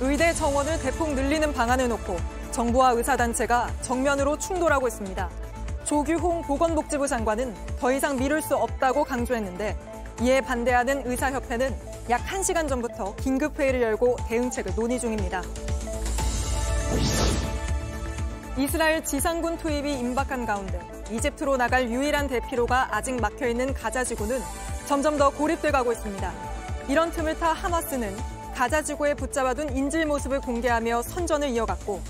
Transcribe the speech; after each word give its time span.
의대 0.00 0.32
정원을 0.34 0.80
대폭 0.80 1.14
늘리는 1.14 1.52
방안을 1.52 1.88
놓고 1.88 2.16
정부와 2.50 2.90
의사단체가 2.90 3.70
정면으로 3.82 4.38
충돌하고 4.38 4.88
있습니다. 4.88 5.30
조규홍 5.84 6.42
보건복지부 6.42 7.06
장관은 7.06 7.54
더 7.78 7.92
이상 7.92 8.16
미룰 8.16 8.42
수 8.42 8.56
없다고 8.56 9.04
강조했는데 9.04 9.76
이에 10.22 10.40
반대하는 10.40 11.02
의사협회는 11.06 11.76
약 12.10 12.24
1시간 12.26 12.68
전부터 12.68 13.14
긴급회의를 13.16 13.82
열고 13.82 14.16
대응책을 14.28 14.74
논의 14.74 14.98
중입니다. 14.98 15.42
이스라엘 18.56 19.04
지상군 19.04 19.58
투입이 19.58 19.92
임박한 19.98 20.46
가운데 20.46 20.80
이집트로 21.10 21.56
나갈 21.56 21.90
유일한 21.90 22.28
대피로가 22.28 22.96
아직 22.96 23.20
막혀 23.20 23.48
있는 23.48 23.74
가자 23.74 24.04
지구는 24.04 24.40
점점 24.86 25.18
더 25.18 25.30
고립돼 25.30 25.70
가고 25.70 25.92
있습니다. 25.92 26.32
이런 26.88 27.10
틈을 27.10 27.38
타 27.38 27.52
하마스는 27.52 28.14
가자 28.54 28.82
지구에 28.82 29.14
붙잡아둔 29.14 29.76
인질 29.76 30.06
모습을 30.06 30.40
공개하며 30.40 31.02
선전을 31.02 31.48
이어갔고 31.50 32.00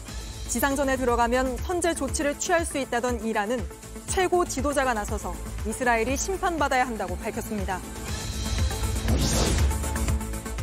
지상전에 0.48 0.96
들어가면 0.96 1.56
선제 1.56 1.94
조치를 1.94 2.38
취할 2.38 2.66
수 2.66 2.76
있다던 2.76 3.24
이란은 3.24 3.66
최고 4.06 4.44
지도자가 4.44 4.92
나서서 4.92 5.34
이스라엘이 5.66 6.16
심판받아야 6.18 6.86
한다고 6.86 7.16
밝혔습니다. 7.16 7.80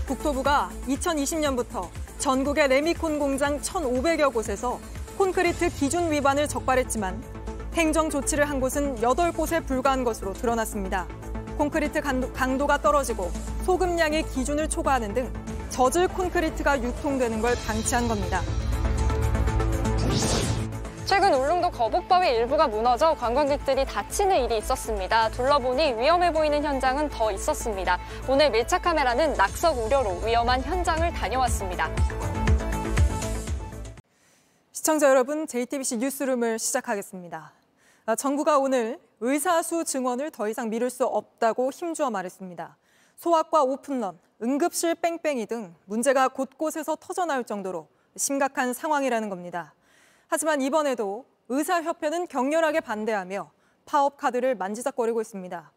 국토부가 0.08 0.70
2020년부터 0.88 1.90
전국의 2.20 2.68
레미콘 2.68 3.18
공장 3.18 3.60
1,500여 3.60 4.32
곳에서 4.32 4.80
콘크리트 5.18 5.70
기준 5.70 6.12
위반을 6.12 6.48
적발했지만 6.48 7.22
행정 7.74 8.10
조치를 8.12 8.48
한 8.48 8.60
곳은 8.60 8.98
8곳에 8.98 9.66
불과한 9.66 10.04
것으로 10.04 10.34
드러났습니다. 10.34 11.08
콘크리트 11.58 12.02
강도, 12.02 12.68
가 12.68 12.78
떨어지고 12.78 13.32
소금량의 13.66 14.28
기준을 14.30 14.70
초과하는 14.70 15.14
등 15.14 15.32
젖을 15.72 16.10
콘크리트가 16.10 16.84
유통되는 16.84 17.42
걸 17.42 17.56
방치한 17.66 18.08
겁니다. 18.08 18.42
최근 21.06 21.34
울릉도 21.34 21.72
거북바위 21.72 22.30
일부가 22.30 22.68
무너져 22.68 23.14
관광객들이 23.16 23.86
다치는 23.86 24.44
일이 24.44 24.58
있었습니다. 24.58 25.30
둘러보니 25.30 25.94
위험해 25.94 26.32
보이는 26.32 26.64
현장은 26.64 27.10
더 27.10 27.32
있었습니다. 27.32 28.00
오늘 28.30 28.52
밀착 28.52 28.82
카메라는 28.82 29.34
낙석 29.34 29.78
우려로 29.78 30.20
위험한 30.26 30.62
현장을 30.62 31.12
다녀왔습니다. 31.14 31.90
시청자 34.72 35.10
여러분, 35.10 35.48
JTBC 35.48 35.98
뉴스룸을 35.98 36.60
시작하겠습니다. 36.60 37.54
아, 38.06 38.16
정부가 38.16 38.58
오늘 38.58 39.00
의사수 39.20 39.86
증원을 39.86 40.32
더 40.32 40.50
이상 40.50 40.70
미룰 40.70 40.90
수 40.90 41.06
없다고 41.06 41.72
힘주어 41.72 42.10
말했습니다. 42.10 42.78
소아과 43.18 43.64
오픈런, 43.64 44.18
응급실 44.42 44.96
뺑뺑이 44.96 45.46
등 45.46 45.76
문제가 45.86 46.28
곳곳에서 46.28 46.96
터져나올 47.00 47.44
정도로 47.44 47.88
심각한 48.16 48.74
상황이라는 48.74 49.30
겁니다. 49.30 49.74
하지만 50.28 50.62
이번에도 50.62 51.26
의사협회는 51.50 52.28
격렬하게 52.28 52.80
반대하며 52.80 53.52
파업 53.86 54.18
카드를 54.18 54.56
만지작거리고 54.56 55.22
있습니다. 55.22 55.72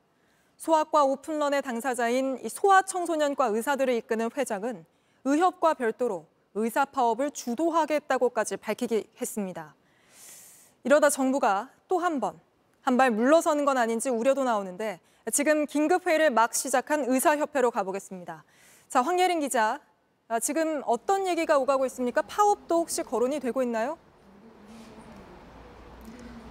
소아과 0.56 1.04
오픈런의 1.04 1.62
당사자인 1.62 2.38
소아청소년과 2.48 3.46
의사들을 3.46 3.92
이끄는 3.94 4.30
회장은 4.34 4.86
의협과 5.24 5.74
별도로 5.74 6.26
의사 6.54 6.84
파업을 6.84 7.32
주도하겠다고까지 7.32 8.56
밝히기 8.58 9.04
했습니다. 9.20 9.74
이러다 10.84 11.10
정부가 11.10 11.70
또 11.88 11.98
한 11.98 12.20
번, 12.20 12.38
한 12.82 12.96
발 12.96 13.10
물러서는 13.10 13.64
건 13.64 13.78
아닌지 13.78 14.10
우려도 14.10 14.44
나오는데 14.44 15.00
지금 15.32 15.64
긴급 15.64 16.06
회의를 16.06 16.28
막 16.30 16.54
시작한 16.54 17.04
의사협회로 17.08 17.70
가보겠습니다. 17.70 18.44
자, 18.88 19.00
황예린 19.00 19.40
기자, 19.40 19.80
아, 20.28 20.38
지금 20.38 20.82
어떤 20.84 21.26
얘기가 21.26 21.56
오가고 21.58 21.86
있습니까? 21.86 22.20
파업도 22.22 22.80
혹시 22.80 23.02
거론이 23.02 23.40
되고 23.40 23.62
있나요? 23.62 23.96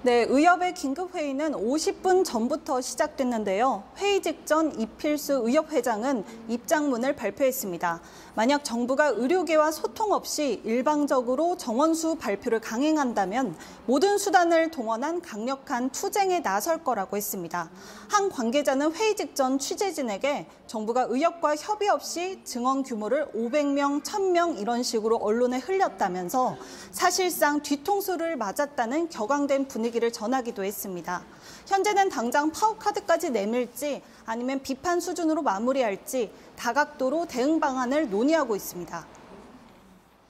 네, 0.05 0.25
의협의 0.27 0.73
긴급 0.73 1.15
회의는 1.15 1.53
50분 1.53 2.25
전부터 2.25 2.81
시작됐는데요. 2.81 3.83
회의 3.99 4.21
직전 4.21 4.77
이필수 4.77 5.43
의협 5.45 5.71
회장은 5.71 6.25
입장문을 6.49 7.15
발표했습니다. 7.15 8.01
만약 8.35 8.65
정부가 8.65 9.13
의료계와 9.15 9.71
소통 9.71 10.11
없이 10.11 10.59
일방적으로 10.65 11.55
정원수 11.55 12.15
발표를 12.15 12.59
강행한다면 12.59 13.55
모든 13.85 14.17
수단을 14.17 14.71
동원한 14.71 15.21
강력한 15.21 15.89
투쟁에 15.89 16.41
나설 16.41 16.83
거라고 16.83 17.15
했습니다. 17.15 17.69
한 18.09 18.27
관계자는 18.27 18.93
회의 18.95 19.15
직전 19.15 19.57
취재진에게 19.57 20.47
정부가 20.67 21.05
의협과 21.07 21.55
협의 21.55 21.87
없이 21.87 22.41
증원 22.43 22.83
규모를 22.83 23.27
500명, 23.33 24.03
1000명 24.03 24.59
이런 24.59 24.83
식으로 24.83 25.15
언론에 25.17 25.59
흘렸다면서 25.59 26.57
사실상 26.91 27.61
뒤통수를 27.61 28.35
맞았다는 28.35 29.07
격앙된 29.07 29.67
분위기 29.69 29.92
를 29.99 30.11
전하기도 30.11 30.63
했습니다. 30.63 31.23
현재는 31.67 32.09
당장 32.09 32.51
파워 32.51 32.75
카드까지 32.77 33.29
내밀지 33.31 34.01
아니면 34.25 34.61
비판 34.61 34.99
수준으로 34.99 35.41
마무리할지 35.43 36.31
다각도로 36.55 37.25
대응 37.27 37.59
방안을 37.59 38.09
논의하고 38.09 38.55
있습니다. 38.55 39.05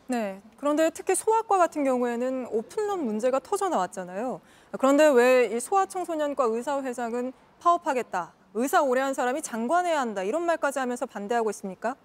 네. 0.08 0.42
그런데 0.58 0.90
특히 0.90 1.16
소아과 1.16 1.58
같은 1.58 1.84
경우에는 1.84 2.48
오픈런 2.52 3.06
문제가 3.06 3.40
터져 3.40 3.70
나왔잖아요. 3.70 4.42
그런데 4.80 5.08
왜 5.08 5.56
이 5.56 5.60
소아청소년과 5.60 6.46
의사회장은 6.46 7.32
파업하겠다, 7.60 8.34
의사 8.56 8.82
오래 8.82 9.02
한 9.02 9.14
사람이 9.14 9.42
장관해야 9.42 10.00
한다 10.00 10.24
이런 10.24 10.44
말까지 10.44 10.80
하면서 10.80 11.06
반대하고 11.06 11.50
있습니까? 11.52 11.96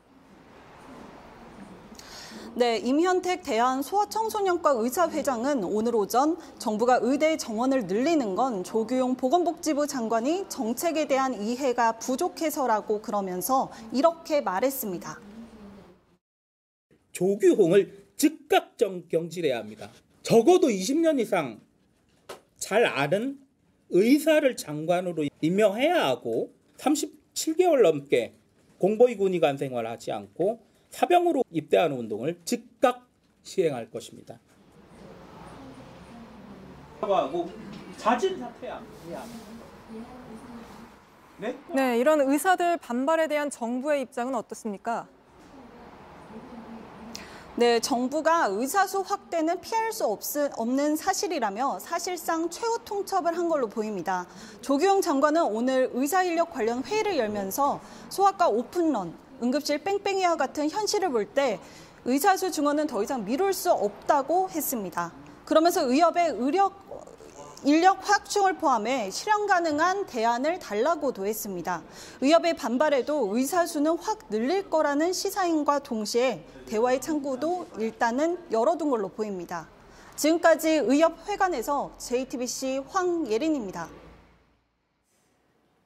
네, 2.54 2.78
임현택 2.78 3.42
대한 3.42 3.82
소아청소년과 3.82 4.70
의사회장은 4.78 5.62
오늘 5.64 5.94
오전 5.94 6.36
정부가 6.58 6.98
의대 7.02 7.36
정원을 7.36 7.86
늘리는 7.86 8.34
건 8.34 8.64
조규용 8.64 9.16
보건복지부 9.16 9.86
장관이 9.86 10.46
정책에 10.48 11.06
대한 11.06 11.40
이해가 11.40 11.98
부족해서라고 11.98 13.00
그러면서 13.00 13.70
이렇게 13.92 14.40
말했습니다. 14.40 15.20
조규홍을 17.12 18.08
즉각 18.16 18.76
경질해야 19.08 19.58
합니다. 19.58 19.90
적어도 20.22 20.68
20년 20.68 21.20
이상 21.20 21.60
잘 22.56 22.86
아는 22.86 23.38
의사를 23.90 24.56
장관으로 24.56 25.26
임명해야 25.40 26.04
하고 26.06 26.52
37개월 26.78 27.82
넘게 27.82 28.34
공보위군의관 28.78 29.56
생활하지 29.56 30.12
않고 30.12 30.67
사병으로 30.90 31.44
입대하는 31.50 31.96
운동을 31.96 32.40
즉각 32.44 33.06
시행할 33.42 33.90
것입니다. 33.90 34.38
하고 37.00 37.50
자진 37.96 38.38
사퇴야. 38.38 38.82
네, 41.72 41.98
이런 41.98 42.20
의사들 42.20 42.78
반발에 42.78 43.28
대한 43.28 43.48
정부의 43.48 44.02
입장은 44.02 44.34
어떻습니까? 44.34 45.06
네, 47.54 47.80
정부가 47.80 48.46
의사수 48.46 49.00
확대는 49.00 49.60
피할 49.60 49.92
수 49.92 50.04
없, 50.06 50.20
없는 50.56 50.94
사실이라며 50.94 51.80
사실상 51.80 52.48
최후 52.50 52.78
통첩을 52.84 53.36
한 53.36 53.48
걸로 53.48 53.68
보입니다. 53.68 54.26
조규영 54.60 55.00
장관은 55.00 55.42
오늘 55.42 55.90
의사 55.92 56.22
인력 56.22 56.52
관련 56.52 56.84
회의를 56.84 57.16
열면서 57.18 57.80
소아과 58.10 58.48
오픈런, 58.48 59.12
응급실 59.42 59.84
뺑뺑이와 59.84 60.36
같은 60.36 60.68
현실을 60.70 61.10
볼 61.10 61.26
때 61.34 61.60
의사수 62.04 62.50
증원은 62.50 62.86
더 62.86 63.02
이상 63.02 63.24
미룰 63.24 63.52
수 63.52 63.70
없다고 63.70 64.50
했습니다. 64.50 65.12
그러면서 65.44 65.82
의협의 65.88 66.36
의력 66.38 66.88
인력 67.64 68.08
확충을 68.08 68.56
포함해 68.56 69.10
실현 69.10 69.48
가능한 69.48 70.06
대안을 70.06 70.60
달라고도 70.60 71.26
했습니다. 71.26 71.82
의협의 72.20 72.54
반발에도 72.54 73.36
의사 73.36 73.66
수는 73.66 73.98
확 73.98 74.30
늘릴 74.30 74.70
거라는 74.70 75.12
시사인과 75.12 75.80
동시에 75.80 76.44
대화의 76.66 77.00
창구도 77.00 77.66
일단은 77.78 78.38
열어둔 78.52 78.90
걸로 78.90 79.08
보입니다. 79.08 79.68
지금까지 80.14 80.70
의협 80.70 81.28
회관에서 81.28 81.90
JTBC 81.98 82.84
황예린입니다. 82.90 83.88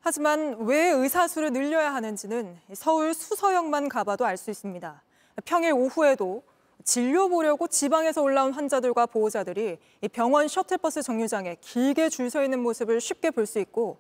하지만 0.05 0.57
왜 0.61 0.91
의사수를 0.91 1.53
늘려야 1.53 1.95
하는지는 1.95 2.59
서울 2.75 3.15
수서역만 3.15 3.89
가봐도 3.89 4.25
알 4.27 4.37
수 4.37 4.51
있습니다. 4.51 5.01
평일 5.45 5.73
오후에도 5.75 6.43
진료 6.85 7.29
보려고 7.29 7.69
지방에서 7.69 8.21
올라온 8.23 8.53
환자들과 8.53 9.07
보호자들이 9.07 9.79
병원 10.11 10.49
셔틀버스 10.49 11.03
정류장에 11.03 11.57
길게 11.61 12.09
줄 12.09 12.29
서 12.31 12.43
있는 12.43 12.59
모습을 12.61 13.01
쉽게 13.01 13.31
볼 13.31 13.47
수 13.47 13.61
있고 13.61 13.99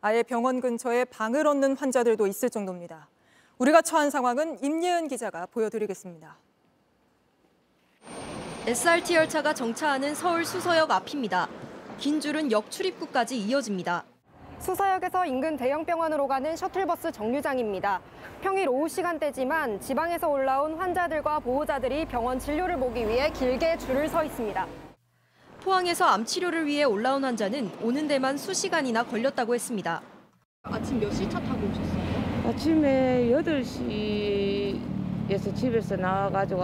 아예 0.00 0.22
병원 0.22 0.60
근처에 0.60 1.04
방을 1.06 1.46
얻는 1.48 1.76
환자들도 1.76 2.26
있을 2.28 2.48
정도입니다. 2.48 3.08
우리가 3.58 3.82
처한 3.82 4.10
상황은 4.10 4.62
임예은 4.62 5.08
기자가 5.08 5.46
보여드리겠습니다. 5.46 6.36
SRT 8.66 9.14
열차가 9.16 9.52
정차하는 9.52 10.14
서울 10.14 10.44
수서역 10.44 10.90
앞입니다. 10.92 11.48
긴 11.98 12.20
줄은 12.20 12.52
역 12.52 12.70
출입구까지 12.70 13.36
이어집니다. 13.36 14.04
수서역에서 14.60 15.26
인근 15.26 15.56
대형 15.56 15.84
병원으로 15.84 16.28
가는 16.28 16.54
셔틀버스 16.54 17.10
정류장입니다. 17.12 18.00
평일 18.42 18.68
오후 18.68 18.88
시간대지만 18.88 19.80
지방에서 19.80 20.28
올라온 20.28 20.74
환자들과 20.74 21.40
보호자들이 21.40 22.04
병원 22.04 22.38
진료를 22.38 22.76
보기 22.76 23.08
위해 23.08 23.30
길게 23.30 23.78
줄을 23.78 24.06
서 24.08 24.22
있습니다. 24.22 24.66
포항에서 25.62 26.04
암 26.06 26.24
치료를 26.24 26.66
위해 26.66 26.84
올라온 26.84 27.24
환자는 27.24 27.70
오는 27.82 28.06
데만 28.06 28.38
수시간이나 28.38 29.02
걸렸다고 29.04 29.54
했습니다. 29.54 30.02
아침에 32.46 33.30
8시에서 33.30 35.56
집에서 35.56 35.96
나와가지고 35.96 36.62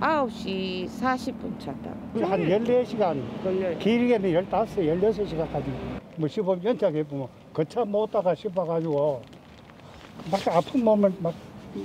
9시 0.00 0.88
40분 0.88 1.60
찼다. 1.60 1.90
한 2.22 2.40
14시간, 2.40 3.22
걸려요. 3.42 3.78
길게는 3.78 4.32
15, 4.32 4.64
16시간까지. 4.66 5.99
뭐 6.20 6.28
시범 6.28 6.62
연착해 6.62 7.02
보면 7.04 7.28
거차 7.54 7.82
못 7.82 8.10
다가 8.10 8.34
싶어가지고 8.34 9.22
막 10.30 10.48
아픈 10.48 10.84
몸을 10.84 11.10
막, 11.18 11.32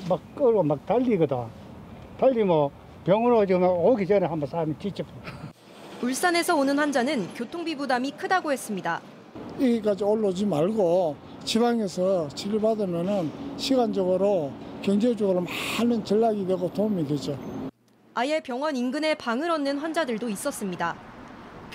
막 0.09 0.35
끌고 0.35 0.61
막 0.61 0.85
달리거든. 0.85 1.37
달리면 2.19 2.69
병원으로 3.05 3.45
지금 3.45 3.63
오기 3.63 4.05
전에 4.05 4.25
한번 4.25 4.49
사람이 4.49 4.75
지쳐. 4.77 5.05
울산에서 6.03 6.53
오는 6.53 6.77
환자는 6.77 7.33
교통비 7.33 7.77
부담이 7.77 8.11
크다고 8.11 8.51
했습니다. 8.51 8.99
여기까지 9.53 10.03
올라오지 10.03 10.45
말고 10.45 11.15
지방에서 11.45 12.27
치료받으면은 12.27 13.31
시간적으로 13.55 14.51
경제적으로 14.81 15.45
많은 15.79 16.03
전략이 16.03 16.45
되고 16.45 16.69
도움이 16.73 17.07
되죠. 17.07 17.39
아예 18.13 18.41
병원 18.41 18.75
인근에 18.75 19.15
방을 19.15 19.49
얻는 19.49 19.77
환자들도 19.77 20.27
있었습니다. 20.27 21.04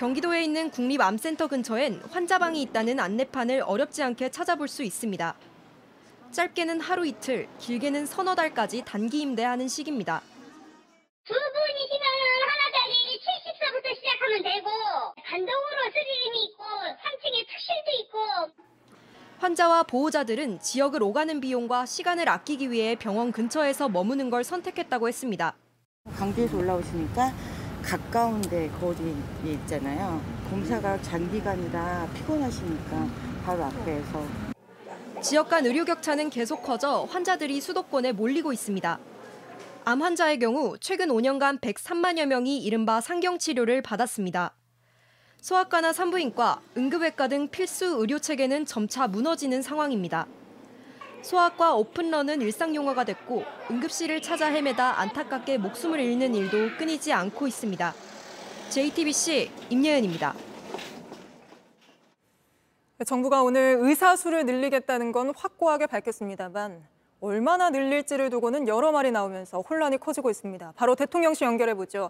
경기도에 0.01 0.43
있는 0.43 0.71
국립암센터 0.71 1.45
근처엔 1.45 2.01
환자방이 2.09 2.59
있다는 2.63 2.99
안내판을 2.99 3.61
어렵지 3.61 4.01
않게 4.01 4.31
찾아볼 4.31 4.67
수 4.67 4.81
있습니다. 4.81 5.35
짧게는 6.31 6.81
하루 6.81 7.05
이틀, 7.05 7.47
길게는 7.59 8.07
서너 8.07 8.33
달까지 8.33 8.81
단기 8.83 9.21
임대하는 9.21 9.67
시기입니다. 9.67 10.23
두 11.23 11.35
분이시면 11.35 12.01
하나짜리 12.49 13.19
70서부터 13.21 13.95
시작하면 13.95 14.41
되고 14.41 14.69
단독으로 15.23 15.91
스리림이 15.93 16.45
있고 16.45 16.63
3층에 16.63 17.45
특실도 17.47 17.91
있고 17.99 18.17
환자와 19.37 19.83
보호자들은 19.83 20.61
지역을 20.61 21.03
오가는 21.03 21.39
비용과 21.39 21.85
시간을 21.85 22.27
아끼기 22.27 22.71
위해 22.71 22.95
병원 22.95 23.31
근처에서 23.31 23.87
머무는 23.87 24.31
걸 24.31 24.43
선택했다고 24.43 25.07
했습니다. 25.07 25.55
강주에서 26.17 26.57
올라오시니까 26.57 27.60
가까운데 27.81 28.69
거리에 28.79 29.53
있잖아요. 29.53 30.21
검사가 30.49 31.01
장기간이라 31.01 32.07
피곤하시니까 32.13 33.07
바로 33.45 33.63
앞에서 33.65 34.25
지역 35.21 35.49
간 35.49 35.65
의료 35.65 35.85
격차는 35.85 36.29
계속 36.29 36.63
커져 36.63 37.07
환자들이 37.09 37.61
수도권에 37.61 38.11
몰리고 38.11 38.53
있습니다. 38.53 38.99
암 39.83 40.01
환자의 40.01 40.39
경우 40.39 40.77
최근 40.79 41.09
5년간 41.09 41.59
103만여 41.59 42.25
명이 42.25 42.63
이른바 42.63 43.01
상경 43.01 43.39
치료를 43.39 43.81
받았습니다. 43.81 44.55
소아과나 45.41 45.91
산부인과, 45.91 46.61
응급외과 46.77 47.27
등 47.27 47.47
필수 47.49 47.85
의료 47.99 48.19
체계는 48.19 48.65
점차 48.65 49.07
무너지는 49.07 49.63
상황입니다. 49.63 50.27
소아과 51.21 51.75
오픈런은 51.75 52.41
일상용어가 52.41 53.03
됐고 53.03 53.43
응급실을 53.69 54.21
찾아 54.21 54.47
헤매다 54.47 54.99
안타깝게 54.99 55.57
목숨을 55.59 55.99
잃는 55.99 56.35
일도 56.35 56.77
끊이지 56.77 57.13
않고 57.13 57.47
있습니다. 57.47 57.93
JTBC 58.69 59.51
임예은입니다. 59.69 60.33
정부가 63.05 63.43
오늘 63.43 63.77
의사 63.81 64.15
수를 64.15 64.45
늘리겠다는 64.45 65.11
건 65.11 65.33
확고하게 65.35 65.87
밝혔습니다만 65.87 66.83
얼마나 67.19 67.69
늘릴지를 67.69 68.29
두고는 68.29 68.67
여러 68.67 68.91
말이 68.91 69.11
나오면서 69.11 69.61
혼란이 69.61 69.97
커지고 69.97 70.29
있습니다. 70.29 70.73
바로 70.75 70.95
대통령실 70.95 71.45
연결해 71.45 71.73
보죠. 71.73 72.09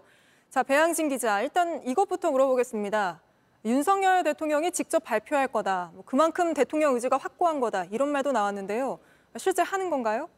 자, 0.50 0.62
배양진 0.62 1.08
기자, 1.08 1.42
일단 1.42 1.82
이것부터 1.86 2.30
물어보겠습니다. 2.30 3.20
윤석열 3.64 4.24
대통령이 4.24 4.72
직접 4.72 5.04
발표할 5.04 5.46
거다. 5.48 5.90
뭐 5.94 6.02
그만큼 6.04 6.52
대통령 6.52 6.94
의지가 6.94 7.16
확고한 7.16 7.60
거다. 7.60 7.84
이런 7.86 8.08
말도 8.08 8.32
나왔는데요. 8.32 8.98
실제 9.36 9.62
하는 9.62 9.88
건가요? 9.88 10.28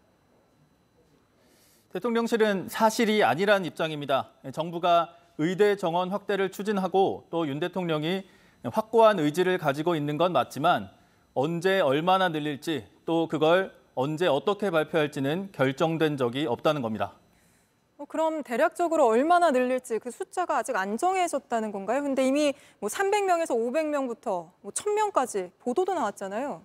대통령실은 1.92 2.68
사실이 2.68 3.24
아니란 3.24 3.64
입장입니다. 3.64 4.30
정부가 4.52 5.14
의대 5.38 5.76
정원 5.76 6.10
확대를 6.10 6.50
추진하고 6.50 7.26
또 7.30 7.46
윤 7.46 7.60
대통령이 7.60 8.24
확고한 8.64 9.18
의지를 9.18 9.58
가지고 9.58 9.94
있는 9.94 10.16
건 10.18 10.32
맞지만 10.32 10.90
언제 11.34 11.80
얼마나 11.80 12.28
늘릴지 12.28 12.86
또 13.04 13.26
그걸 13.28 13.72
언제 13.94 14.26
어떻게 14.26 14.70
발표할지는 14.70 15.50
결정된 15.52 16.16
적이 16.16 16.46
없다는 16.46 16.82
겁니다. 16.82 17.12
어, 17.96 18.04
그럼 18.06 18.42
대략적으로 18.42 19.06
얼마나 19.06 19.50
늘릴지 19.50 20.00
그 20.00 20.10
숫자가 20.10 20.58
아직 20.58 20.74
안 20.76 20.96
정해졌다는 20.96 21.70
건가요? 21.70 22.02
근데 22.02 22.26
이미 22.26 22.52
뭐 22.80 22.88
300명에서 22.88 23.50
500명부터 23.50 24.50
뭐 24.60 24.72
1000명까지 24.72 25.52
보도도 25.60 25.94
나왔잖아요. 25.94 26.62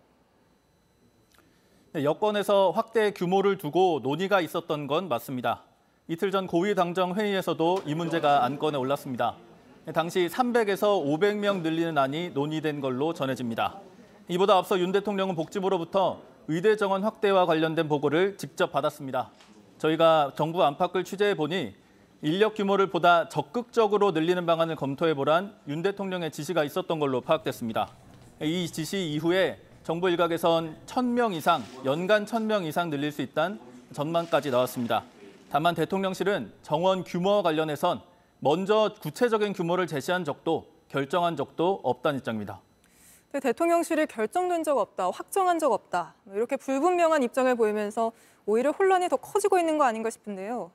네, 1.93 2.03
여권에서 2.03 2.71
확대 2.71 3.11
규모를 3.11 3.57
두고 3.57 3.99
논의가 4.01 4.41
있었던 4.41 4.87
건 4.87 5.07
맞습니다. 5.07 5.63
이틀 6.07 6.31
전 6.31 6.47
고위 6.47 6.73
당정 6.73 7.13
회의에서도 7.13 7.83
이 7.85 7.93
문제가 7.93 8.43
안건에 8.43 8.77
올랐습니다. 8.77 9.35
네, 9.85 9.91
당시 9.91 10.27
300에서 10.31 11.03
500명 11.03 11.61
늘리는 11.61 11.95
안이 11.95 12.31
논의된 12.31 12.81
걸로 12.81 13.13
전해집니다. 13.13 13.79
이보다 14.27 14.57
앞서 14.57 14.79
윤 14.79 14.91
대통령은 14.91 15.35
복지부로부터 15.35 16.21
의대 16.47 16.75
정원 16.75 17.03
확대와 17.03 17.45
관련된 17.45 17.87
보고를 17.87 18.37
직접 18.37 18.71
받았습니다. 18.71 19.31
저희가 19.79 20.33
정부 20.35 20.63
안팎을 20.63 21.03
취재해 21.03 21.35
보니 21.35 21.73
인력 22.21 22.55
규모를 22.55 22.87
보다 22.87 23.29
적극적으로 23.29 24.11
늘리는 24.11 24.45
방안을 24.45 24.75
검토해 24.75 25.13
보란 25.13 25.55
윤 25.67 25.81
대통령의 25.81 26.31
지시가 26.31 26.65
있었던 26.65 26.99
걸로 26.99 27.21
파악됐습니다. 27.21 27.89
이 28.41 28.67
지시 28.67 29.09
이후에 29.11 29.59
정부 29.83 30.09
일각에선 30.09 30.75
1,000명 30.85 31.33
이상, 31.33 31.63
연간 31.85 32.25
1,000명 32.25 32.65
이상 32.65 32.89
늘릴 32.89 33.11
수 33.13 33.21
있다는 33.21 33.59
전망까지 33.93 34.51
나왔습니다. 34.51 35.03
다만 35.49 35.73
대통령실은 35.73 36.51
정원 36.61 37.05
규모와 37.05 37.41
관련해선 37.41 38.01
먼저 38.39 38.93
구체적인 39.01 39.53
규모를 39.53 39.87
제시한 39.87 40.25
적도 40.25 40.67
결정한 40.89 41.37
적도 41.37 41.79
없다는 41.83 42.19
입장입니다. 42.19 42.59
대통령실이 43.31 44.07
결정된 44.07 44.63
적 44.63 44.77
없다, 44.77 45.09
확정한 45.11 45.59
적 45.59 45.71
없다. 45.71 46.15
뭐 46.23 46.35
이렇게 46.35 46.57
불분명한 46.57 47.23
입장을 47.23 47.53
보이면서 47.55 48.11
오히려 48.49 48.71
혼란이 48.71 49.07
더 49.09 49.15
커지고 49.15 49.59
있는 49.59 49.77
거 49.77 49.83
아닌가 49.83 50.09
싶은데요. 50.09 50.71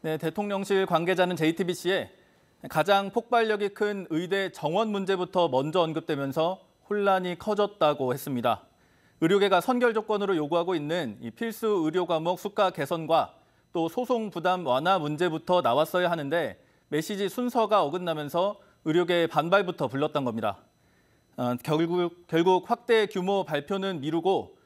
네, 0.00 0.18
대통령실 0.18 0.84
관계자는 0.84 1.36
JTBC에 1.36 2.10
가장 2.68 3.10
폭발력이 3.10 3.68
큰 3.68 4.04
의대 4.10 4.50
정원 4.50 4.88
문제부터 4.88 5.48
먼저 5.48 5.80
언급되면서 5.80 6.60
혼란이 6.88 7.38
커졌다고 7.38 8.12
했습니다. 8.12 8.62
의료계가 9.20 9.60
선결 9.60 9.94
조건으로 9.94 10.36
요구하고 10.36 10.74
있는 10.74 11.16
이 11.20 11.30
필수 11.30 11.82
의료 11.84 12.04
과목 12.04 12.40
수가 12.40 12.70
개선과 12.70 13.34
또 13.72 13.88
소송 13.88 14.30
부담 14.30 14.66
완화 14.66 14.98
문제부터 14.98 15.60
나왔어야 15.60 16.10
하는데 16.10 16.60
메시지 16.88 17.28
순서가 17.28 17.84
어긋나면서 17.84 18.58
의료계의 18.86 19.28
반발부터 19.28 19.86
불렀던 19.86 20.24
겁니다. 20.24 20.58
어, 21.36 21.54
결국, 21.62 22.26
결국 22.26 22.68
확대 22.68 23.06
규모 23.06 23.44
발표는 23.44 24.00
미루고 24.00 24.59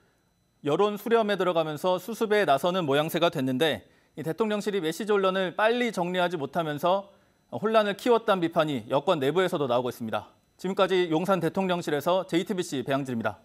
여론 0.65 0.97
수렴에 0.97 1.37
들어가면서 1.37 1.99
수습에 1.99 2.45
나서는 2.45 2.87
모양새가 2.87 3.29
됐는데 3.31 3.87
이 4.17 4.23
대통령실이 4.23 4.81
메시지 4.81 5.13
혼란을 5.13 5.57
빨리 5.57 5.93
정리하지 5.93 6.37
못하면서 6.37 7.11
혼란을 7.53 7.97
키웠다는 7.97 8.41
비판이 8.41 8.87
여권 8.91 9.19
내부에서도 9.19 9.67
나오고 9.67 9.91
있습니다. 9.91 10.27
지금까지 10.57 11.09
용산 11.11 11.41
대통령실에서 11.41 12.27
JTBC 12.27 12.85
배양진입니다. 12.85 13.39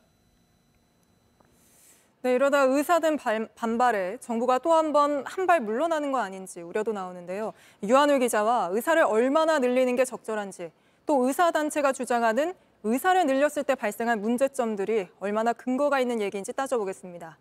네, 2.22 2.36
이러다 2.36 2.64
의사든 2.64 3.18
발- 3.18 3.48
반발에 3.56 4.18
정부가 4.20 4.60
또 4.60 4.72
한 4.74 4.92
번 4.92 5.24
한 5.26 5.48
발 5.48 5.60
물러나는 5.62 6.12
거 6.12 6.20
아닌지 6.20 6.62
우려도 6.62 6.92
나오는데요. 6.94 7.54
유한울 7.84 8.20
기자와 8.20 8.70
의사를 8.72 9.02
얼마나 9.04 9.60
늘리는 9.60 9.96
게 9.96 10.06
적절한지 10.06 10.72
또 11.06 11.26
의사단체가 11.26 11.92
주장하는 11.94 12.54
의사를 12.84 13.26
늘렸을 13.26 13.64
때 13.64 13.76
발생한 13.76 14.22
문제점들이 14.22 15.10
얼마나 15.20 15.52
근거가 15.52 16.00
있는 16.00 16.22
얘기인지 16.22 16.54
따져보겠습니다. 16.54 17.38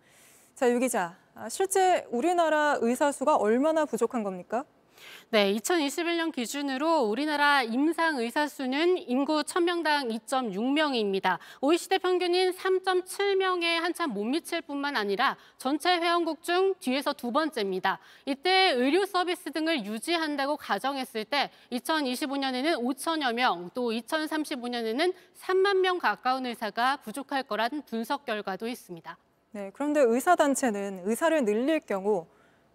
자, 0.55 0.69
유 0.69 0.79
기자, 0.79 1.15
아, 1.33 1.47
실제 1.47 2.05
우리나라 2.11 2.77
의사 2.81 3.11
수가 3.11 3.37
얼마나 3.37 3.85
부족한 3.85 4.23
겁니까? 4.23 4.65
네, 5.29 5.53
2021년 5.55 6.31
기준으로 6.31 7.01
우리나라 7.01 7.61
임상 7.61 8.17
의사 8.17 8.47
수는 8.47 8.97
인구 8.97 9.43
1000명당 9.43 10.09
2.6명입니다. 10.25 11.37
OECD 11.61 11.99
평균인 11.99 12.51
3.7명에 12.51 13.79
한참 13.79 14.11
못 14.11 14.23
미칠 14.23 14.61
뿐만 14.61 14.95
아니라 14.95 15.37
전체 15.57 15.89
회원국 15.97 16.41
중 16.41 16.73
뒤에서 16.79 17.13
두 17.13 17.31
번째입니다. 17.31 17.99
이때 18.25 18.71
의료 18.75 19.05
서비스 19.05 19.51
등을 19.51 19.85
유지한다고 19.85 20.57
가정했을 20.57 21.25
때 21.25 21.51
2025년에는 21.71 22.81
5천여 22.81 23.33
명, 23.33 23.69
또 23.73 23.91
2035년에는 23.91 25.13
3만 25.39 25.77
명 25.77 25.99
가까운 25.99 26.45
의사가 26.45 26.97
부족할 26.97 27.43
거란 27.43 27.83
분석 27.85 28.25
결과도 28.25 28.67
있습니다. 28.67 29.17
네, 29.51 29.71
그런데 29.73 30.01
의사단체는 30.01 31.01
의사를 31.05 31.43
늘릴 31.43 31.79
경우 31.79 32.27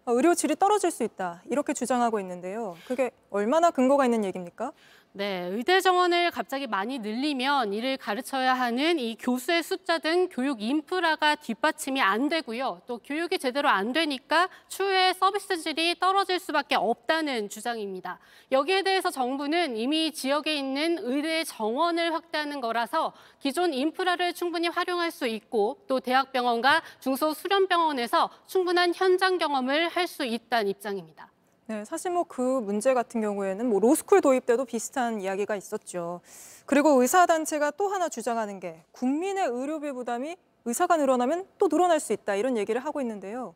의료 0.07 0.35
질이 0.35 0.55
떨어질 0.55 0.91
수 0.91 1.03
있다 1.03 1.41
이렇게 1.49 1.73
주장하고 1.73 2.19
있는데요. 2.19 2.75
그게 2.87 3.11
얼마나 3.31 3.71
근거가 3.71 4.05
있는 4.05 4.23
얘기입니까? 4.23 4.71
네, 5.17 5.47
의대 5.49 5.79
정원을 5.79 6.29
갑자기 6.31 6.67
많이 6.67 6.99
늘리면 6.99 7.71
이를 7.71 7.95
가르쳐야 7.95 8.53
하는 8.53 8.99
이 8.99 9.15
교수의 9.15 9.63
숫자 9.63 9.97
등 9.97 10.27
교육 10.27 10.61
인프라가 10.61 11.35
뒷받침이 11.35 12.01
안 12.01 12.27
되고요. 12.27 12.81
또 12.85 12.97
교육이 12.97 13.39
제대로 13.39 13.69
안 13.69 13.93
되니까 13.93 14.49
추후에 14.67 15.13
서비스 15.13 15.55
질이 15.55 15.95
떨어질 16.01 16.37
수밖에 16.37 16.75
없다는 16.75 17.47
주장입니다. 17.47 18.19
여기에 18.51 18.81
대해서 18.81 19.09
정부는 19.09 19.77
이미 19.77 20.11
지역에 20.11 20.53
있는 20.53 20.97
의대 20.99 21.45
정원을 21.45 22.13
확대하는 22.13 22.59
거라서 22.59 23.13
기존 23.39 23.73
인프라를 23.73 24.33
충분히 24.33 24.67
활용할 24.67 25.11
수 25.11 25.27
있고 25.27 25.77
또 25.87 26.01
대학병원과 26.01 26.81
중소수련병원에서 26.99 28.29
충분한 28.47 28.91
현장 28.93 29.37
경험을 29.37 29.87
할 29.87 30.05
수 30.07 30.25
있다는 30.25 30.69
입장입니다. 30.69 31.34
네, 31.67 31.83
사실 31.83 32.11
뭐 32.11 32.23
그 32.25 32.41
문제 32.41 32.93
같은 32.93 33.21
경우에는 33.21 33.67
뭐 33.67 33.79
로스쿨 33.79 34.21
도입 34.21 34.45
때도 34.45 34.65
비슷한 34.65 35.19
이야기가 35.21 35.55
있었죠. 35.55 36.21
그리고 36.65 37.01
의사 37.01 37.25
단체가 37.25 37.71
또 37.71 37.87
하나 37.87 38.07
주장하는 38.09 38.59
게 38.59 38.83
국민의 38.91 39.47
의료비 39.47 39.91
부담이 39.93 40.35
의사가 40.65 40.97
늘어나면 40.97 41.45
또 41.57 41.67
늘어날 41.67 41.99
수 41.99 42.13
있다 42.13 42.35
이런 42.35 42.57
얘기를 42.57 42.83
하고 42.83 43.01
있는데요. 43.01 43.55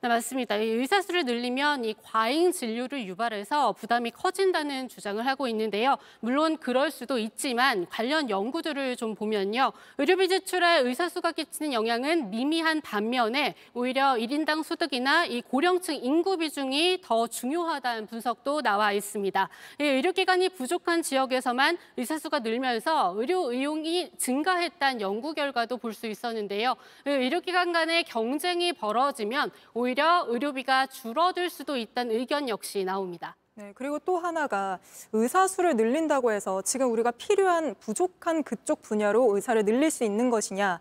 네, 0.00 0.06
맞습니다. 0.06 0.54
이 0.58 0.64
의사 0.68 1.02
수를 1.02 1.24
늘리면 1.24 1.84
이 1.84 1.92
과잉 2.00 2.52
진료를 2.52 3.04
유발해서 3.08 3.72
부담이 3.72 4.12
커진다는 4.12 4.88
주장을 4.88 5.26
하고 5.26 5.48
있는데요. 5.48 5.96
물론 6.20 6.56
그럴 6.56 6.92
수도 6.92 7.18
있지만 7.18 7.84
관련 7.90 8.30
연구들을 8.30 8.94
좀 8.94 9.16
보면요. 9.16 9.72
의료비 9.98 10.28
지출에 10.28 10.82
의사 10.82 11.08
수가 11.08 11.32
끼치는 11.32 11.72
영향은 11.72 12.30
미미한 12.30 12.80
반면에 12.80 13.56
오히려 13.74 14.14
1인당 14.14 14.62
소득이나 14.62 15.24
이 15.24 15.42
고령층 15.42 15.96
인구 15.96 16.36
비중이 16.36 17.00
더 17.02 17.26
중요하다는 17.26 18.06
분석도 18.06 18.62
나와 18.62 18.92
있습니다. 18.92 19.48
이 19.80 19.82
의료기관이 19.82 20.50
부족한 20.50 21.02
지역에서만 21.02 21.76
의사 21.96 22.18
수가 22.18 22.38
늘면서 22.38 23.14
의료 23.16 23.50
의용이 23.50 24.12
증가했다는 24.16 25.00
연구 25.00 25.34
결과도 25.34 25.76
볼 25.76 25.92
수 25.92 26.06
있었는데요. 26.06 26.76
의료기관 27.06 27.72
간의 27.72 28.04
경쟁이 28.04 28.72
벌어지면 28.74 29.50
오히려 29.74 29.87
오히려 29.88 30.26
의료비가 30.28 30.86
줄어들 30.88 31.48
수도 31.48 31.78
있다는 31.78 32.14
의견 32.14 32.46
역시 32.50 32.84
나옵니다. 32.84 33.36
네, 33.54 33.72
그리고 33.74 33.98
또 33.98 34.18
하나가 34.18 34.78
의사 35.14 35.48
수를 35.48 35.76
늘린다고 35.76 36.30
해서 36.30 36.60
지금 36.60 36.92
우리가 36.92 37.10
필요한 37.12 37.74
부족한 37.80 38.42
그쪽 38.42 38.82
분야로 38.82 39.34
의사를 39.34 39.64
늘릴 39.64 39.90
수 39.90 40.04
있는 40.04 40.28
것이냐 40.28 40.78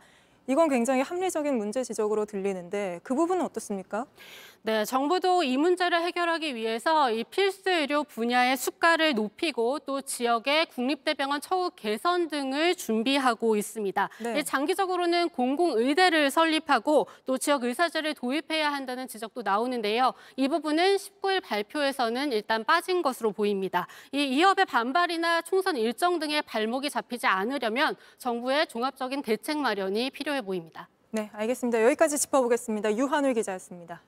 이건 0.48 0.70
굉장히 0.70 1.02
합리적인 1.02 1.58
문제 1.58 1.84
지적으로 1.84 2.26
들리는데 2.26 3.02
그 3.04 3.14
부분은 3.14 3.44
어떻습니까? 3.44 4.06
네, 4.64 4.84
정부도 4.84 5.44
이 5.44 5.56
문제를 5.56 6.02
해결하기 6.02 6.56
위해서 6.56 7.10
이 7.12 7.24
필수 7.24 7.70
의료 7.70 8.04
분야의 8.04 8.58
수가를 8.58 9.14
높이고 9.14 9.80
또 9.80 10.02
지역의 10.02 10.68
국립대병원 10.68 11.40
처우 11.40 11.70
개선 11.76 12.28
등을 12.28 12.76
준비하고 12.76 13.56
있습니다. 13.56 14.10
네. 14.20 14.44
장기적으로는 14.44 15.30
공공의대를 15.30 16.32
설립하고 16.32 17.08
또 17.26 17.38
지역 17.38 17.64
의사제를 17.64 18.16
도입해야 18.16 18.72
한다는 18.72 19.08
지적도 19.08 19.42
나오는데요. 19.42 20.14
이 20.36 20.50
부분은 20.50 20.98
19일 20.98 21.42
발표에서는 21.44 22.34
일단 22.34 22.66
빠진 22.66 23.02
것으로 23.02 23.32
보입니다. 23.32 23.88
이 24.12 24.24
이협의 24.24 24.66
반발이나 24.66 25.44
총선 25.44 25.78
일정 25.78 26.20
등의 26.20 26.42
발목이 26.42 26.90
잡히지 26.90 27.26
않으려면 27.26 27.96
정부의 28.18 28.68
종합적인 28.68 29.22
대책 29.22 29.60
마련이 29.60 30.10
필요해 30.10 30.37
보입니다. 30.42 30.90
네, 31.12 31.30
알겠습니다. 31.34 31.84
여기까지 31.84 32.18
짚어보겠습니다. 32.18 32.96
유한울 32.96 33.34
기자였습니다. 33.34 34.02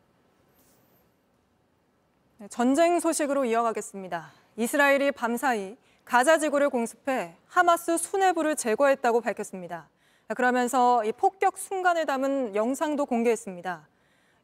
네, 2.38 2.48
전쟁 2.50 3.00
소식으로 3.00 3.46
이어가겠습니다. 3.46 4.32
이스라엘이 4.58 5.12
밤사이 5.12 5.78
가자 6.06 6.38
지구를 6.38 6.70
공습해 6.70 7.36
하마스 7.48 7.98
수뇌부를 7.98 8.56
제거했다고 8.56 9.22
밝혔습니다. 9.22 9.88
그러면서 10.36 11.04
이 11.06 11.12
폭격 11.12 11.58
순간을 11.58 12.06
담은 12.06 12.56
영상도 12.56 13.06
공개했습니다. 13.06 13.88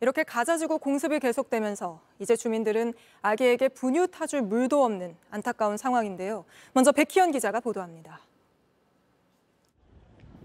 이렇게 0.02 0.24
가자 0.24 0.58
지구 0.58 0.78
공습이 0.78 1.20
계속되면서 1.20 2.02
이제 2.20 2.36
주민들은 2.36 2.94
아기에게 3.22 3.70
분유 3.70 4.08
타줄 4.08 4.42
물도 4.42 4.84
없는 4.84 5.16
안타까운 5.30 5.78
상황인데요. 5.78 6.46
먼저 6.74 6.92
백희연 6.92 7.32
기자가 7.32 7.60
보도합니다. 7.60 8.20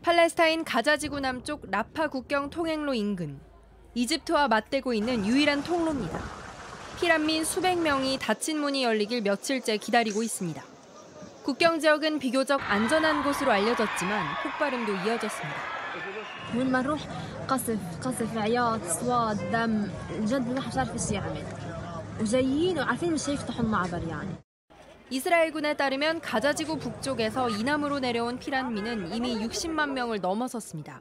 팔레스타인 0.02 0.64
가자 0.64 0.98
지구 0.98 1.20
남쪽 1.20 1.70
라파 1.72 2.10
국경 2.10 2.50
통행로 2.50 2.94
인근 2.94 3.40
이집트와 3.96 4.48
맞대고 4.48 4.94
있는 4.94 5.26
유일한 5.26 5.64
통로입니다. 5.64 6.20
피란민 7.00 7.44
수백 7.44 7.80
명이 7.80 8.20
닫힌 8.20 8.60
문이 8.60 8.84
열리길 8.84 9.22
며칠째 9.22 9.78
기다리고 9.78 10.22
있습니다. 10.22 10.64
국경 11.44 11.80
지역은 11.80 12.20
비교적 12.20 12.60
안전한 12.70 13.24
곳으로 13.24 13.52
알려졌지만 13.52 14.26
폭발음도 14.44 14.94
이어졌습니다. 14.94 15.76
وين 16.56 16.72
ما 16.72 16.82
نروح 16.82 17.02
قصف 17.48 17.80
قصف 18.02 18.38
عياط 18.38 18.82
اصوات 18.84 19.38
دم 19.52 19.90
جد 20.26 20.50
الواحد 20.50 20.68
مش 20.68 20.78
عارف 20.78 20.94
ايش 20.94 21.12
يعمل 21.12 21.44
وجايين 22.22 22.80
وعارفين 22.80 23.14
مش 23.14 23.30
هيفتحوا 23.30 23.64
المعبر 23.64 24.02
يعني 24.08 24.36
이스라엘군에 25.11 25.75
따르면 25.75 26.21
가자지구 26.21 26.79
북쪽에서 26.79 27.51
이남으로 27.51 27.99
내려온 27.99 28.39
피란민은 28.39 29.13
이미 29.13 29.35
60만 29.35 29.91
명을 29.91 30.21
넘어섰습니다. 30.21 31.01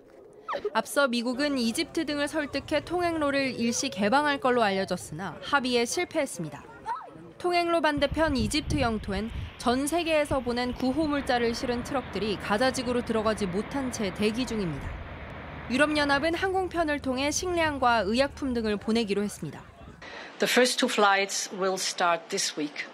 앞서 0.73 1.07
미국은 1.07 1.59
이집트 1.59 2.07
등을 2.07 2.27
설득해 2.27 2.85
통행로를 2.85 3.59
일시 3.59 3.89
개방할 3.89 4.39
걸로 4.39 4.63
알려졌으나 4.63 5.37
합의에 5.43 5.85
실패했습니다. 5.85 6.63
통행로 7.37 7.81
반대편 7.81 8.35
이집트 8.35 8.81
영토엔 8.81 9.29
전 9.59 9.85
세계에서 9.85 10.39
보낸 10.39 10.73
구호물자를 10.73 11.53
실은 11.53 11.83
트럭들이 11.83 12.37
가자지구로 12.37 13.05
들어가지 13.05 13.45
못한 13.45 13.91
채 13.91 14.11
대기 14.15 14.47
중입니다. 14.47 14.89
유럽연합은 15.69 16.33
항공편을 16.33 16.99
통해 16.99 17.29
식량과 17.29 17.99
의약품 18.07 18.55
등을 18.55 18.77
보내기로 18.77 19.21
했습니다. 19.21 19.61
The 20.39 20.51
first 20.51 20.79
two 20.79 20.91
flights 20.91 21.53
will 21.53 21.75
start 21.75 22.27
this 22.29 22.59
week. 22.59 22.87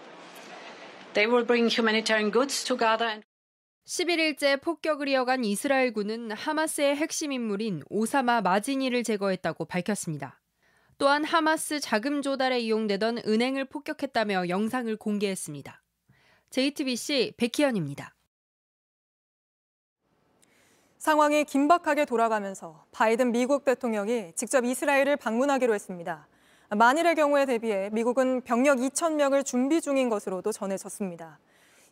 They 1.15 1.31
will 1.31 1.47
bring 1.47 1.73
humanitarian 1.73 2.29
goods 2.29 2.65
to 2.65 2.77
Gaza 2.77 3.07
and 3.07 3.25
11일째 3.85 4.59
폭격을 4.61 5.07
이어간 5.07 5.45
이스라엘군은 5.45 6.31
하마스의 6.31 6.97
핵심 6.97 7.31
인물인 7.31 7.83
오사마 7.89 8.41
마지니를 8.41 9.03
제거했다고 9.03 9.63
밝혔습니다. 9.63 10.41
또한 10.97 11.23
하마스 11.23 11.79
자금 11.79 12.21
조달에 12.21 12.59
이용되던 12.59 13.19
은행을 13.25 13.65
폭격했다며 13.65 14.49
영상을 14.49 14.93
공개했습니다. 14.97 15.81
JTBC 16.49 17.35
백희연입니다. 17.37 18.13
상황이 20.97 21.45
긴박하게 21.45 22.03
돌아가면서 22.05 22.85
바이든 22.91 23.31
미국 23.31 23.63
대통령이 23.63 24.33
직접 24.35 24.65
이스라엘을 24.65 25.15
방문하기로 25.15 25.73
했습니다. 25.73 26.27
만일의 26.69 27.15
경우에 27.15 27.45
대비해 27.45 27.89
미국은 27.91 28.41
병력 28.41 28.79
2천 28.79 29.13
명을 29.13 29.43
준비 29.43 29.81
중인 29.81 30.09
것으로도 30.09 30.51
전해졌습니다. 30.51 31.39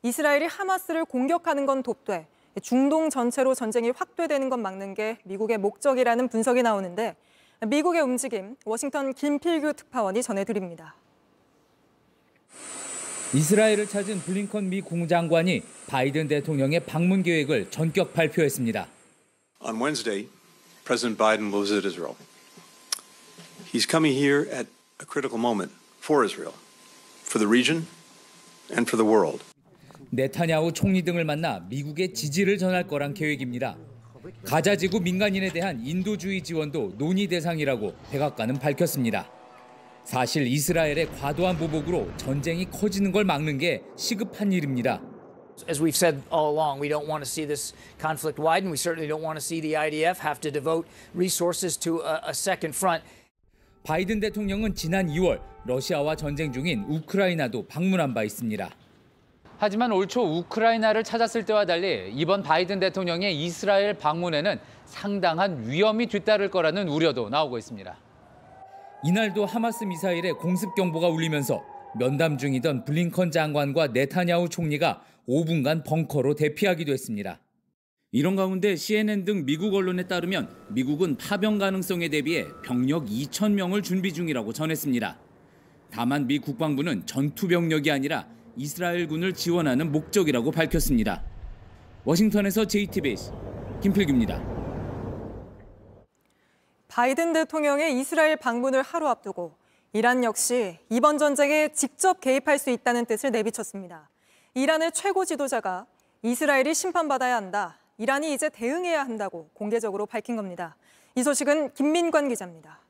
이스라엘이 0.02 0.46
하마스를 0.46 1.06
공격하는 1.06 1.66
건 1.66 1.84
돕되 1.84 2.28
중동 2.62 3.10
전체로 3.10 3.54
전쟁이 3.54 3.92
확대되는 3.92 4.50
건 4.50 4.62
막는 4.62 4.94
게 4.96 5.20
미국의 5.24 5.60
목적이라는 5.60 6.28
분석이 6.28 6.64
나오는데 6.64 7.16
미국의 7.66 8.02
움직임 8.02 8.56
워싱턴 8.66 9.14
김필규 9.14 9.74
특파원이 9.74 10.22
전해드립니다. 10.24 10.96
이스라엘을 13.34 13.88
찾은 13.88 14.20
블링컨 14.22 14.70
미 14.70 14.82
국무장관이 14.82 15.64
바이든 15.88 16.28
대통령의 16.28 16.82
방문 16.82 17.24
계획을 17.24 17.72
전격 17.72 18.14
발표했습니다. 18.14 18.88
On 19.62 19.76
Wednesday, 19.82 20.28
President 20.84 21.18
Biden 21.18 21.52
will 21.52 21.66
visit 21.66 21.88
Israel. 21.88 22.16
He's 23.74 23.88
coming 23.88 24.14
here 24.14 24.48
at 24.52 24.68
a 25.00 25.06
critical 25.06 25.40
moment 25.40 25.72
for 26.00 26.24
Israel, 26.24 26.54
for 27.24 27.40
the 27.40 27.48
region, 27.48 27.88
and 28.70 28.88
for 28.88 28.98
the 28.98 29.04
world. 29.04 29.44
네타냐후 30.12 30.74
총리 30.74 31.02
등을 31.02 31.26
만나 31.26 31.60
미국의 31.70 32.14
지지를 32.14 32.60
전할 32.60 32.86
거란 32.86 33.16
계획입니다. 33.16 33.76
가자 34.46 34.76
지구 34.76 35.00
민간인에 35.00 35.52
대한 35.52 35.84
인도주의 35.84 36.44
지원도 36.44 37.00
논의 37.00 37.26
대상이라고 37.26 37.96
백악관은 38.12 38.60
밝혔습니다. 38.60 39.28
사실 40.04 40.46
이스라엘의 40.46 41.10
과도한 41.18 41.58
보복으로 41.58 42.16
전쟁이 42.18 42.70
커지는 42.70 43.12
걸 43.12 43.24
막는 43.24 43.58
게 43.58 43.82
시급한 43.98 44.54
일입니다. 44.54 45.02
As 45.68 45.82
we've 45.82 45.96
said 45.96 46.22
all 46.32 46.52
along, 46.52 46.80
we 46.80 46.90
don't 46.90 47.08
want 47.08 47.24
to 47.24 47.30
see 47.30 47.48
this 47.48 47.74
conflict 48.00 48.40
widen. 48.40 48.70
We 48.70 48.78
certainly 48.78 49.08
don't 49.08 49.24
want 49.24 49.38
to 49.38 49.42
see 49.42 49.62
the 49.62 49.74
IDF 49.74 50.20
have 50.20 50.40
to 50.42 50.52
devote 50.52 50.86
resources 51.16 51.76
to 51.80 52.02
a, 52.02 52.22
a 52.30 52.34
second 52.34 52.76
front. 52.76 53.02
바이든 53.84 54.22
대통령은 54.22 54.76
지난 54.76 55.08
2월 55.08 55.42
러시아와 55.66 56.16
전쟁 56.16 56.52
중인 56.52 56.86
우크라이나도 56.88 57.68
방문한 57.68 58.14
바 58.14 58.24
있습니다. 58.24 58.70
하지만 59.58 59.92
올 59.92 60.08
초 60.08 60.22
우크라이나를 60.22 61.04
찾았을 61.04 61.46
때와 61.46 61.66
달리 61.66 62.12
이번 62.14 62.44
바이든 62.44 62.80
대통령의 62.80 63.44
이스라엘 63.44 63.94
방문에는 63.94 64.60
상당한 64.86 65.70
위험이 65.70 66.08
뒤따를 66.08 66.50
거라는 66.50 66.88
우려도 66.88 67.30
나오고 67.30 67.58
있습니다. 67.58 67.98
이날도 69.06 69.46
하마스 69.46 69.84
미사일의 69.84 70.34
공습 70.34 70.76
경보가 70.76 71.08
울리면서 71.10 71.64
면담 72.00 72.38
중이던 72.38 72.86
블링컨 72.86 73.32
장관과 73.32 73.88
네타냐후 73.88 74.50
총리가 74.50 75.02
5분간 75.28 75.86
벙커로 75.86 76.36
대피하기도 76.36 76.92
했습니다. 76.92 77.40
이런 78.16 78.36
가운데 78.36 78.76
CNN 78.76 79.26
등 79.26 79.44
미국 79.44 79.74
언론에 79.74 80.04
따르면 80.04 80.48
미국은 80.68 81.18
파병 81.18 81.58
가능성에 81.58 82.10
대비해 82.10 82.46
병력 82.64 83.08
2천 83.08 83.54
명을 83.54 83.82
준비 83.82 84.14
중이라고 84.14 84.54
전했습니다. 84.54 85.18
다만 85.90 86.28
미 86.28 86.38
국방부는 86.38 87.08
전투 87.08 87.48
병력이 87.48 87.90
아니라 87.90 88.28
이스라엘군을 88.56 89.34
지원하는 89.34 89.92
목적이라고 89.92 90.52
밝혔습니다. 90.52 91.24
워싱턴에서 92.04 92.66
JTBC 92.66 93.32
김필규입니다. 93.82 94.44
바이든 96.90 97.34
대통령의 97.34 98.00
이스라엘 98.00 98.38
방문을 98.38 98.84
하루 98.84 99.08
앞두고 99.08 99.56
이란 99.92 100.24
역시 100.24 100.78
이번 100.92 101.18
전쟁에 101.18 101.70
직접 101.70 102.22
개입할 102.22 102.60
수 102.60 102.70
있다는 102.70 103.06
뜻을 103.06 103.32
내비쳤습니다. 103.32 104.12
이란의 104.54 104.92
최고 104.92 105.26
지도자가 105.26 105.88
이스라엘이 106.22 106.76
심판받아야 106.76 107.36
한다. 107.36 107.80
이란이 107.99 108.33
이제 108.33 108.49
대응해야 108.49 109.01
한다고 109.01 109.51
공개적으로 109.55 110.07
밝힌 110.07 110.37
겁니다. 110.37 110.77
이 111.15 111.23
소식은 111.23 111.75
김민관 111.75 112.29
기자입니다. 112.29 112.81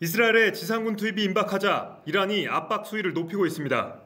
이스라엘의 0.00 0.54
지상군 0.54 0.96
투입이 0.96 1.22
임박하자 1.24 2.04
이란이 2.06 2.48
압박 2.48 2.86
수위를 2.86 3.12
높이고 3.12 3.44
있습니다. 3.44 4.00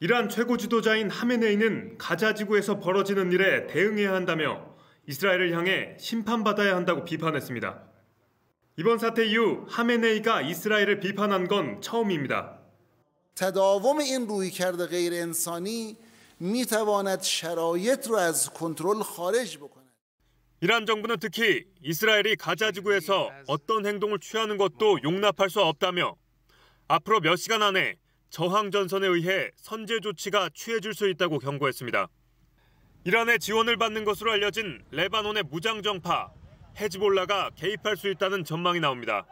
이란 0.00 0.28
최고 0.28 0.56
지도자인 0.56 1.10
하메네이는 1.10 1.98
가자 1.98 2.32
지구에서 2.32 2.78
벌어지는 2.80 3.32
일에 3.32 3.66
대응해야 3.66 4.14
한다며 4.14 4.74
이스라엘을 5.06 5.52
향해 5.52 5.96
심판받아야 5.98 6.74
한다고 6.74 7.04
비판했습니다. 7.04 7.82
이번 8.76 8.98
사태 8.98 9.26
이후 9.26 9.66
하메네이가 9.68 10.42
이스라엘을 10.42 11.00
비판한 11.00 11.48
건 11.48 11.80
처음입니다. 11.80 12.58
تداوم 13.34 14.00
این 14.00 14.26
رویکرد 14.26 14.80
غیر 14.82 15.12
انسانی 15.14 15.96
می 16.42 16.66
تواند 16.66 17.22
شرایط 17.22 18.08
را 18.10 18.20
از 18.20 18.50
کنترل 18.50 19.02
خارج 19.02 19.58
بکند. 19.58 19.88
이란 20.60 20.86
정부는 20.86 21.18
특히 21.20 21.64
이스라엘이 21.82 22.36
가자 22.36 22.72
지구에서 22.72 23.30
어떤 23.46 23.86
행동을 23.86 24.18
취하는 24.18 24.56
것도 24.56 25.02
용납할 25.04 25.50
수 25.50 25.60
없다며 25.60 26.16
앞으로 26.88 27.20
몇 27.20 27.36
시간 27.36 27.62
안에 27.62 27.96
저항 28.30 28.70
전선에 28.70 29.06
의해 29.06 29.50
선제 29.56 30.00
조치가 30.00 30.50
취해질 30.54 30.94
수 30.94 31.08
있다고 31.08 31.38
경고했습니다. 31.38 32.08
이란의 33.04 33.38
지원을 33.38 33.76
받는 33.76 34.04
것으로 34.04 34.32
알려진 34.32 34.84
레바논의 34.90 35.44
무장 35.44 35.82
정파 35.82 36.30
헤즈볼라가 36.76 37.50
개입할 37.56 37.96
수 37.96 38.08
있다는 38.08 38.44
전망이 38.44 38.80
나옵니다. 38.80 39.26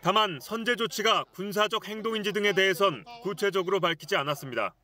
다만 0.00 0.38
선제 0.40 0.76
조치가 0.76 1.24
군사적 1.32 1.88
행동인지 1.88 2.32
등에 2.32 2.52
대해선 2.52 3.04
구체적으로 3.22 3.80
밝히지 3.80 4.16
않았습니다. 4.16 4.74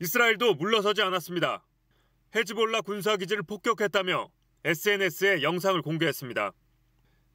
이스라엘도 0.00 0.54
물러서지 0.54 1.02
않았습니다. 1.02 1.64
헤즈볼라 2.34 2.82
군사기지를 2.82 3.42
폭격했다며 3.42 4.30
SNS에 4.64 5.42
영상을 5.42 5.80
공개했습니다. 5.82 6.52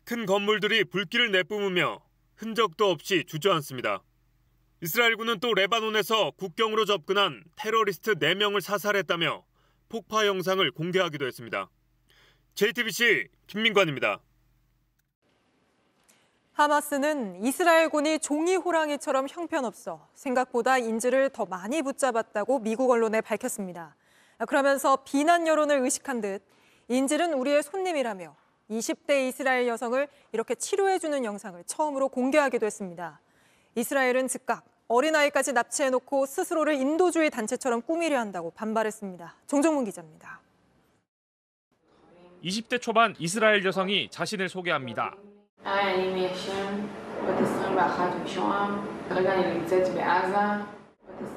큰 0.05 0.25
건물들이 0.25 0.84
불길을 0.86 1.32
내뿜으며 1.32 2.03
흔적도 2.36 2.89
없이 2.89 3.25
주저앉습니다. 3.27 4.03
이스라엘군은 4.82 5.39
또 5.39 5.53
레바논에서 5.53 6.32
국경으로 6.32 6.86
접근한 6.86 7.43
테러리스트 7.55 8.15
4명을 8.15 8.62
사살했다며 8.62 9.46
폭파 9.89 10.25
영상을 10.25 10.70
공개하기도 10.72 11.25
했습니다. 11.25 11.70
JTBC 12.55 13.27
김민관입니다. 13.48 14.22
하마스는 16.53 17.43
이스라엘군이 17.43 18.19
종이 18.19 18.55
호랑이처럼 18.55 19.27
형편없어 19.27 20.07
생각보다 20.13 20.77
인질을 20.77 21.31
더 21.31 21.46
많이 21.46 21.81
붙잡았다고 21.81 22.59
미국 22.59 22.92
언론에 22.92 23.22
밝혔습니다. 23.22 23.96
그러면서 24.48 24.98
비난 25.03 25.48
여론을 25.48 25.79
의식한 25.79 26.22
듯 26.22 26.44
인질은 26.89 27.33
우리의 27.33 27.63
손님이라며 27.63 28.35
20대 28.70 29.27
이스라엘 29.27 29.68
여성을 29.68 30.07
이렇게 30.31 30.53
치료해주는 30.53 31.25
영상을 31.25 31.63
처음으로 31.66 32.09
공개하기도 32.09 32.66
했습니다. 32.66 33.20
이스라엘은 33.75 34.27
즉각 34.27 34.63
어린아이까지 34.87 35.53
납치해놓고 35.53 36.27
스스로를 36.27 36.75
인도주의 36.75 37.31
단체처럼 37.31 37.81
꾸미려 37.81 38.20
한다고 38.20 38.51
반발했습니다. 38.51 39.35
종종문 39.48 39.85
기자입니다. 39.85 40.39
20대 42.44 42.79
초반 42.79 43.16
이스라엘 43.18 43.66
여성이 43.66 44.09
자신을 44.11 44.50
소개합니다. 44.50 45.16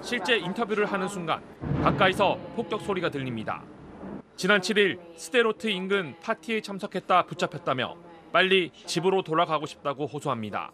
실제 0.02 0.36
인터뷰를 0.36 0.86
하는 0.86 1.06
순간 1.06 1.40
가까이서 1.82 2.38
폭격 2.56 2.80
소리가 2.80 3.10
들립니다. 3.10 3.62
지난 4.36 4.60
7일 4.60 4.98
스데로트 5.16 5.68
인근 5.68 6.14
파티에 6.22 6.60
참석했다 6.60 7.26
붙잡혔다며 7.26 7.96
빨리 8.32 8.70
집으로 8.86 9.22
돌아가고 9.22 9.66
싶다고 9.66 10.06
호소합니다. 10.06 10.72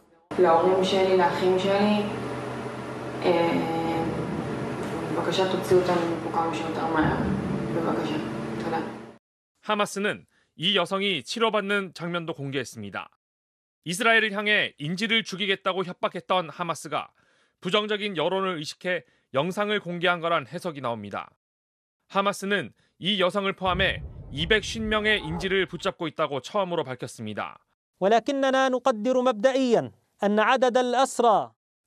하마스는 9.61 10.27
이 10.57 10.77
여성이 10.77 11.23
치료받는 11.23 11.93
장면도 11.95 12.35
공개했습니다. 12.35 13.11
이스라엘을 13.85 14.33
향해 14.33 14.75
인질을 14.79 15.25
죽이겠다고 15.25 15.85
협박했던 15.85 16.51
하마스가 16.51 17.11
부정적인 17.61 18.17
여론을 18.17 18.59
의식해 18.59 19.05
영상을 19.35 19.79
공개한 19.81 20.21
거란 20.21 20.47
해석이 20.47 20.81
나옵니다. 20.81 21.31
하마스는 22.09 22.73
이 22.99 23.21
여성을 23.21 23.51
포함해 23.55 24.03
250명의 24.33 25.25
인질을 25.25 25.67
붙잡고 25.67 26.07
있다고 26.09 26.41
처음으로 26.41 26.85
밝혔습니다. 26.85 27.59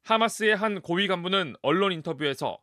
하마스의 0.03 0.55
한 0.55 0.81
고위 0.81 1.07
간부는 1.07 1.55
언론 1.61 1.91
인터뷰에서 1.91 2.59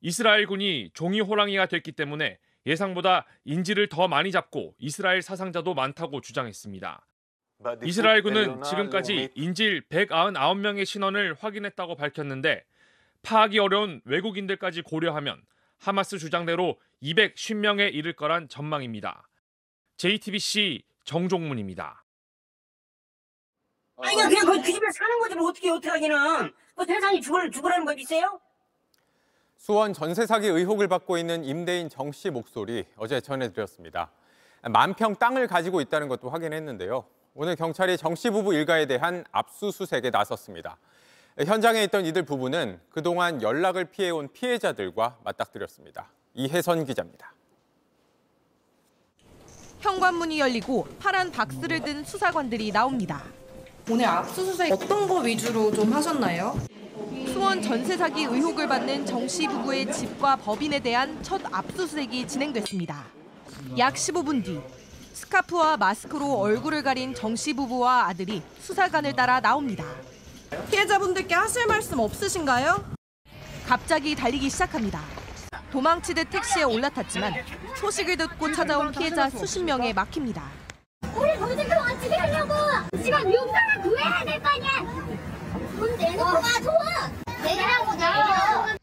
이스라엘 0.00 0.46
군이 0.46 0.90
종이 0.94 1.20
호랑이가 1.20 1.66
됐기 1.66 1.92
때문에 1.92 2.38
예상보다 2.66 3.26
인질을 3.44 3.88
더 3.88 4.08
많이 4.08 4.30
잡고 4.30 4.74
이스라엘 4.78 5.22
사상자도 5.22 5.74
많다고 5.74 6.20
주장했습니다. 6.20 7.06
이스라엘 7.84 8.22
군은 8.22 8.62
지금까지 8.62 9.30
인질 9.34 9.82
199명의 9.88 10.84
신원을 10.84 11.34
확인했다고 11.34 11.96
밝혔는데 11.96 12.64
파악이 13.22 13.58
어려운 13.58 14.00
외국인들까지 14.04 14.82
고려하면 14.82 15.42
하마스 15.78 16.18
주장대로 16.18 16.78
250명에 17.02 17.92
이를 17.92 18.12
거란 18.14 18.48
전망입니다. 18.48 19.28
JTBC 19.96 20.84
정종문입니다. 21.04 22.04
아니 23.96 24.14
그냥 24.14 24.46
그, 24.46 24.52
그 24.52 24.62
집에 24.62 24.86
사는 24.92 25.18
거지 25.18 25.34
뭐 25.34 25.48
어떻게 25.48 25.68
어떻게 25.70 25.88
하기는 25.88 26.52
그 26.76 26.84
세상이 26.84 27.20
죽을 27.20 27.50
죽으라는 27.50 27.84
거 27.84 27.92
있어요? 27.94 28.40
수원 29.56 29.92
전세 29.92 30.24
사기 30.26 30.46
의혹을 30.46 30.86
받고 30.86 31.18
있는 31.18 31.44
임대인 31.44 31.88
정 31.88 32.12
씨 32.12 32.30
목소리 32.30 32.84
어제 32.96 33.20
전해드렸습니다. 33.20 34.12
만평 34.62 35.16
땅을 35.16 35.48
가지고 35.48 35.80
있다는 35.80 36.06
것도 36.06 36.30
확인했는데요. 36.30 37.04
오늘 37.40 37.54
경찰이 37.54 37.96
정 37.96 38.16
씨 38.16 38.30
부부 38.30 38.52
일가에 38.52 38.86
대한 38.86 39.24
압수수색에 39.30 40.10
나섰습니다. 40.10 40.76
현장에 41.46 41.84
있던 41.84 42.04
이들 42.04 42.24
부부는 42.24 42.80
그동안 42.90 43.40
연락을 43.40 43.84
피해온 43.84 44.28
피해자들과 44.32 45.18
맞닥뜨렸습니다. 45.22 46.08
이혜선 46.34 46.84
기자입니다. 46.84 47.32
현관문이 49.78 50.40
열리고 50.40 50.88
파란 50.98 51.30
박스를 51.30 51.80
든 51.80 52.02
수사관들이 52.04 52.72
나옵니다. 52.72 53.22
오늘 53.88 54.06
압수수색 54.06 54.72
어떤 54.72 55.06
거 55.06 55.20
위주로 55.20 55.70
좀 55.72 55.92
하셨나요? 55.92 56.58
수원 57.32 57.62
전세 57.62 57.96
사기 57.96 58.24
의혹을 58.24 58.66
받는 58.66 59.06
정 59.06 59.28
씨 59.28 59.46
부부의 59.46 59.92
집과 59.92 60.34
법인에 60.34 60.80
대한 60.80 61.22
첫 61.22 61.40
압수수색이 61.52 62.26
진행됐습니다. 62.26 63.04
약 63.78 63.94
15분 63.94 64.44
뒤 64.44 64.60
스카프와 65.18 65.76
마스크로 65.78 66.38
얼굴을 66.38 66.84
가린 66.84 67.12
정씨 67.12 67.52
부부와 67.52 68.06
아들이 68.06 68.40
수사관을 68.60 69.14
따라 69.14 69.40
나옵니다. 69.40 69.84
피해자분들께 70.70 71.34
하실 71.34 71.66
말씀 71.66 71.98
없으신가요? 71.98 72.84
갑자기 73.66 74.14
달리기 74.14 74.48
시작합니다. 74.48 75.00
도망치듯 75.72 76.30
택시에 76.30 76.62
올라탔지만 76.62 77.34
소식을 77.80 78.16
듣고 78.16 78.52
찾아온 78.52 78.92
피해자 78.92 79.28
수십 79.28 79.62
명에 79.64 79.92
막힙니다. 79.92 80.42
우리 81.16 81.36
모두들 81.36 81.72
어떻게 81.76 82.14
하려고? 82.14 82.54
지금 83.02 83.34
용산을 83.34 83.82
구해야 83.82 84.24
될 84.24 84.40
거 84.40 84.48
아니야? 84.48 84.70
돈 85.76 85.96
내놓고 85.96 86.40
가줘! 86.40 86.70
내라고 87.42 87.94
내라! 87.94 88.76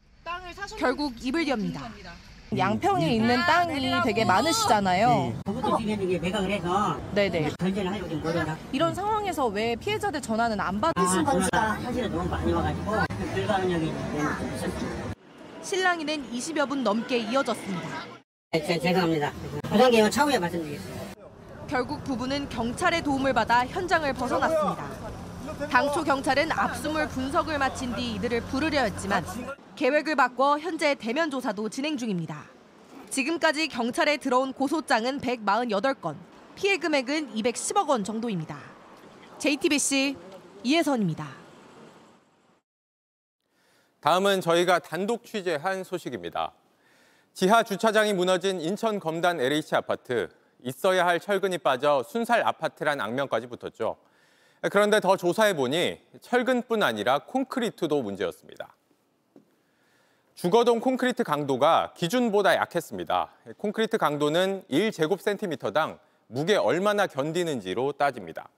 결국 0.78 1.14
입을 1.24 1.48
엽니다. 1.48 1.90
양평에 2.58 3.10
있는 3.10 3.36
땅이 3.46 4.02
되게 4.04 4.24
많으시잖아요. 4.24 5.34
그것도 5.44 5.78
해서 5.80 7.00
네네. 7.14 7.50
전제를 7.58 7.90
하려고 7.90 8.08
지금 8.08 8.22
노력을 8.22 8.54
이런 8.72 8.94
상황에서 8.94 9.46
왜 9.48 9.76
피해자들 9.76 10.20
전화는 10.20 10.58
안 10.60 10.76
아, 10.76 10.92
받으신 10.92 11.24
건지 11.24 11.48
전화가 11.52 11.80
사실은 11.80 12.10
너무 12.10 12.28
많이 12.28 12.52
와가지고 12.52 12.92
불가능력이 13.34 13.86
있었어요. 13.86 15.06
실랑이는 15.62 16.30
20여 16.32 16.68
분 16.68 16.84
넘게 16.84 17.18
이어졌습니다. 17.18 17.88
제, 18.52 18.78
죄송합니다. 18.78 19.32
부장님 19.68 20.10
차후에 20.10 20.38
말씀드리겠습니다. 20.38 21.06
결국 21.66 22.02
부부는 22.04 22.48
경찰의 22.48 23.02
도움을 23.02 23.32
받아 23.32 23.66
현장을 23.66 24.10
벗어났습니다. 24.12 25.05
당초 25.64 26.04
경찰은 26.04 26.52
압수물 26.52 27.08
분석을 27.08 27.58
마친 27.58 27.94
뒤 27.94 28.14
이들을 28.14 28.42
부르려 28.42 28.82
했지만 28.82 29.24
계획을 29.74 30.14
바꿔 30.14 30.58
현재 30.58 30.94
대면 30.94 31.30
조사도 31.30 31.70
진행 31.70 31.96
중입니다. 31.96 32.44
지금까지 33.08 33.68
경찰에 33.68 34.18
들어온 34.18 34.52
고소장은 34.52 35.20
148건, 35.20 36.16
피해 36.54 36.76
금액은 36.76 37.32
210억 37.34 37.88
원 37.88 38.04
정도입니다. 38.04 38.58
JTBC 39.38 40.16
이혜선입니다. 40.62 41.26
다음은 44.00 44.42
저희가 44.42 44.78
단독 44.80 45.24
취재한 45.24 45.84
소식입니다. 45.84 46.52
지하 47.32 47.62
주차장이 47.62 48.12
무너진 48.12 48.60
인천 48.60 49.00
검단 49.00 49.40
LH 49.40 49.74
아파트. 49.74 50.28
있어야 50.62 51.06
할 51.06 51.18
철근이 51.18 51.58
빠져 51.58 52.02
순살 52.02 52.46
아파트란 52.46 53.00
악명까지 53.00 53.46
붙었죠. 53.46 53.96
그런데 54.62 55.00
더 55.00 55.16
조사해 55.16 55.54
보니 55.54 56.00
철근뿐 56.20 56.82
아니라 56.82 57.20
콘크리트도 57.20 58.02
문제였습니다. 58.02 58.74
주거동 60.34 60.80
콘크리트 60.80 61.24
강도가 61.24 61.92
기준보다 61.96 62.56
약했습니다. 62.56 63.30
콘크리트 63.56 63.96
강도는 63.96 64.64
1제곱센티미터당 64.70 65.98
무게 66.26 66.56
얼마나 66.56 67.06
견디는지로 67.06 67.92
따집니다. 67.92 68.48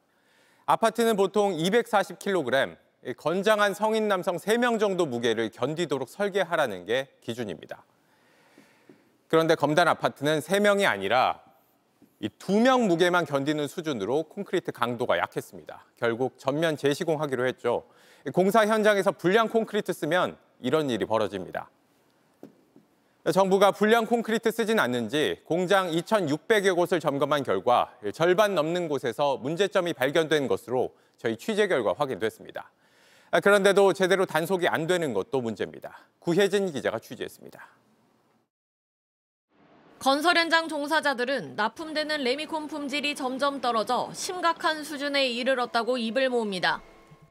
아파트는 0.67 1.17
보통 1.17 1.53
240kg, 1.53 2.77
건장한 3.17 3.75
성인 3.75 4.09
남성 4.09 4.37
3명 4.37 4.81
정도 4.81 5.07
무게를 5.07 5.51
견디도록 5.51 6.09
설계하라는 6.09 6.85
게 6.85 7.09
기준입니다. 7.21 7.85
그런데 9.29 9.55
검단 9.55 9.87
아파트는 9.89 10.41
3명이 10.41 10.87
아니라 10.87 11.41
이 12.21 12.29
두 12.39 12.59
명 12.61 12.89
무게만 12.89 13.27
견디는 13.27 13.69
수준으로 13.69 14.25
콘크리트 14.25 14.73
강도가 14.73 15.19
약했습니다. 15.19 15.85
결국 15.97 16.35
전면 16.37 16.77
재시공하기로 16.77 17.47
했죠. 17.47 17.85
공사 18.35 18.67
현장에서 18.67 19.13
불량 19.13 19.49
콘크리트 19.49 19.93
쓰면 19.93 20.37
이런 20.61 20.91
일이 20.91 21.05
벌어집니다. 21.05 21.71
정부가 23.33 23.71
불량 23.71 24.07
콘크리트 24.07 24.51
쓰진 24.51 24.81
않는지 24.81 25.43
공장 25.45 25.91
2,600여 25.91 26.75
곳을 26.75 26.99
점검한 26.99 27.43
결과 27.45 27.93
절반 28.13 28.55
넘는 28.55 28.89
곳에서 28.89 29.37
문제점이 29.37 29.93
발견된 29.93 30.49
것으로 30.49 30.95
저희 31.19 31.37
취재 31.37 31.69
결과 31.69 31.93
확인됐습니다. 31.97 32.73
그런데도 33.43 33.93
제대로 33.93 34.25
단속이 34.25 34.67
안 34.67 34.87
되는 34.87 35.13
것도 35.13 35.41
문제입니다. 35.41 35.99
구혜진 36.19 36.73
기자가 36.73 36.99
취재했습니다. 36.99 37.61
건설 39.99 40.37
현장 40.39 40.69
종사자들은 40.69 41.57
납품되는 41.57 42.23
레미콘 42.23 42.69
품질이 42.69 43.17
점점 43.17 43.61
떨어져 43.61 44.09
심각한 44.13 44.85
수준에 44.85 45.27
이르렀다고 45.29 45.99
입을 45.99 46.29
모읍니다. 46.29 46.81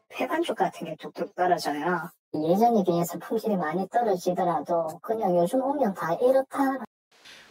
폐반죽 0.10 0.58
같은 0.58 0.88
게 0.88 0.96
뚝뚝 1.00 1.34
떨어져요. 1.34 2.10
예전에 2.34 2.84
비해서 2.84 3.18
품질이 3.20 3.56
많이 3.56 3.88
떨어지더라도 3.88 5.00
그냥 5.02 5.38
요즘 5.38 5.62
오면 5.62 5.94
다 5.94 6.14
이렇다. 6.16 6.86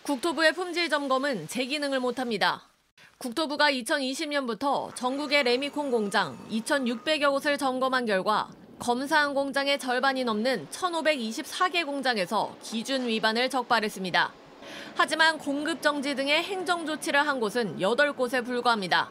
국토부의 0.02 0.52
품질 0.52 0.90
점검은 0.90 1.48
제 1.48 1.64
기능을 1.64 1.98
못합니다. 1.98 2.68
국토부가 3.16 3.70
2020년부터 3.70 4.94
전국의 4.94 5.44
레미콘 5.44 5.90
공장 5.90 6.36
2,600여 6.50 7.30
곳을 7.30 7.56
점검한 7.56 8.04
결과 8.04 8.50
검사한 8.78 9.32
공장의 9.32 9.78
절반이 9.78 10.24
넘는 10.24 10.68
1,524개 10.70 11.86
공장에서 11.86 12.54
기준 12.62 13.06
위반을 13.06 13.48
적발했습니다. 13.48 14.45
하지만 14.94 15.38
공급 15.38 15.82
정지 15.82 16.14
등의 16.14 16.42
행정 16.42 16.86
조치를 16.86 17.26
한 17.26 17.40
곳은 17.40 17.78
8곳에 17.78 18.44
불과합니다. 18.44 19.10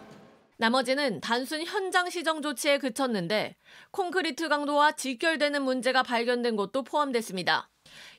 나머지는 0.58 1.20
단순 1.20 1.63
현장 1.63 2.10
시정 2.10 2.41
조치에 2.41 2.78
그쳤는데 2.78 3.56
콘크리트 3.91 4.48
강도와 4.48 4.94
직결되는 4.94 5.62
문제가 5.62 6.02
발견된 6.02 6.56
곳도 6.56 6.84
포함됐습니다. 6.84 7.70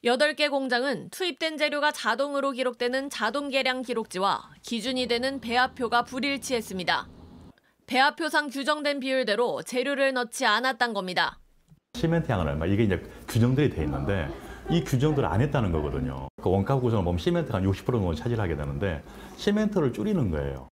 8개 0.05 0.51
공장은 0.51 1.11
투입된 1.11 1.57
재료가 1.57 1.93
자동으로 1.93 2.53
기록되는 2.53 3.11
자동 3.11 3.49
계량 3.49 3.83
기록지와 3.83 4.51
기준이 4.63 5.07
되는 5.07 5.41
배합표가 5.41 6.05
불일치했습니다. 6.05 7.09
배합표상 7.87 8.51
규정된 8.51 9.01
비율대로 9.01 9.63
재료를 9.63 10.13
넣지 10.13 10.45
않았단 10.45 10.93
겁니다. 10.93 11.39
시멘트 11.95 12.31
양은 12.31 12.49
얼마 12.49 12.67
이게 12.67 12.85
이제 12.85 13.03
규정들이 13.29 13.71
돼 13.71 13.85
있는데 13.85 14.29
이 14.69 14.83
규정들을 14.83 15.27
안 15.29 15.41
했다는 15.41 15.71
거거든요. 15.71 16.29
그 16.43 16.51
원가 16.51 16.79
구성을 16.79 17.05
보면 17.05 17.19
시멘트가 17.19 17.59
한 17.59 17.65
60% 17.65 17.85
정도 17.87 18.15
차지하게 18.15 18.57
되는데 18.57 19.03
시멘트를 19.37 19.93
줄이는 19.93 20.31
거예요. 20.31 20.69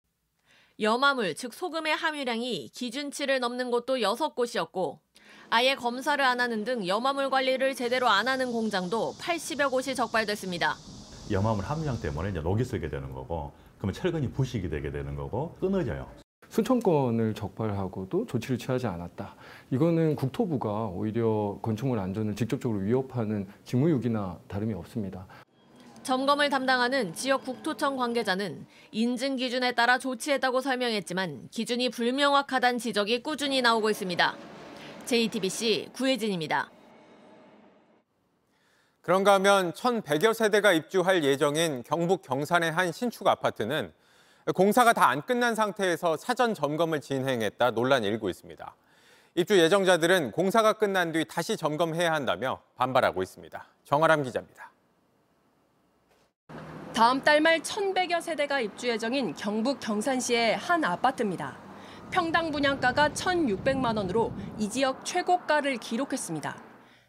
염화물, 0.80 1.34
즉 1.34 1.54
소금의 1.54 1.96
함유량이 1.96 2.68
기준치를 2.68 3.40
넘는 3.40 3.70
곳도 3.70 3.96
6곳이었고 3.96 4.98
아예 5.50 5.74
검사를 5.74 6.22
안 6.22 6.40
하는 6.40 6.64
등 6.64 6.86
염화물 6.86 7.30
관리를 7.30 7.74
제대로 7.74 8.08
안 8.08 8.28
하는 8.28 8.52
공장도 8.52 9.14
80여 9.18 9.70
곳이 9.70 9.94
적발됐습니다. 9.94 10.76
염화물 11.30 11.64
함유량 11.64 12.00
때문에 12.00 12.30
이제 12.30 12.40
녹이 12.40 12.64
쓰게 12.64 12.90
되는 12.90 13.12
거고 13.12 13.52
그러면 13.78 13.94
철근이 13.94 14.30
부식이 14.32 14.68
되게 14.68 14.90
되는 14.90 15.16
거고 15.16 15.54
끊어져요. 15.60 16.06
수천 16.58 16.80
건을 16.80 17.34
적발하고 17.34 18.08
도 18.08 18.26
조치를 18.26 18.58
취하지 18.58 18.88
않았다. 18.88 19.36
이거는 19.70 20.16
국토부가 20.16 20.86
오히려 20.86 21.56
건축물 21.62 22.00
안전을 22.00 22.34
직접적으로 22.34 22.80
위협하는 22.80 23.46
직무유기나 23.62 24.40
다름이 24.48 24.74
없습니다. 24.74 25.24
점검을 26.02 26.50
담당하는 26.50 27.14
지역 27.14 27.44
국토청 27.44 27.96
관계자는 27.96 28.66
인증 28.90 29.36
기준에 29.36 29.70
따라 29.72 29.98
조치했다고 29.98 30.60
설명했지만 30.60 31.48
기준이 31.52 31.90
불명확하다는 31.90 32.78
지적이 32.80 33.22
꾸준히 33.22 33.62
나오고 33.62 33.90
있습니다. 33.90 34.36
JTBC 35.04 35.90
구혜진입니다. 35.92 36.70
그런가 39.02 39.34
하면 39.34 39.72
1,100여 39.74 40.34
세대가 40.34 40.72
입주할 40.72 41.22
예정인 41.22 41.84
경북 41.84 42.22
경산의 42.22 42.72
한 42.72 42.90
신축 42.90 43.28
아파트는 43.28 43.92
공사가 44.54 44.92
다 44.92 45.08
안 45.08 45.22
끝난 45.22 45.54
상태에서 45.54 46.16
사전 46.16 46.54
점검을 46.54 47.00
진행했다 47.00 47.70
논란이 47.72 48.06
일고 48.06 48.28
있습니다. 48.28 48.74
입주 49.34 49.58
예정자들은 49.58 50.32
공사가 50.32 50.72
끝난 50.74 51.12
뒤 51.12 51.24
다시 51.26 51.56
점검해야 51.56 52.12
한다며 52.12 52.60
반발하고 52.76 53.22
있습니다. 53.22 53.66
정아람 53.84 54.22
기자입니다. 54.22 54.70
다음 56.94 57.22
달 57.22 57.40
말 57.40 57.60
1,100여 57.60 58.20
세대가 58.20 58.60
입주 58.60 58.88
예정인 58.88 59.34
경북 59.34 59.78
경산시의 59.80 60.56
한 60.56 60.82
아파트입니다. 60.84 61.56
평당 62.10 62.50
분양가가 62.50 63.10
1,600만 63.10 63.96
원으로 63.96 64.32
이 64.58 64.68
지역 64.68 65.04
최고가를 65.04 65.76
기록했습니다. 65.76 66.56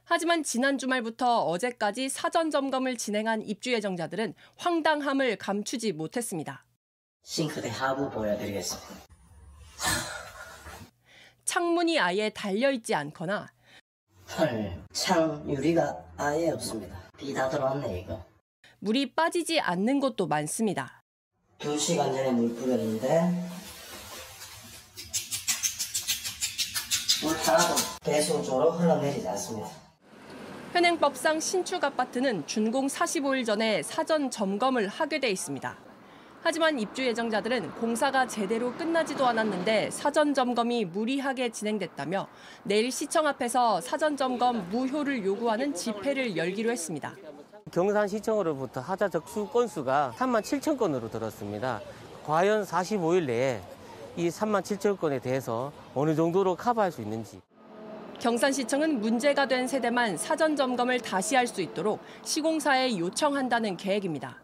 하지만 0.03 0.43
지난 0.43 0.77
주말부터 0.77 1.43
어제까지 1.45 2.09
사전 2.09 2.51
점검을 2.51 2.97
진행한 2.97 3.41
입주 3.41 3.71
예정자들은 3.73 4.33
황당함을 4.57 5.37
감추지 5.37 5.93
못했습니다. 5.93 6.63
싱크대 7.29 7.69
하부 7.69 8.09
보여드리겠습니다. 8.09 8.89
창문이 11.45 11.99
아예 11.99 12.29
달려있지 12.29 12.93
않거나 12.95 13.47
헐, 14.37 14.83
창 14.93 15.43
유리가 15.49 15.97
아예 16.17 16.51
없습니다. 16.51 16.97
비 17.17 17.33
다 17.33 17.49
들어왔네 17.49 18.01
이거. 18.01 18.23
물이 18.79 19.13
빠지지 19.13 19.59
않는 19.59 19.99
곳도 19.99 20.27
많습니다. 20.27 21.01
두 21.57 21.77
시간 21.77 22.13
전에 22.13 22.31
물 22.31 22.55
뿌렸는데 22.55 23.21
물 27.23 27.35
하나도 27.37 27.75
배수조로 28.03 28.71
흘러내리지 28.71 29.27
않습니다. 29.29 29.67
현행법상 30.71 31.39
신축 31.39 31.83
아파트는 31.83 32.45
준공 32.47 32.87
45일 32.87 33.45
전에 33.45 33.81
사전 33.83 34.29
점검을 34.31 34.87
하게 34.87 35.19
돼 35.19 35.29
있습니다. 35.31 35.75
하지만 36.41 36.79
입주 36.79 37.05
예정자들은 37.05 37.71
공사가 37.75 38.25
제대로 38.25 38.71
끝나지도 38.73 39.25
않았는데 39.27 39.91
사전 39.91 40.33
점검이 40.33 40.85
무리하게 40.85 41.49
진행됐다며 41.49 42.27
내일 42.63 42.91
시청 42.91 43.27
앞에서 43.27 43.81
사전 43.81 44.15
점검 44.15 44.69
무효를 44.69 45.25
요구하는 45.25 45.73
집회를 45.73 46.37
열기로 46.37 46.71
했습니다. 46.71 47.13
경산시청으로부터 47.71 48.79
하자 48.81 49.09
적수 49.09 49.47
건수가 49.47 50.13
3만 50.17 50.41
7천 50.41 50.77
건으로 50.77 51.09
들었습니다. 51.09 51.81
과연 52.25 52.63
45일 52.63 53.25
내에 53.25 53.61
이 54.15 54.29
3만 54.29 54.61
7천 54.61 54.97
건에 54.97 55.19
대해서 55.19 55.71
어느 55.93 56.15
정도로 56.15 56.55
커버할 56.55 56.91
수 56.91 57.01
있는지. 57.01 57.41
경산시청은 58.19 58.99
문제가 59.01 59.45
된 59.47 59.67
세대만 59.67 60.17
사전 60.17 60.55
점검을 60.55 60.99
다시 60.99 61.35
할 61.35 61.47
수 61.47 61.61
있도록 61.61 61.99
시공사에 62.23 62.97
요청한다는 62.97 63.77
계획입니다. 63.77 64.37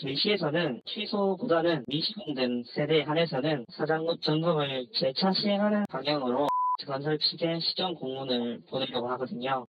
저희 0.00 0.16
시에서는 0.16 0.80
취소보다는 0.86 1.84
미시공된 1.86 2.64
세대에 2.74 3.02
한해서는 3.02 3.66
사장 3.76 4.06
점검을 4.22 4.86
재차 4.98 5.32
시행하는 5.34 5.84
방향으로 5.90 6.48
건설 6.86 7.18
측에 7.18 7.60
시정 7.60 7.94
공문을 7.94 8.62
보내려고 8.70 9.10
하거든요. 9.10 9.66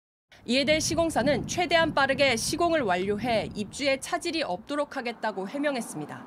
이에 0.45 0.65
대해 0.65 0.81
시공사는 0.81 1.47
최대한 1.47 1.95
빠르게 1.95 2.35
시공을 2.37 2.83
완료해 2.83 3.49
입주에 3.55 4.01
차질이 4.01 4.43
없도록 4.43 4.97
하겠다고 4.97 5.49
해명했습니다. 5.49 6.27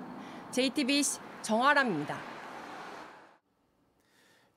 JTBC 0.51 1.19
정아람입니다. 1.41 2.17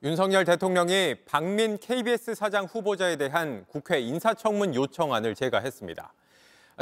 윤석열 0.05 0.44
대통령이 0.44 1.16
박민 1.27 1.79
KBS 1.79 2.37
사장 2.37 2.66
후보자에 2.66 3.16
대한 3.16 3.64
국회 3.66 3.99
인사청문 3.99 4.77
요청안을 4.77 5.35
제가했습니다. 5.35 6.12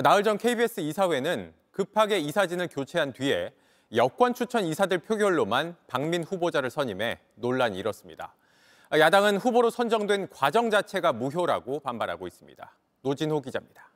나흘 0.03 0.23
전 0.23 0.37
KBS 0.37 0.81
이사회는 0.81 1.62
급하게 1.73 2.19
이사진을 2.21 2.69
교체한 2.69 3.13
뒤에 3.13 3.53
여권 3.95 4.33
추천 4.35 4.65
이사들 4.65 4.99
표결로만 4.99 5.77
박민 5.87 6.23
후보자를 6.23 6.71
선임해 6.71 7.19
논란이 7.35 7.79
일었습니다. 7.79 8.35
야당은 8.93 9.39
후보로 9.39 9.71
선정된 9.71 10.29
과정 10.29 10.71
자체가 10.71 11.13
무효라고 11.13 11.81
반발하고 11.81 12.27
있습니다. 12.27 12.77
노진호 13.03 13.41
기자입니다. 13.41 13.91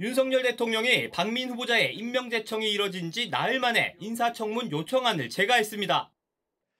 윤석열 0.00 0.42
대통령이 0.42 1.10
박민 1.10 1.50
후보자의 1.50 1.94
임명 1.94 2.28
제청이 2.28 2.72
이뤄진 2.72 3.10
지 3.10 3.28
나흘 3.28 3.60
만에 3.60 3.94
인사청문 4.00 4.72
요청안을 4.72 5.28
제가했습니다. 5.28 6.10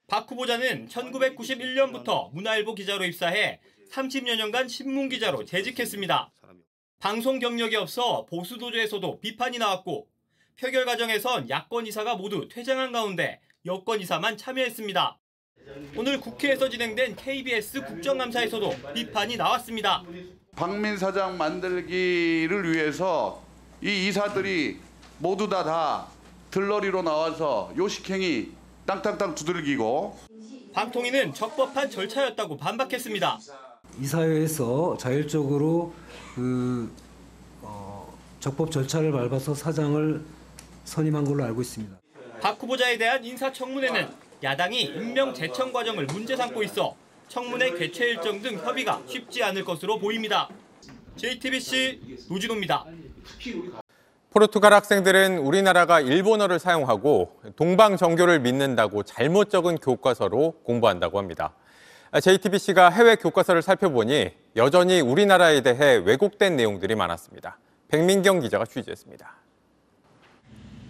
박 0.07 0.29
후보자는 0.29 0.87
1991년부터 0.89 2.33
문화일보 2.33 2.75
기자로 2.75 3.05
입사해 3.05 3.61
30여 3.91 4.35
년간 4.35 4.67
신문 4.67 5.09
기자로 5.09 5.45
재직했습니다. 5.45 6.31
방송 7.03 7.37
경력이 7.37 7.75
없어 7.75 8.25
보수 8.27 8.57
도조에서도 8.57 9.19
비판이 9.19 9.57
나왔고 9.57 10.07
표결 10.57 10.85
과정에선 10.85 11.49
야권 11.49 11.85
이사가 11.85 12.15
모두 12.15 12.47
퇴장한 12.47 12.93
가운데 12.93 13.41
여권 13.65 13.99
이사만 13.99 14.37
참여했습니다. 14.37 15.19
오늘 15.97 16.21
국회에서 16.21 16.69
진행된 16.69 17.17
KBS 17.17 17.83
국정감사에서도 17.83 18.93
비판이 18.93 19.35
나왔습니다. 19.35 20.01
박민 20.55 20.97
사장 20.97 21.37
만들기를 21.37 22.71
위해서 22.71 23.43
이 23.81 24.07
이사들이 24.07 24.79
모두 25.19 25.49
다 25.49 25.65
다 25.65 26.07
들러리로 26.51 27.01
나와서 27.01 27.73
요식행위 27.75 28.49
땅땅땅 28.85 29.35
두들기고 29.35 30.17
방통위는 30.71 31.33
적법한 31.33 31.89
절차였다고 31.89 32.55
반박했습니다. 32.55 33.39
이 33.99 34.05
사회에서 34.05 34.97
자율적으로 34.97 35.93
그 36.35 36.91
어, 37.61 38.11
적법 38.39 38.71
절차를 38.71 39.11
밟아서 39.11 39.53
사장을 39.53 40.21
선임한 40.85 41.25
걸로 41.25 41.43
알고 41.43 41.61
있습니다. 41.61 41.95
박 42.41 42.61
후보자에 42.61 42.97
대한 42.97 43.23
인사청문회는 43.23 44.09
야당이 44.41 44.81
임명 44.81 45.33
제청 45.33 45.71
과정을 45.71 46.07
문제 46.07 46.35
삼고 46.35 46.63
있어 46.63 46.95
청문회 47.29 47.73
개최 47.73 48.09
일정 48.09 48.41
등 48.41 48.57
협의가 48.57 49.01
쉽지 49.07 49.43
않을 49.43 49.63
것으로 49.63 49.99
보입니다. 49.99 50.49
JTBC 51.15 52.27
노진호입니다. 52.29 52.85
포르투갈 54.31 54.73
학생들은 54.73 55.37
우리나라가 55.37 55.99
일본어를 55.99 56.57
사용하고 56.57 57.39
동방 57.55 57.97
정교를 57.97 58.39
믿는다고 58.39 59.03
잘못 59.03 59.51
적은 59.51 59.77
교과서로 59.77 60.53
공부한다고 60.63 61.19
합니다. 61.19 61.53
JTBC가 62.21 62.89
해외 62.89 63.15
교과서를 63.15 63.61
살펴보니 63.61 64.29
여전히 64.55 65.01
우리나라에 65.01 65.61
대해 65.61 65.95
왜곡된 66.05 66.55
내용들이 66.55 66.95
많았습니다. 66.95 67.57
백민경 67.87 68.39
기자가 68.39 68.65
취재했습니다. 68.65 69.33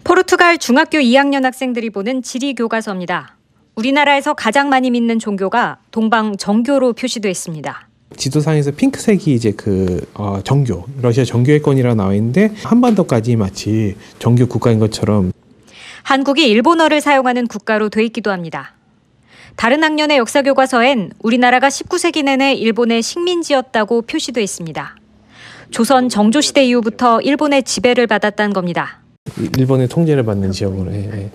포르투갈 0.04 0.58
중학교 0.58 0.98
2학년 0.98 1.44
학생들이 1.44 1.90
보는 1.90 2.22
지리 2.22 2.54
교과서입니다. 2.54 3.36
우리나라에서 3.74 4.34
가장 4.34 4.68
많이 4.68 4.90
믿는 4.90 5.18
종교가 5.18 5.78
동방 5.90 6.36
정교로 6.36 6.92
표시되어 6.92 7.30
있습니다. 7.30 7.88
지도상에서 8.16 8.70
핑크색이 8.72 9.34
이제 9.34 9.52
그 9.52 10.06
어, 10.14 10.40
정교, 10.44 10.84
러시아 11.00 11.24
정교회권이라고 11.24 11.94
나와 11.96 12.14
있는데 12.14 12.52
한반도까지 12.62 13.36
마치 13.36 13.96
정교 14.18 14.46
국가인 14.46 14.78
것처럼 14.78 15.32
한국이 16.02 16.46
일본어를 16.48 17.00
사용하는 17.00 17.46
국가로 17.46 17.88
돼 17.88 18.04
있기도 18.04 18.30
합니다. 18.30 18.73
다른 19.56 19.82
학년의 19.82 20.18
역사 20.18 20.42
교과서엔 20.42 21.12
우리나라가 21.20 21.68
19세기 21.68 22.24
내내 22.24 22.54
일본의 22.54 23.02
식민지였다고 23.02 24.02
표시돼 24.02 24.42
있습니다. 24.42 24.96
조선 25.70 26.08
정조 26.08 26.40
시대 26.40 26.64
이후부터 26.64 27.20
일본의 27.20 27.62
지배를 27.62 28.06
받았다는 28.06 28.52
겁니다. 28.52 29.00
일본의 29.58 29.88
통제를 29.88 30.24
받는 30.24 30.52
지역으로 30.52 30.92
해. 30.92 31.30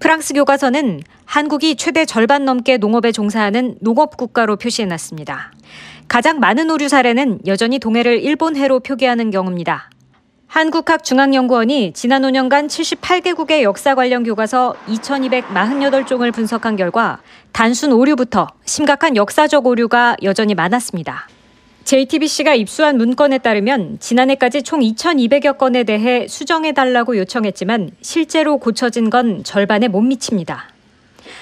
프랑스 0.00 0.34
교과서는 0.34 1.00
한국이 1.24 1.76
최대 1.76 2.04
절반 2.04 2.44
넘게 2.44 2.78
농업에 2.78 3.12
종사하는 3.12 3.76
농업 3.80 4.16
국가로 4.16 4.56
표시해놨습니다. 4.56 5.52
가장 6.08 6.40
많은 6.40 6.70
오류 6.70 6.88
사례는 6.88 7.40
여전히 7.46 7.78
동해를 7.78 8.20
일본해로 8.20 8.80
표기하는 8.80 9.30
경우입니다. 9.30 9.90
한국학중앙연구원이 10.50 11.92
지난 11.94 12.22
5년간 12.22 12.66
78개국의 12.66 13.62
역사 13.62 13.94
관련 13.94 14.24
교과서 14.24 14.74
2,248종을 14.88 16.32
분석한 16.32 16.74
결과 16.74 17.20
단순 17.52 17.92
오류부터 17.92 18.48
심각한 18.64 19.14
역사적 19.14 19.64
오류가 19.64 20.16
여전히 20.24 20.56
많았습니다. 20.56 21.28
JTBC가 21.84 22.56
입수한 22.56 22.98
문건에 22.98 23.38
따르면 23.38 23.98
지난해까지 24.00 24.64
총 24.64 24.80
2,200여 24.80 25.56
건에 25.56 25.84
대해 25.84 26.26
수정해달라고 26.26 27.16
요청했지만 27.18 27.92
실제로 28.00 28.58
고쳐진 28.58 29.08
건 29.08 29.44
절반에 29.44 29.86
못 29.86 30.00
미칩니다. 30.00 30.64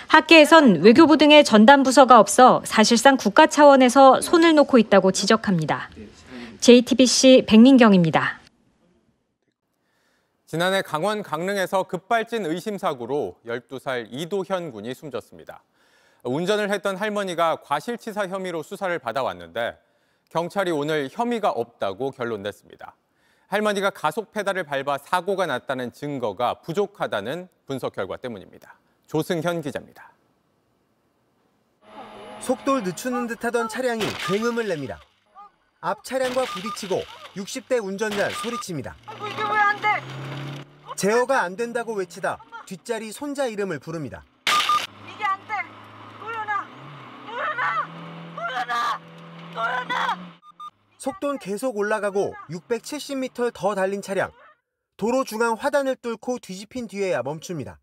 학계에선 0.09 0.83
외교부 0.83 1.17
등의 1.17 1.45
전담 1.45 1.83
부서가 1.83 2.21
없어 2.21 2.61
사실상 2.67 3.17
국가 3.17 3.47
차원에서 3.47 4.21
손을 4.21 4.55
놓고 4.55 4.77
있다고 4.77 5.13
지적합니다. 5.13 5.89
JTBC 6.61 7.45
백민경입니다. 7.47 8.38
지난해 10.49 10.81
강원 10.81 11.23
강릉에서 11.23 11.83
급발진 11.83 12.47
의심 12.47 12.79
사고로 12.79 13.37
12살 13.47 14.07
이도현 14.11 14.73
군이 14.73 14.95
숨졌습니다. 14.95 15.63
운전을 16.23 16.71
했던 16.71 16.97
할머니가 16.97 17.57
과실치사 17.57 18.29
혐의로 18.29 18.63
수사를 18.63 18.99
받아왔는데 18.99 19.79
경찰이 20.31 20.71
오늘 20.71 21.11
혐의가 21.13 21.51
없다고 21.51 22.13
결론 22.13 22.41
냈습니다. 22.45 22.95
할머니가 23.49 23.91
가속 23.91 24.33
페달을 24.33 24.65
밟아 24.65 24.97
사고가 24.97 25.45
났다는 25.45 25.93
증거가 25.93 26.55
부족하다는 26.63 27.51
분석 27.67 27.93
결과 27.93 28.17
때문입니다. 28.17 28.79
조승현 29.07 29.61
기자입니다. 29.61 30.13
속도를 32.41 32.85
늦추는 32.85 33.27
듯하던 33.27 33.69
차량이 33.69 34.03
굉음을 34.27 34.67
냅니다. 34.67 34.99
앞 35.83 36.03
차량과 36.05 36.47
부딪히고 36.47 37.03
60대 37.37 37.85
운전자 37.85 38.31
소리칩니다. 38.31 38.97
이게 39.31 39.43
왜 39.43 39.59
안 39.59 39.79
돼? 39.81 39.88
제어가 40.99 41.43
안 41.43 41.55
된다고 41.55 41.95
외치다 41.95 42.39
뒷자리 42.67 43.13
손자 43.13 43.47
이름을 43.47 43.79
부릅니다. 43.79 44.25
이게 45.09 45.25
안 45.25 45.39
돼. 45.47 45.55
도연아, 46.19 46.67
도연아, 47.25 47.87
도연아, 48.35 49.01
도연아. 49.55 50.19
속도는 50.99 51.39
계속 51.39 51.77
올라가고 51.77 52.35
670m 52.51 53.53
더 53.55 53.77
달린 53.77 54.03
차량. 54.03 54.33
도로 54.97 55.23
중앙 55.23 55.55
화단을 55.55 55.95
뚫고 55.95 56.41
뒤집힌 56.41 56.89
뒤에야 56.89 57.23
멈춥니다. 57.23 57.79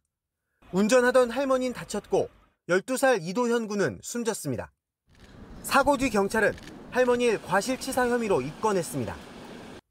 운전하던 0.73 1.31
할머니는 1.31 1.73
다쳤고 1.73 2.29
12살 2.67 3.19
이도현 3.21 3.69
군은 3.69 3.97
숨졌습니다. 4.03 4.73
사고 5.63 5.95
뒤 5.95 6.09
경찰은 6.09 6.53
할머니를 6.91 7.41
과실치사 7.43 8.09
혐의로 8.09 8.41
입건했습니다. 8.41 9.15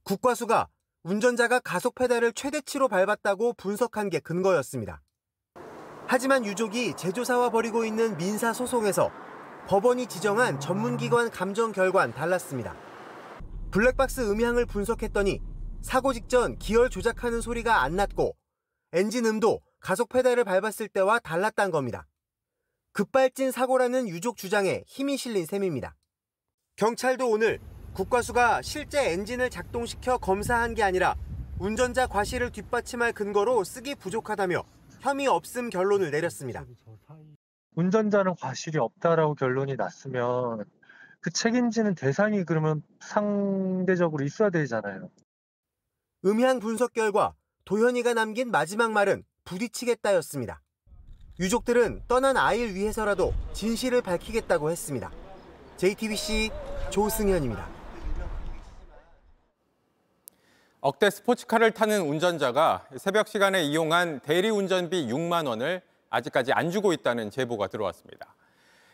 국과수가 0.02 0.68
운전자가 1.04 1.60
가속 1.60 1.94
페달을 1.94 2.32
최대치로 2.32 2.88
밟았다고 2.88 3.52
분석한 3.58 4.08
게 4.08 4.20
근거였습니다. 4.20 5.02
하지만 6.06 6.46
유족이 6.46 6.94
제조사와 6.96 7.50
벌이고 7.50 7.84
있는 7.84 8.16
민사 8.16 8.54
소송에서 8.54 9.10
법원이 9.66 10.06
지정한 10.06 10.58
전문기관 10.60 11.30
감정 11.30 11.72
결과는 11.72 12.14
달랐습니다. 12.14 12.74
블랙박스 13.70 14.30
음향을 14.30 14.64
분석했더니 14.64 15.42
사고 15.82 16.14
직전 16.14 16.58
기열 16.58 16.88
조작하는 16.88 17.42
소리가 17.42 17.82
안 17.82 17.96
났고 17.96 18.34
엔진 18.92 19.26
음도 19.26 19.60
가속 19.80 20.08
페달을 20.08 20.44
밟았을 20.44 20.88
때와 20.88 21.18
달랐단 21.18 21.70
겁니다. 21.70 22.06
급발진 22.92 23.50
사고라는 23.50 24.08
유족 24.08 24.38
주장에 24.38 24.84
힘이 24.86 25.18
실린 25.18 25.44
셈입니다. 25.44 25.96
경찰도 26.76 27.28
오늘 27.28 27.60
국과수가 27.94 28.62
실제 28.62 29.12
엔진을 29.12 29.50
작동시켜 29.50 30.18
검사한 30.18 30.74
게 30.74 30.82
아니라 30.82 31.14
운전자 31.60 32.08
과실을 32.08 32.50
뒷받침할 32.50 33.12
근거로 33.12 33.62
쓰기 33.62 33.94
부족하다며 33.94 34.64
혐의 35.00 35.28
없음 35.28 35.70
결론을 35.70 36.10
내렸습니다. 36.10 36.64
운전자는 37.76 38.34
과실이 38.40 38.78
없다라고 38.78 39.34
결론이 39.36 39.76
났으면 39.76 40.64
그 41.20 41.30
책임지는 41.30 41.94
대상이 41.94 42.44
그러면 42.44 42.82
상대적으로 43.00 44.24
있어야 44.24 44.50
되잖아요. 44.50 45.08
음향 46.24 46.58
분석 46.58 46.92
결과 46.92 47.34
도현이가 47.64 48.14
남긴 48.14 48.50
마지막 48.50 48.90
말은 48.90 49.22
부딪히겠다였습니다. 49.44 50.60
유족들은 51.38 52.02
떠난 52.08 52.36
아이를 52.36 52.74
위해서라도 52.74 53.32
진실을 53.52 54.02
밝히겠다고 54.02 54.70
했습니다. 54.70 55.10
JTBC 55.76 56.50
조승현입니다. 56.90 57.73
억대 60.84 61.08
스포츠카를 61.08 61.70
타는 61.70 62.02
운전자가 62.02 62.86
새벽 62.98 63.26
시간에 63.28 63.62
이용한 63.62 64.20
대리 64.20 64.50
운전비 64.50 65.06
6만 65.06 65.48
원을 65.48 65.80
아직까지 66.10 66.52
안 66.52 66.70
주고 66.70 66.92
있다는 66.92 67.30
제보가 67.30 67.68
들어왔습니다. 67.68 68.34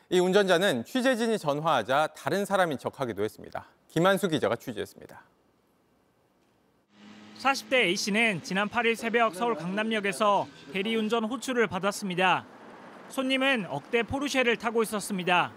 이 0.09 0.21
운전자는 0.21 0.85
취재진이 0.85 1.37
전화하자 1.37 2.11
다른 2.17 2.45
사람인 2.45 2.79
척하기도 2.79 3.25
했습니다. 3.25 3.67
김한수 3.89 4.29
기자가 4.29 4.55
취재했습니다. 4.55 5.21
40대 7.41 7.73
A씨는 7.73 8.45
지난 8.45 8.69
8일 8.69 8.95
새벽 8.95 9.35
서울 9.35 9.57
강남역에서 9.57 10.47
대리운전 10.73 11.25
호출을 11.25 11.67
받았습니다. 11.67 12.47
손님은 13.09 13.67
억대 13.69 14.05
포르쉐를 14.05 14.59
타고 14.59 14.85
있었습니다. 14.85 15.51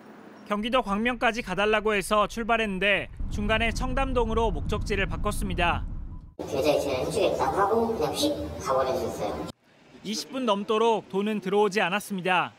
경기도 0.47 0.81
광명까지 0.81 1.43
가달라고 1.43 1.93
해서 1.93 2.25
출발했는데 2.25 3.09
중간에 3.29 3.71
청담동으로 3.71 4.49
목적지를 4.49 5.05
바꿨습니다. 5.05 5.92
계좌 6.37 6.71
이체를 6.73 7.05
해주겠다고 7.07 7.57
하고 7.57 7.87
그냥 7.97 8.13
휙 8.13 8.59
가버려졌어요. 8.59 9.47
20분 10.05 10.43
넘도록 10.43 11.09
돈은 11.09 11.39
들어오지 11.41 11.79
않았습니다. 11.81 12.53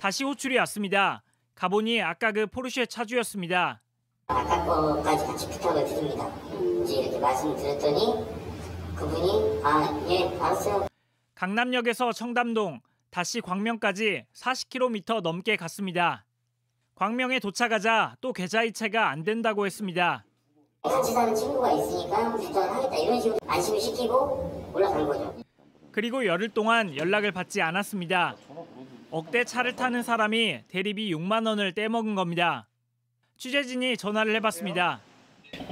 다시 0.00 0.24
호출이 0.24 0.58
왔습니다. 0.58 1.22
가보니 1.54 2.02
아까 2.02 2.32
그 2.32 2.46
포르쉐 2.46 2.86
차주였습니다. 2.86 3.80
아까 4.26 4.64
거까지 4.64 5.24
같이 5.26 5.48
부탁을 5.50 5.84
드립니다. 5.84 6.28
이제 6.82 7.02
이렇게 7.02 7.18
말씀드렸더니 7.20 8.24
그분이 8.96 9.60
아 9.62 10.00
예 10.08 10.26
알았어요. 10.40 10.86
강남역에서 11.34 12.12
청담동, 12.12 12.80
다시 13.10 13.40
광명까지 13.40 14.24
40km 14.34 15.20
넘게 15.20 15.56
갔습니다. 15.56 16.24
광명에 16.94 17.38
도착하자 17.40 18.16
또 18.20 18.32
계좌이체가 18.32 19.08
안 19.10 19.22
된다고 19.24 19.66
했습니다. 19.66 20.24
같이 20.82 21.12
사는 21.12 21.32
친구가 21.32 21.70
있으니까 21.72 22.34
운전을 22.34 22.74
하겠다 22.74 22.96
이런 22.96 23.20
식으로 23.20 23.38
안심을 23.46 23.80
시키고 23.80 24.70
올라간 24.74 25.06
거죠. 25.06 25.34
그리고 25.92 26.26
열흘 26.26 26.48
동안 26.48 26.96
연락을 26.96 27.30
받지 27.30 27.62
않았습니다. 27.62 28.34
억대 29.12 29.44
차를 29.44 29.76
타는 29.76 30.02
사람이 30.02 30.62
대리비 30.68 31.14
6만 31.14 31.46
원을 31.46 31.72
떼먹은 31.72 32.16
겁니다. 32.16 32.66
취재진이 33.36 33.96
전화를 33.96 34.34
해봤습니다. 34.36 35.00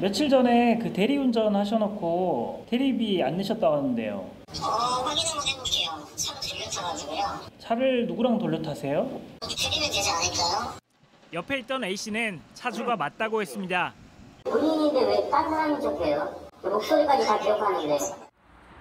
며칠 0.00 0.28
전에 0.28 0.78
그 0.78 0.92
대리운전 0.92 1.56
하셔놓고 1.56 2.66
대리비 2.70 3.20
안 3.24 3.36
내셨다고 3.36 3.76
하는데요. 3.78 4.14
어 4.14 4.64
확인 4.64 5.26
한번 5.26 5.48
해볼게요. 5.48 6.06
차로 6.14 6.40
돌려타가지고요. 6.40 7.22
차를 7.58 8.06
누구랑 8.06 8.38
돌려 8.38 8.62
타세요? 8.62 9.20
드리면 9.40 9.90
되지 9.90 10.08
않을까요? 10.10 10.74
옆에 11.32 11.58
있던 11.60 11.82
A씨는 11.82 12.40
차주가 12.54 12.94
맞다고 12.96 13.40
했습니다. 13.40 13.94
본인인데 14.44 15.06
왜 15.06 15.30
다른 15.30 15.50
사람인 15.50 15.80
척해요? 15.80 16.50
목소리까지 16.62 17.26
다 17.26 17.38
기억하는데. 17.38 17.98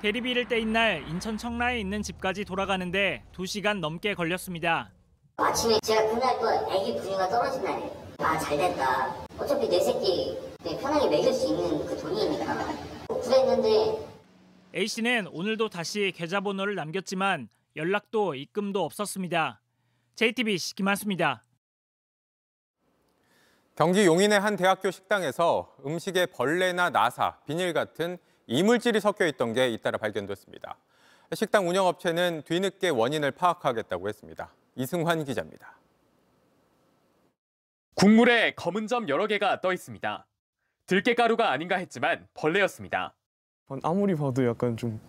대리비를 0.02 0.48
떼인 0.48 0.72
날 0.72 1.04
인천 1.10 1.38
청라에 1.38 1.80
있는 1.80 2.02
집까지 2.02 2.46
돌아가는데 2.46 3.24
2시간 3.36 3.80
넘게 3.80 4.14
걸렸습니다. 4.16 4.92
아침에 5.38 5.78
제가 5.84 6.04
그날 6.10 6.40
또 6.40 6.74
애기 6.74 6.98
분유가 7.00 7.28
떨어진 7.30 7.64
날이에요. 7.64 7.92
아 8.20 8.38
잘됐다. 8.38 9.16
어차피 9.38 9.68
내 9.70 9.80
새끼 9.80 10.38
편하게 10.82 11.06
먹일 11.10 11.34
수 11.34 11.48
있는 11.48 11.86
그 11.86 11.98
돈이니까. 11.98 12.68
그랬는데 13.08 14.06
A씨는 14.76 15.28
오늘도 15.32 15.70
다시 15.70 16.14
계좌번호를 16.16 16.76
남겼지만 16.76 17.50
연락도 17.76 18.36
입금도 18.36 18.84
없었습니다. 18.84 19.62
JTBC 20.16 20.76
김한수입니다. 20.76 21.44
경기 23.80 24.06
용인의 24.06 24.38
한 24.38 24.58
대학교 24.58 24.92
식당에서 24.92 25.74
음식에 25.86 26.26
벌레나 26.26 26.90
나사, 26.90 27.38
비닐 27.48 27.72
같은 27.72 28.18
이물질이 28.46 29.00
섞여 29.00 29.26
있던 29.26 29.54
게 29.54 29.70
잇따라 29.70 29.98
발견됐습니다. 29.98 30.76
식당 31.32 31.66
운영업체는 31.66 32.42
뒤늦게 32.46 32.90
원인을 32.90 33.32
파악하겠다고 33.32 34.10
했습니다. 34.10 34.54
이승환 34.76 35.24
기자입니다. 35.24 35.80
국물에 37.94 38.54
검은 38.56 38.88
점 38.88 39.08
여러 39.08 39.28
개가 39.28 39.62
떠 39.62 39.72
있습니다. 39.72 40.28
들깨가루가 40.86 41.50
아닌가 41.50 41.78
했지만 41.78 42.28
벌레였습니다. 42.34 43.14
아무리 43.84 44.14
봐도 44.14 44.46
약간 44.46 44.76
좀 44.76 45.00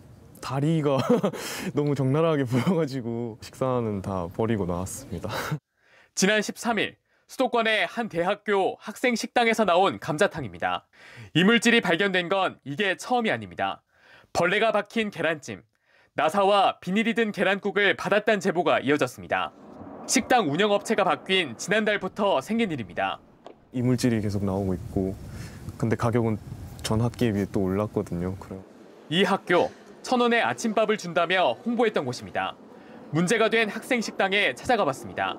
다리가 0.41 0.97
너무 1.75 1.93
적나라하게 1.93 2.45
보여가지고 2.45 3.39
식사는 3.41 4.01
다 4.01 4.29
버리고 4.33 4.65
나왔습니다. 4.65 5.29
지난 6.15 6.39
13일 6.39 7.00
수도권의 7.31 7.85
한 7.85 8.09
대학교 8.09 8.75
학생 8.77 9.15
식당에서 9.15 9.63
나온 9.63 9.99
감자탕입니다. 9.99 10.85
이물질이 11.33 11.79
발견된 11.79 12.27
건 12.27 12.59
이게 12.65 12.97
처음이 12.97 13.31
아닙니다. 13.31 13.81
벌레가 14.33 14.73
박힌 14.73 15.09
계란찜, 15.09 15.63
나사와 16.13 16.79
비닐이 16.81 17.13
든 17.13 17.31
계란국을 17.31 17.95
받았다는 17.95 18.41
제보가 18.41 18.81
이어졌습니다. 18.81 19.53
식당 20.07 20.51
운영업체가 20.51 21.05
바뀐 21.05 21.55
지난달부터 21.55 22.41
생긴 22.41 22.69
일입니다. 22.69 23.21
이물질이 23.71 24.19
계속 24.19 24.43
나오고 24.43 24.73
있고 24.73 25.15
근데 25.77 25.95
가격은 25.95 26.37
전 26.83 26.99
학기에 26.99 27.31
비해 27.31 27.45
또 27.49 27.61
올랐거든요. 27.61 28.35
그래요. 28.35 28.61
이 29.07 29.23
학교 29.23 29.71
천 30.01 30.19
원의 30.19 30.41
아침밥을 30.41 30.97
준다며 30.97 31.53
홍보했던 31.65 32.03
곳입니다. 32.03 32.57
문제가 33.11 33.49
된 33.49 33.69
학생 33.69 34.01
식당에 34.01 34.53
찾아가 34.53 34.83
봤습니다. 34.83 35.37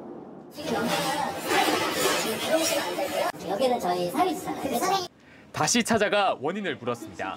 여기는 3.48 3.80
저희 3.80 4.10
사회지잖아요. 4.10 5.06
다시 5.52 5.82
찾아가 5.82 6.36
원인을 6.40 6.76
물었습니다. 6.76 7.36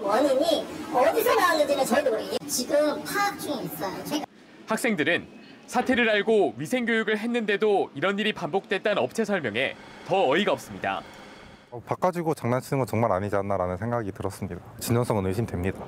원인이 0.00 0.66
어디서 0.92 1.34
나왔는지는 1.34 1.84
저희도 1.84 2.10
모르겠어요. 2.10 2.38
지금 2.48 3.04
파악 3.04 3.38
중에 3.38 3.62
있어요. 3.64 4.04
제가 4.04 4.24
학생들은 4.66 5.26
사태를 5.66 6.08
알고 6.08 6.54
위생교육을 6.56 7.18
했는데도 7.18 7.90
이런 7.94 8.18
일이 8.18 8.32
반복됐다는 8.32 9.02
업체 9.02 9.24
설명에 9.24 9.74
더 10.06 10.28
어이가 10.28 10.52
없습니다. 10.52 11.02
바꿔주고 11.86 12.34
장난치는 12.34 12.80
건 12.80 12.86
정말 12.86 13.12
아니지 13.12 13.34
않나라는 13.36 13.76
생각이 13.78 14.12
들었습니다. 14.12 14.60
진정성은 14.80 15.26
의심됩니다. 15.26 15.84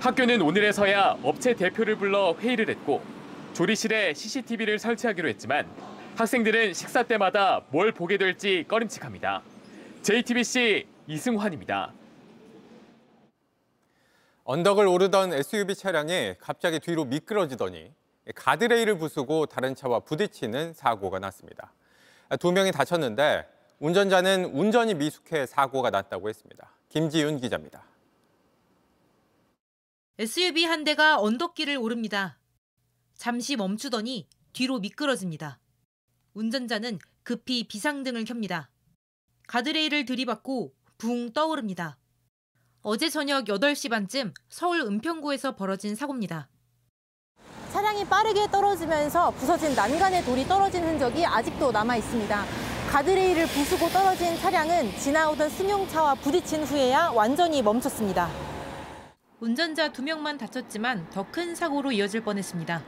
학교는 0.00 0.42
오늘에서야 0.42 1.18
업체 1.22 1.54
대표를 1.54 1.96
불러 1.96 2.34
회의를 2.38 2.68
했고 2.68 3.02
조리실에 3.54 4.14
CCTV를 4.14 4.78
설치하기로 4.78 5.28
했지만 5.28 5.66
학생들은 6.16 6.74
식사 6.74 7.02
때마다 7.02 7.64
뭘 7.70 7.90
보게 7.90 8.18
될지 8.18 8.64
꺼림칙합니다. 8.68 9.42
JTBC 10.02 10.86
이승환입니다. 11.08 11.92
언덕을 14.44 14.86
오르던 14.86 15.32
SUV 15.32 15.74
차량이 15.74 16.34
갑자기 16.38 16.78
뒤로 16.78 17.04
미끄러지더니 17.04 17.92
가드레일을 18.36 18.96
부수고 18.96 19.46
다른 19.46 19.74
차와 19.74 20.00
부딪히는 20.00 20.74
사고가 20.74 21.18
났습니다. 21.18 21.72
두 22.38 22.52
명이 22.52 22.70
다쳤는데 22.70 23.48
운전자는 23.80 24.52
운전이 24.54 24.94
미숙해 24.94 25.46
사고가 25.46 25.90
났다고 25.90 26.28
했습니다. 26.28 26.70
김지윤 26.90 27.40
기자입니다. 27.40 27.82
SUV 30.18 30.64
한 30.64 30.84
대가 30.84 31.20
언덕길을 31.20 31.76
오릅니다. 31.76 32.38
잠시 33.14 33.56
멈추더니 33.56 34.28
뒤로 34.52 34.78
미끄러집니다. 34.78 35.58
운전자는 36.34 36.98
급히 37.22 37.66
비상등을 37.66 38.24
켭니다. 38.24 38.68
가드레일을 39.46 40.04
들이받고 40.04 40.72
붕 40.98 41.32
떠오릅니다. 41.32 41.96
어제 42.82 43.08
저녁 43.08 43.46
8시 43.46 43.88
반쯤 43.88 44.34
서울 44.48 44.80
은평구에서 44.82 45.56
벌어진 45.56 45.94
사고입니다. 45.94 46.48
차량이 47.72 48.04
빠르게 48.04 48.46
떨어지면서 48.50 49.30
부서진 49.32 49.74
난간에 49.74 50.24
돌이 50.24 50.44
떨어진 50.44 50.84
흔적이 50.84 51.24
아직도 51.26 51.72
남아 51.72 51.96
있습니다. 51.96 52.44
가드레일을 52.90 53.46
부수고 53.46 53.88
떨어진 53.88 54.36
차량은 54.38 54.96
지나오던 54.98 55.48
승용차와 55.50 56.14
부딪힌 56.16 56.64
후에야 56.64 57.10
완전히 57.10 57.62
멈췄습니다. 57.62 58.28
운전자 59.40 59.90
2명만 59.90 60.38
다쳤지만 60.38 61.08
더 61.10 61.24
큰 61.30 61.54
사고로 61.54 61.90
이어질 61.92 62.22
뻔했습니다. 62.22 62.82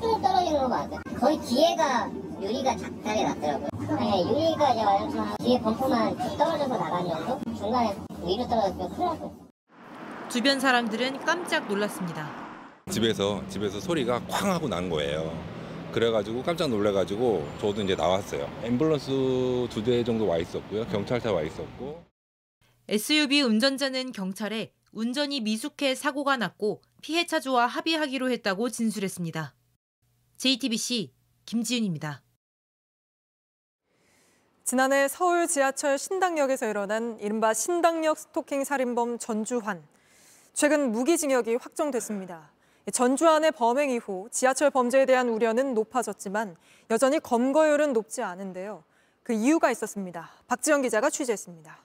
뚝 0.00 0.20
떨어지는 0.20 0.58
거 0.60 0.68
맞아. 0.68 0.98
거의 1.18 1.40
뒤에가 1.40 2.10
유리가 2.40 2.76
작살이 2.76 3.22
났더라고요. 3.24 3.68
네, 3.98 4.22
유리가 4.28 4.72
이제 4.72 4.82
완전 4.84 5.36
뒤에 5.38 5.60
범퍼만 5.60 6.10
쭉 6.18 6.36
떨어져서 6.36 6.68
나간 6.76 7.08
정도? 7.08 7.40
중간에 7.56 7.96
위로 8.24 8.46
떨어졌으면 8.48 8.88
큰일 8.90 9.06
날 9.08 9.18
뻔했어요. 9.18 9.46
주변 10.28 10.60
사람들은 10.60 11.24
깜짝 11.24 11.66
놀랐습니다. 11.68 12.28
집에서 12.90 13.42
집에서 13.48 13.80
소리가 13.80 14.20
쾅 14.26 14.50
하고 14.50 14.68
난 14.68 14.88
거예요. 14.90 15.32
그래가지고 15.92 16.42
깜짝 16.42 16.68
놀래가지고 16.68 17.48
저도 17.60 17.82
이제 17.82 17.94
나왔어요. 17.94 18.46
앰뷸런스 18.62 19.68
두 19.70 19.82
대 19.82 20.04
정도 20.04 20.26
와 20.26 20.36
있었고요. 20.38 20.86
경찰차 20.88 21.32
와 21.32 21.42
있었고. 21.42 22.04
SUV 22.88 23.40
운전자는 23.42 24.12
경찰에 24.12 24.72
운전이 24.92 25.40
미숙해 25.40 25.94
사고가 25.94 26.36
났고 26.36 26.82
피해 27.02 27.26
차주와 27.26 27.66
합의하기로 27.66 28.30
했다고 28.30 28.68
진술했습니다. 28.70 29.54
JTBC 30.36 31.12
김지윤입니다. 31.46 32.22
지난해 34.66 35.06
서울 35.06 35.46
지하철 35.46 35.96
신당역에서 35.96 36.66
일어난 36.66 37.16
이른바 37.20 37.54
신당역 37.54 38.18
스토킹 38.18 38.64
살인범 38.64 39.16
전주환. 39.20 39.80
최근 40.54 40.90
무기징역이 40.90 41.54
확정됐습니다. 41.54 42.50
전주환의 42.92 43.52
범행 43.52 43.90
이후 43.90 44.26
지하철 44.32 44.70
범죄에 44.70 45.06
대한 45.06 45.28
우려는 45.28 45.72
높아졌지만 45.74 46.56
여전히 46.90 47.20
검거율은 47.20 47.92
높지 47.92 48.24
않은데요. 48.24 48.82
그 49.22 49.32
이유가 49.32 49.70
있었습니다. 49.70 50.30
박지영 50.48 50.82
기자가 50.82 51.10
취재했습니다. 51.10 51.78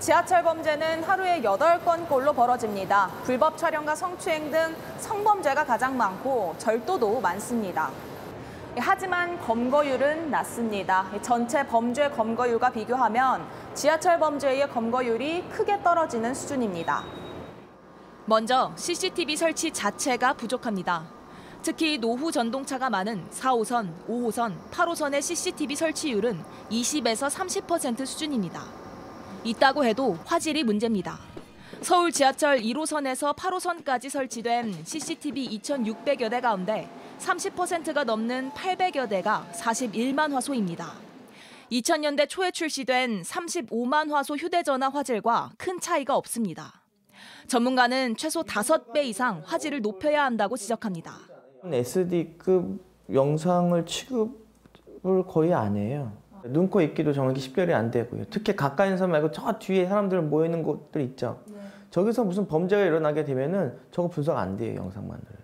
지하철 0.00 0.42
범죄는 0.42 1.02
하루에 1.02 1.42
8건꼴로 1.42 2.34
벌어집니다. 2.34 3.10
불법 3.24 3.58
촬영과 3.58 3.94
성추행 3.94 4.50
등 4.50 4.74
성범죄가 5.00 5.66
가장 5.66 5.98
많고 5.98 6.54
절도도 6.56 7.20
많습니다. 7.20 7.90
하지만 8.76 9.38
검거율은 9.38 10.30
낮습니다. 10.30 11.06
전체 11.20 11.66
범죄 11.66 12.08
검거율과 12.08 12.70
비교하면 12.70 13.46
지하철 13.74 14.18
범죄의 14.18 14.70
검거율이 14.70 15.48
크게 15.50 15.82
떨어지는 15.82 16.32
수준입니다. 16.32 17.04
먼저 18.24 18.72
CCTV 18.76 19.36
설치 19.36 19.70
자체가 19.70 20.34
부족합니다. 20.34 21.04
특히 21.62 21.98
노후 21.98 22.32
전동차가 22.32 22.88
많은 22.88 23.28
4호선, 23.30 23.92
5호선, 24.08 24.56
8호선의 24.70 25.20
CCTV 25.20 25.76
설치율은 25.76 26.42
20에서 26.70 27.28
30% 27.30 28.06
수준입니다. 28.06 28.64
있다고 29.44 29.84
해도 29.84 30.16
화질이 30.24 30.64
문제입니다. 30.64 31.18
서울 31.82 32.10
지하철 32.10 32.60
1호선에서 32.60 33.36
8호선까지 33.36 34.08
설치된 34.08 34.84
CCTV 34.84 35.58
2,600여 35.58 36.30
대 36.30 36.40
가운데 36.40 36.88
30%가 37.22 38.04
넘는 38.04 38.50
800여 38.50 39.08
대가 39.08 39.46
41만 39.52 40.32
화소입니다. 40.32 40.92
2000년대 41.70 42.28
초에 42.28 42.50
출시된 42.50 43.22
35만 43.22 44.10
화소 44.10 44.34
휴대전화 44.34 44.88
화질과 44.88 45.52
큰 45.56 45.80
차이가 45.80 46.16
없습니다. 46.16 46.82
전문가는 47.46 48.16
최소 48.16 48.42
5배 48.42 49.04
이상 49.04 49.42
화질을 49.44 49.80
높여야 49.80 50.24
한다고 50.24 50.56
지적합니다. 50.56 51.12
SD급 51.64 52.84
영상을 53.12 53.86
취급을 53.86 55.24
거의 55.28 55.54
안 55.54 55.76
해요. 55.76 56.12
눈, 56.44 56.68
코, 56.68 56.80
입기도 56.80 57.12
정확히 57.12 57.40
식별이 57.40 57.72
안 57.72 57.92
되고요. 57.92 58.24
특히 58.30 58.56
가까이서 58.56 59.06
말고 59.06 59.30
저 59.30 59.52
뒤에 59.58 59.86
사람들 59.86 60.22
모여 60.22 60.46
있는 60.46 60.64
곳들 60.64 61.00
있죠. 61.02 61.40
저기서 61.90 62.24
무슨 62.24 62.48
범죄가 62.48 62.82
일어나게 62.84 63.24
되면은 63.24 63.78
저거 63.92 64.08
분석 64.08 64.36
안 64.36 64.56
돼요, 64.56 64.74
영상만들. 64.76 65.41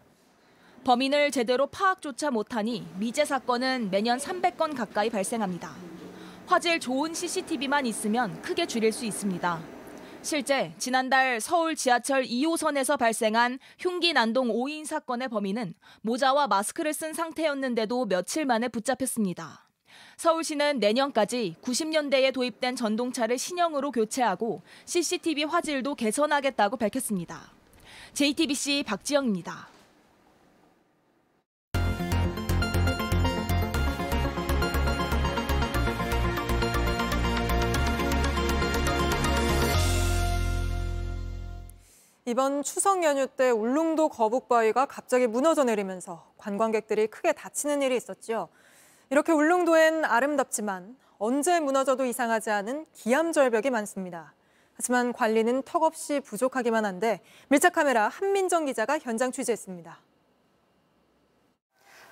범인을 0.84 1.30
제대로 1.30 1.66
파악조차 1.66 2.30
못하니 2.30 2.86
미제 2.98 3.24
사건은 3.24 3.90
매년 3.90 4.18
300건 4.18 4.76
가까이 4.76 5.10
발생합니다. 5.10 5.74
화질 6.46 6.80
좋은 6.80 7.12
CCTV만 7.12 7.84
있으면 7.86 8.40
크게 8.40 8.66
줄일 8.66 8.92
수 8.92 9.04
있습니다. 9.04 9.60
실제 10.22 10.72
지난달 10.78 11.40
서울 11.40 11.76
지하철 11.76 12.24
2호선에서 12.24 12.98
발생한 12.98 13.58
흉기 13.78 14.12
난동 14.12 14.48
5인 14.48 14.84
사건의 14.84 15.28
범인은 15.28 15.74
모자와 16.02 16.48
마스크를 16.48 16.92
쓴 16.92 17.12
상태였는데도 17.12 18.06
며칠 18.06 18.44
만에 18.46 18.68
붙잡혔습니다. 18.68 19.68
서울시는 20.16 20.80
내년까지 20.80 21.56
90년대에 21.62 22.32
도입된 22.32 22.76
전동차를 22.76 23.38
신형으로 23.38 23.92
교체하고 23.92 24.62
CCTV 24.86 25.44
화질도 25.44 25.94
개선하겠다고 25.94 26.76
밝혔습니다. 26.76 27.52
JTBC 28.14 28.84
박지영입니다. 28.86 29.77
이번 42.28 42.62
추석 42.62 43.04
연휴 43.04 43.26
때 43.26 43.48
울릉도 43.48 44.10
거북바위가 44.10 44.84
갑자기 44.84 45.26
무너져 45.26 45.64
내리면서 45.64 46.30
관광객들이 46.36 47.06
크게 47.06 47.32
다치는 47.32 47.80
일이 47.80 47.96
있었죠. 47.96 48.50
이렇게 49.08 49.32
울릉도엔 49.32 50.04
아름답지만 50.04 50.94
언제 51.16 51.58
무너져도 51.58 52.04
이상하지 52.04 52.50
않은 52.50 52.84
기암절벽이 52.92 53.70
많습니다. 53.70 54.34
하지만 54.74 55.14
관리는 55.14 55.62
턱없이 55.62 56.20
부족하기만 56.20 56.84
한데 56.84 57.22
밀착 57.48 57.72
카메라 57.72 58.08
한민정 58.08 58.66
기자가 58.66 58.98
현장 58.98 59.32
취재했습니다. 59.32 59.98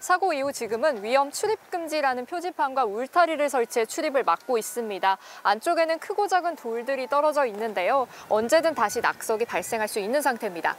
사고 0.06 0.32
이후 0.32 0.52
지금은 0.52 1.02
위험 1.02 1.32
출입 1.32 1.68
금지라는 1.68 2.26
표지판과 2.26 2.84
울타리를 2.84 3.50
설치해 3.50 3.86
출입을 3.86 4.22
막고 4.22 4.56
있습니다. 4.56 5.18
안쪽에는 5.42 5.98
크고 5.98 6.28
작은 6.28 6.54
돌들이 6.54 7.08
떨어져 7.08 7.44
있는데요. 7.46 8.06
언제든 8.28 8.76
다시 8.76 9.00
낙석이 9.00 9.46
발생할 9.46 9.88
수 9.88 9.98
있는 9.98 10.22
상태입니다. 10.22 10.76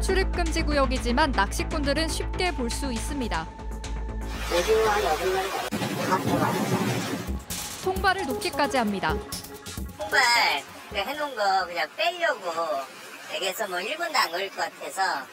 출입 0.00 0.30
금지 0.30 0.62
구역이지만 0.62 1.32
낚시꾼들은 1.32 2.06
쉽게 2.06 2.52
볼 2.52 2.70
수 2.70 2.92
있습니다. 2.92 3.48
통발을 7.82 8.26
놓기까지 8.28 8.76
합니다. 8.76 9.16
통발 9.98 10.22
해놓은 10.94 11.34
거 11.34 11.66
그냥 11.66 11.88
빼려고 11.96 12.48
여기서 13.34 13.66
뭐 13.66 13.78
1분도 13.78 14.14
안 14.14 14.30
걸릴 14.30 14.50
것 14.50 14.70
같아서 14.72 15.26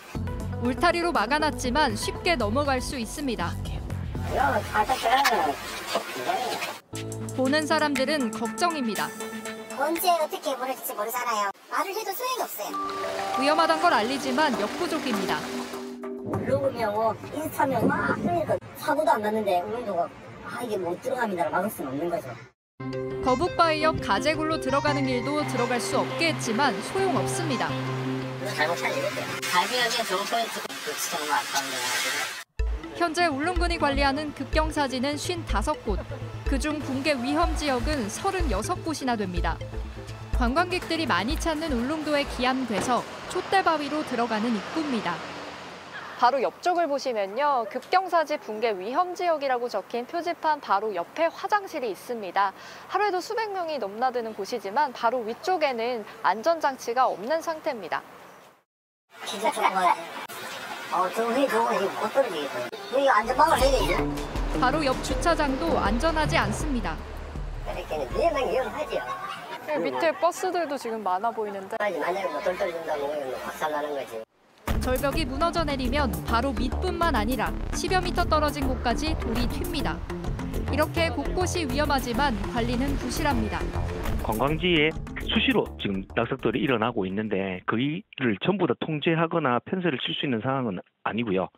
울타리로 0.62 1.12
막아놨지만 1.12 1.96
쉽게 1.96 2.36
넘어갈 2.36 2.82
수 2.82 2.98
있습니다. 2.98 3.52
보는 7.38 7.66
사람들은 7.66 8.32
걱정입니다. 8.32 9.08
언제 9.78 10.10
어떻게 10.12 10.56
보낼지 10.58 10.94
모르잖아요. 10.94 11.52
말을 11.72 11.92
해도 11.92 12.12
소용이 12.12 12.42
없어요. 12.42 12.78
위험하단 13.40 13.82
걸 13.82 13.94
알리지만 13.94 14.60
역부족입니다. 14.60 15.38
블로그면 16.34 16.94
뭐 16.94 17.16
인스타면 17.34 17.88
막 17.88 18.16
그러니까 18.16 18.58
사고도 18.78 19.10
안 19.10 19.22
났는데 19.22 19.62
울릉도가 19.62 20.10
아 20.46 20.62
이게 20.64 20.78
못 20.78 21.02
들어갑니다 21.02 21.50
막을 21.50 21.70
수는 21.70 21.92
없는 21.92 22.10
거죠. 22.10 22.28
거북바위역 23.24 24.02
가재굴로 24.02 24.60
들어가는 24.60 25.06
길도 25.06 25.48
들어갈 25.48 25.80
수 25.80 25.98
없게 25.98 26.34
했지만 26.34 26.80
소용없습니다. 26.82 27.70
잘못 28.56 28.76
진짜 28.76 28.90
너무 31.18 31.32
아까운데. 31.32 31.76
현재 32.96 33.28
울릉군이 33.28 33.78
관리하는 33.78 34.34
급경사지는 34.34 35.16
55곳, 35.16 36.00
그중 36.50 36.80
붕괴 36.80 37.14
위험 37.14 37.56
지역은 37.56 38.08
36곳이나 38.08 39.18
됩니다. 39.18 39.58
관광객들이 40.38 41.06
많이 41.06 41.40
찾는 41.40 41.72
울릉도의 41.72 42.28
기암괴석, 42.30 43.04
촛대바위로 43.30 44.06
들어가는 44.06 44.56
입구입니다. 44.56 45.16
바로 46.18 46.42
옆쪽을 46.42 46.88
보시면요. 46.88 47.68
급경사지 47.70 48.40
붕괴 48.40 48.72
위험 48.72 49.16
지역이라고 49.16 49.70
적힌 49.70 50.06
표지판 50.06 50.60
바로 50.60 50.94
옆에 50.94 51.28
화장실이 51.28 51.90
있습니다. 51.92 52.54
하루에도 52.90 53.22
수백 53.22 53.52
명이 53.52 53.78
넘나드는 53.78 54.34
곳이지만 54.34 54.92
바로 54.92 55.20
위쪽에는 55.20 56.04
안전장치가 56.24 57.08
없는 57.08 57.42
상태입니다. 57.42 58.02
진짜 59.26 59.52
좋아요. 59.52 59.94
어, 60.92 61.08
저 61.14 61.26
위에 61.28 61.48
저거 61.48 61.72
지금 61.78 61.94
못 62.02 62.14
떨어지겠어요. 62.14 62.68
여기 62.94 63.10
안전망을 63.10 63.58
해야 63.60 63.80
되죠. 63.80 64.16
바로 64.60 64.84
옆 64.86 65.04
주차장도 65.04 65.78
안전하지 65.78 66.38
않습니다. 66.38 66.96
그렇게는 67.66 68.10
위험하게 68.18 68.52
위험하죠. 68.52 69.00
밑에 69.84 70.12
버스들도 70.14 70.78
지금 70.78 71.04
많아 71.04 71.30
보이는데. 71.30 71.76
만약에 71.80 72.26
뭐돌 72.26 72.58
떨어진다면 72.58 73.36
박살 73.44 73.72
나는 73.72 73.94
거지. 73.94 74.24
절벽이 74.82 75.26
무너져 75.26 75.64
내리면 75.64 76.24
바로 76.26 76.52
밑뿐만 76.54 77.16
아니라 77.16 77.52
10여 77.72 78.02
미터 78.04 78.24
떨어진 78.26 78.68
곳까지 78.68 79.16
돌이 79.20 79.48
튑니다. 79.48 79.98
이렇게 80.72 81.10
곳곳이 81.10 81.66
위험하지만 81.66 82.36
관리는 82.54 82.86
부실합니다. 82.98 83.60
관광지에 84.24 84.90
수시로 85.28 85.66
지금 85.82 86.04
낙석들이 86.16 86.60
일어나고 86.60 87.06
있는데 87.08 87.62
그 87.66 87.78
일을 87.80 88.38
전부 88.44 88.68
다 88.68 88.74
통제하거나 88.80 89.60
편세를 89.66 89.98
칠수 90.00 90.26
있는 90.26 90.40
상황은 90.42 90.80
아니고요. 91.04 91.50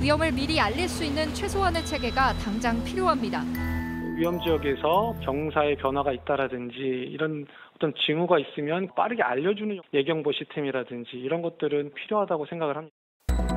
위험을 0.00 0.32
미리 0.32 0.60
알릴 0.60 0.88
수 0.88 1.04
있는 1.04 1.26
최소한의 1.34 1.84
체계가 1.84 2.34
당장 2.34 2.84
필요합니다. 2.84 3.42
위험 4.16 4.38
지역에서 4.40 5.16
경사의 5.24 5.76
변화가 5.76 6.12
있다라든지 6.12 6.76
이런 6.76 7.46
어떤 7.74 7.94
징후가 8.06 8.38
있으면 8.38 8.88
빠르게 8.94 9.22
알려주는 9.22 9.80
예경보 9.94 10.32
시스템이라든지 10.32 11.16
이런 11.16 11.42
것들은 11.42 11.94
필요하다고 11.94 12.46
생각을 12.46 12.76
합니다. 12.76 12.94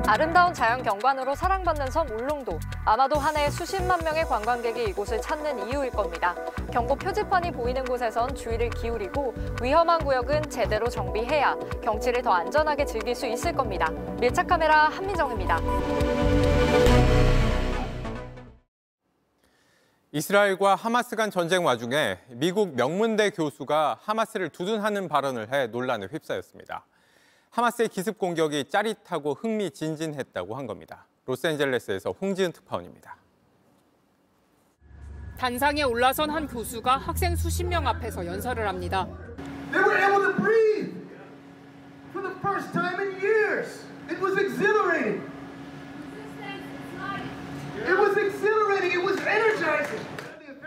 아름다운 0.08 0.54
자연 0.54 0.84
경관으로 0.84 1.34
사랑받는 1.34 1.90
섬 1.90 2.08
울릉도. 2.08 2.60
아마도 2.84 3.16
한 3.16 3.36
해 3.36 3.50
수십만 3.50 3.98
명의 4.04 4.24
관광객이 4.24 4.84
이곳을 4.84 5.20
찾는 5.20 5.68
이유일 5.68 5.90
겁니다. 5.90 6.34
경고 6.72 6.94
표지판이 6.94 7.50
보이는 7.50 7.84
곳에선 7.84 8.34
주의를 8.34 8.70
기울이고 8.70 9.34
위험한 9.60 10.04
구역은 10.04 10.48
제대로 10.48 10.88
정비해야 10.88 11.56
경치를 11.82 12.22
더 12.22 12.30
안전하게 12.30 12.84
즐길 12.86 13.14
수 13.16 13.26
있을 13.26 13.52
겁니다. 13.52 13.90
밀착 14.20 14.46
카메라 14.46 14.84
한민정입니다. 14.84 15.58
이스라엘과 20.12 20.76
하마스 20.76 21.16
간 21.16 21.30
전쟁 21.32 21.64
와중에 21.66 22.18
미국 22.28 22.76
명문대 22.76 23.30
교수가 23.30 23.98
하마스를 24.02 24.50
두둔하는 24.50 25.08
발언을 25.08 25.52
해 25.52 25.66
논란에 25.66 26.06
휩싸였습니다. 26.06 26.86
하마스의 27.56 27.88
기습 27.88 28.18
공격이 28.18 28.66
짜릿하고 28.68 29.32
흥미진진했다고 29.32 30.56
한 30.56 30.66
겁니다. 30.66 31.06
로스앤젤레스에서 31.24 32.10
홍지은 32.10 32.52
특파원입니다. 32.52 33.16
단상에 35.38 35.82
올라선 35.82 36.28
한 36.28 36.46
교수가 36.46 36.98
학생 36.98 37.34
수십 37.34 37.64
명 37.64 37.86
앞에서 37.88 38.26
연설을 38.26 38.68
합니다. 38.68 39.06
They 39.72 39.82
were 39.82 39.98
able 39.98 40.34
to 40.34 40.42
breathe 40.42 40.94
for 42.10 42.22
the 42.22 42.38
first 42.40 42.72
time 42.72 43.00
in 43.00 43.18
years. 43.22 43.86
It 44.10 44.20
was 44.20 44.38
exhilarating. 44.38 45.22
It 47.86 47.98
was 47.98 48.18
exhilarating. 48.18 48.92
It 48.92 49.02
was 49.02 49.18
energizing. 49.22 50.06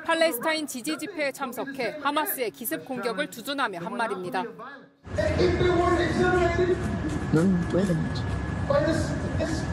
팔레스타인 0.06 0.66
지지 0.66 0.98
집회에 0.98 1.32
참석해 1.32 2.00
하마스의 2.02 2.50
기습 2.50 2.84
공격을 2.84 3.30
두둔하며 3.30 3.80
한 3.80 3.96
말입니다. 3.96 4.44
If 5.18 5.60
they 5.60 5.70
weren't 5.70 6.02
exhilarated 6.02 6.78
by 8.68 8.80
this, 8.86 9.12
this 9.38 9.64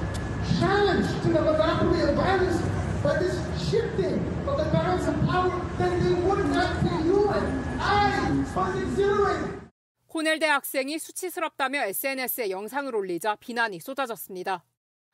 challenge 0.58 1.06
to 1.22 1.28
the 1.28 1.40
monopoly 1.40 2.00
of 2.02 2.14
violence, 2.14 2.60
by 3.02 3.18
this 3.18 3.36
shifting 3.68 4.20
of 4.46 4.56
the 4.56 4.64
balance 4.72 5.06
of 5.08 5.14
power, 5.26 5.60
then 5.78 5.92
they 6.02 6.14
would 6.22 6.46
not 6.50 6.82
be 6.82 6.88
human. 7.02 7.44
I 7.78 8.30
was 8.54 8.82
exhilarated. 8.82 9.60
코넬대 10.08 10.46
학생이 10.46 10.98
수치스럽다며 10.98 11.82
SNS에 11.88 12.48
영상을 12.50 12.94
올리자 12.94 13.36
비난이 13.36 13.80
쏟아졌습니다. 13.80 14.64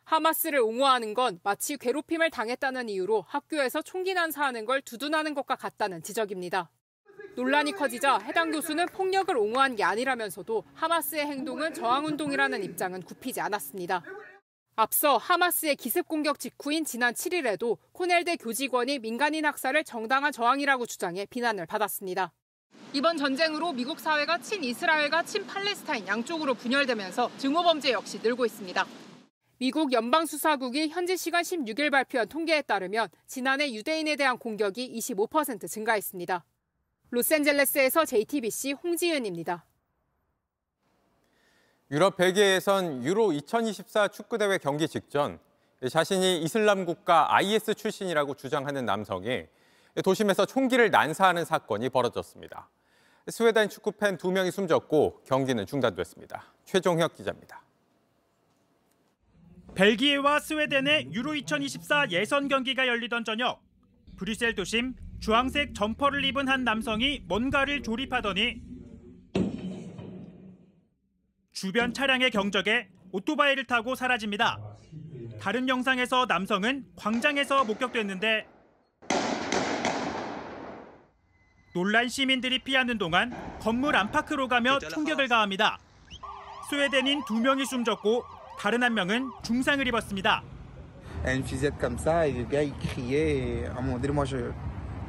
하마스를 0.05 0.61
옹호하는 0.61 1.15
건 1.15 1.41
마치 1.43 1.77
괴롭힘을 1.77 2.31
당했다는 2.31 2.89
이유로 2.89 3.25
학교에서 3.27 3.83
총기 3.83 4.15
난사하는 4.15 4.65
걸 4.65 4.81
두둔하는 4.83 5.35
것과 5.35 5.57
같다는 5.57 6.03
지적입니다. 6.03 6.71
논란이 7.35 7.73
커지자 7.73 8.19
해당 8.19 8.51
교수는 8.51 8.87
폭력을 8.87 9.35
옹호한 9.35 9.77
게 9.77 9.85
아니라면서도 9.85 10.65
하마스의 10.75 11.27
행동은 11.27 11.73
저항운동이라는 11.73 12.63
입장은 12.63 13.03
굽히지 13.03 13.41
않았습니다. 13.41 14.03
앞서 14.77 15.17
하마스의 15.17 15.77
기습 15.77 16.09
공격 16.09 16.39
직후인 16.39 16.85
지난 16.85 17.15
7일에도 17.15 17.79
코넬대 17.93 18.37
교직원이 18.37 18.99
민간인 18.99 19.47
학살을 19.47 19.85
정당한 19.85 20.33
저항이라고 20.33 20.87
주장해 20.87 21.27
비난을 21.27 21.67
받았습니다. 21.67 22.33
이번 22.93 23.17
전쟁으로 23.17 23.73
미국 23.73 24.01
사회가 24.01 24.39
친이스라엘과 24.39 25.23
친팔레스타인 25.23 26.07
양쪽으로 26.07 26.55
분열되면서 26.55 27.31
증오범죄 27.39 27.93
역시 27.93 28.21
늘고 28.23 28.45
있습니다. 28.45 28.87
미국 29.59 29.93
연방수사국이 29.93 30.89
현지 30.89 31.17
시간 31.17 31.43
16일 31.43 31.91
발표한 31.91 32.29
통계에 32.29 32.63
따르면 32.63 33.09
지난해 33.27 33.73
유대인에 33.73 34.17
대한 34.17 34.37
공격이 34.37 34.99
25% 34.99 35.71
증가했습니다. 35.71 36.45
로스앤젤레스에서 37.13 38.07
JTBC 38.07 38.73
홍지은입니다. 38.73 39.67
유럽 41.91 42.17
벨기에에선 42.17 43.05
유로 43.05 43.35
2024 43.35 44.09
축구대회 44.09 44.57
경기 44.57 44.89
직전 44.89 45.39
자신이 45.87 46.43
이슬람 46.43 46.87
국가 46.87 47.35
IS 47.35 47.75
출신이라고 47.75 48.35
주장하는 48.35 48.87
남성이 48.87 49.45
도심에서 50.03 50.47
총기를 50.47 50.91
난사하는 50.91 51.45
사건이 51.45 51.91
벌어졌습니다. 51.91 52.71
스웨덴 53.29 53.69
축구팬 53.69 54.17
2명이 54.17 54.51
숨졌고 54.51 55.25
경기는 55.27 55.67
중단됐습니다. 55.67 56.47
최종혁 56.65 57.15
기자입니다. 57.15 57.63
벨기에와 59.75 60.41
스웨덴의 60.41 61.13
유로 61.13 61.35
2024 61.35 62.07
예선 62.11 62.49
경기가 62.49 62.87
열리던 62.87 63.25
저녁 63.25 63.61
브뤼셀 64.17 64.55
도심 64.55 64.95
주황색 65.23 65.73
점퍼를 65.77 66.25
입은 66.25 66.49
한 66.49 66.65
남성이 66.65 67.23
뭔가를 67.29 67.85
조립하더니 67.85 68.61
주변 71.53 71.95
차량의 71.95 72.33
경적에 72.33 72.89
오토바이를 73.13 73.67
타고 73.67 73.95
사라집니다. 73.95 74.59
다른 75.41 75.69
영상에서 75.69 76.27
남성은 76.27 76.87
광장에서 76.97 77.63
목격됐는데 77.65 78.49
놀란 81.73 82.09
시민들이 82.09 82.59
피하는 82.59 82.99
동안 82.99 83.33
건물 83.61 83.95
안팎으로 83.95 84.49
가며 84.49 84.81
총격을 84.81 85.29
가합니다. 85.29 85.79
스웨덴인 86.69 87.23
두 87.29 87.35
명이 87.39 87.65
숨졌고 87.65 88.25
다른 88.59 88.83
한 88.83 88.93
명은 88.95 89.31
중상을 89.45 89.87
입었습니다. 89.87 90.43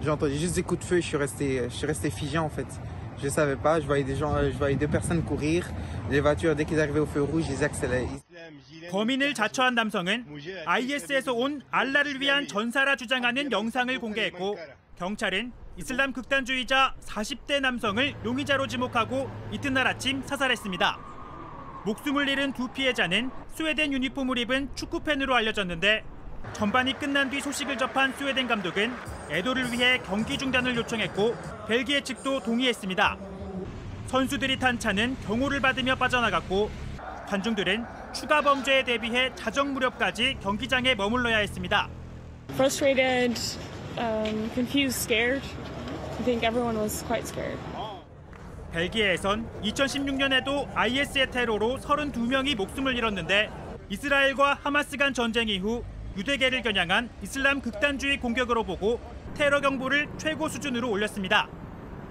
Et 0.04 0.06
et 0.06 0.06
j'ai 0.06 0.12
entendu 0.12 0.36
juste 0.38 0.56
des 0.56 0.64
coups 0.64 0.82
de 0.82 0.86
feu 0.86 0.96
je 0.98 1.08
suis 1.08 1.18
resté 1.18 1.64
je 1.64 1.74
suis 1.74 1.88
resté 1.88 2.10
figé 2.10 2.38
en 2.38 2.50
fait 2.50 2.68
je 3.22 3.30
savais 3.30 3.56
pas 3.56 3.80
je 3.80 3.86
voyais 3.86 4.04
des 4.04 4.16
gens 4.16 4.36
je 4.42 4.58
voyais 4.58 4.76
deux 4.76 4.88
personnes 4.88 5.24
courir 5.24 5.70
les 6.12 6.20
voitures 6.20 6.56
dès 6.56 6.66
qu'ils 6.66 6.80
arrivaient 6.80 7.00
au 7.00 7.06
feu 7.06 7.22
rouge 7.22 7.46
ils 7.50 7.64
accéléraient 7.64 8.08
범인을 8.92 9.34
자처한 9.34 9.76
남성은 9.76 10.26
IS에서 10.66 11.34
온 11.34 11.62
알라를 11.72 12.20
위한 12.22 12.48
전사라 12.48 12.96
주장하는 12.96 13.52
영상을 13.52 13.98
공개했고 14.00 14.58
경찰은 14.98 15.52
이슬람 15.78 16.14
극단주의자 16.14 16.96
40대 17.04 17.60
남성을 17.60 18.14
용의자로 18.24 18.68
지목하고 18.68 19.30
이튿날 19.52 19.88
아침 19.88 20.22
사살했습니다. 20.22 21.00
목숨을 21.86 22.30
잃은 22.30 22.54
두 22.54 22.68
피해자는 22.68 23.32
스웨덴 23.56 23.92
유니폼을 23.92 24.38
입은 24.38 24.70
축구팬으로 24.76 25.34
알려졌는데 25.36 26.04
전반이 26.54 27.00
끝난 27.00 27.30
뒤 27.32 27.42
소식을 27.42 27.78
접한 27.78 28.14
스웨덴 28.14 28.48
감독은 28.48 28.92
애도를 29.30 29.72
위해 29.72 30.00
경기 30.06 30.38
중단을 30.38 30.76
요청했고 30.76 31.36
벨기에 31.68 32.02
측도 32.02 32.40
동의했습니다. 32.42 33.18
선수들이 34.08 34.60
탄 34.60 34.78
차는 34.78 35.18
경호를 35.26 35.60
받으며 35.60 35.96
빠져나갔고 35.96 36.70
관중들은 37.28 37.86
추가 38.14 38.42
범죄에 38.42 38.84
대비해 38.84 39.34
자정 39.36 39.74
무렵까지 39.74 40.38
경기장에 40.42 40.94
머물러야 40.96 41.38
했습니다. 41.38 41.90
Frustrated, 42.52 43.40
um, 43.98 44.52
confused, 44.54 45.00
scared. 45.02 45.44
I 46.20 46.24
think 46.24 46.46
everyone 46.46 46.78
was 46.78 47.04
quite 47.08 47.28
scared. 47.28 47.58
벨기에에선 48.72 49.48
2016년에도 49.64 50.68
IS의 50.76 51.32
테러로 51.32 51.78
32명이 51.78 52.56
목숨을 52.56 52.96
잃었는데 52.98 53.50
이스라엘과 53.90 54.60
하마스 54.64 54.98
간 54.98 55.14
전쟁 55.14 55.48
이후 55.48 55.84
유대계를 56.18 56.62
겨냥한 56.62 57.10
이슬람 57.22 57.62
극단주의 57.62 58.20
공격으로 58.20 58.64
보고 58.64 59.00
테러 59.36 59.62
경보를 59.62 60.08
최고 60.18 60.48
수준으로 60.48 60.90
올렸습니다. 60.92 61.48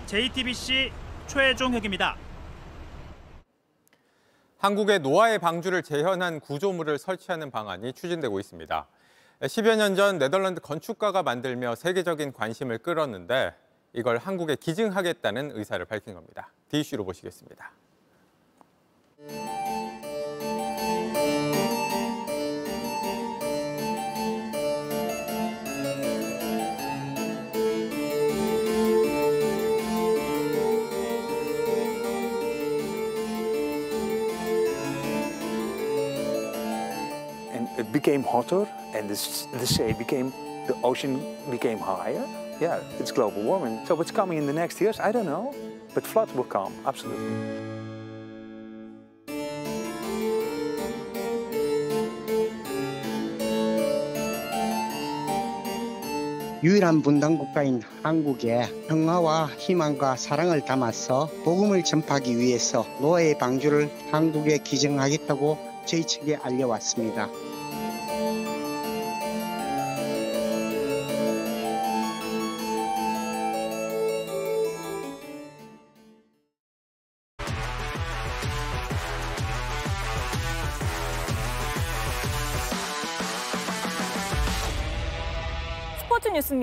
JTBC 0.07 0.93
최종혁입니다. 1.29 2.17
한국의 4.59 5.01
노아의 5.01 5.39
방주를 5.39 5.83
재현한 5.83 6.41
구조물을 6.41 6.99
설치하는 6.99 7.51
방안이 7.51 7.93
추진되고 7.93 8.39
있습니다. 8.41 8.87
10여 9.41 9.77
년 9.77 9.97
전 9.97 10.19
네덜란드 10.19 10.61
건축가가 10.61 11.23
만들며 11.23 11.75
세계적인 11.75 12.33
관심을 12.33 12.79
끌었는데 12.79 13.55
이걸 13.93 14.19
한국에 14.19 14.55
기증하겠다는 14.57 15.53
의사를 15.55 15.85
밝힌 15.85 16.15
겁니다. 16.15 16.51
DC로 16.71 17.05
보시겠습니다. 17.05 17.73
It 37.83 37.93
became 37.93 38.23
hotter 38.23 38.67
and 38.95 39.11
the, 39.11 39.19
the 39.59 39.67
sea 39.67 39.93
became, 39.93 40.33
the 40.67 40.77
ocean 40.83 41.21
became 41.51 41.79
higher. 41.79 42.25
yeah, 42.63 42.79
it's 43.01 43.11
global 43.11 43.43
warming. 43.43 43.85
So 43.87 43.97
what's 43.97 44.13
coming 44.13 44.39
in 44.39 44.47
the 44.47 44.53
next 44.53 44.81
years, 44.81 45.01
I 45.01 45.11
don't 45.11 45.27
know. 45.27 45.53
But 45.95 46.07
floods 46.07 46.33
will 46.35 46.49
come, 46.49 46.73
absolutely. 46.87 47.73
유일한 56.63 57.03
분단 57.03 57.39
국가인 57.39 57.83
한국에 58.05 58.69
평화와 58.87 59.49
희망과 59.59 60.15
사랑을 60.15 60.65
담아서 60.65 61.29
복음을 61.43 61.83
전파하기 61.83 62.39
위해서 62.39 62.87
노아의 63.01 63.39
방주를 63.39 63.91
한국에 64.13 64.59
기증하겠다고 64.59 65.59
저희 65.87 66.07
측에 66.07 66.37
알려왔습니다. 66.37 67.29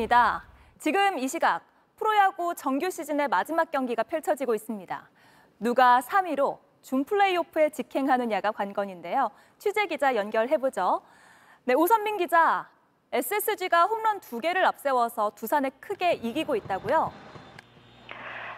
뉴스입니다. 0.10 0.44
지금 0.80 1.20
이 1.20 1.28
시각 1.28 1.62
프로야구 1.96 2.56
정규 2.56 2.90
시즌의 2.90 3.28
마지막 3.28 3.70
경기가 3.72 4.04
펼쳐지고 4.04 4.56
있습니다. 4.56 5.10
누가 5.60 6.00
3위로 6.02 6.58
준 6.82 7.06
플레이오프에 7.06 7.70
직행하느냐가 7.70 8.52
관건인데요. 8.52 9.30
취재 9.60 9.86
기자 9.86 10.16
연결해보죠. 10.16 11.02
네, 11.66 11.76
오선민 11.76 12.18
기자. 12.18 12.68
SSG가 13.12 13.86
홈런 13.86 14.20
두 14.20 14.40
개를 14.40 14.66
앞세워서 14.66 15.32
두산에 15.36 15.70
크게 15.80 16.14
이기고 16.14 16.56
있다고요? 16.56 17.12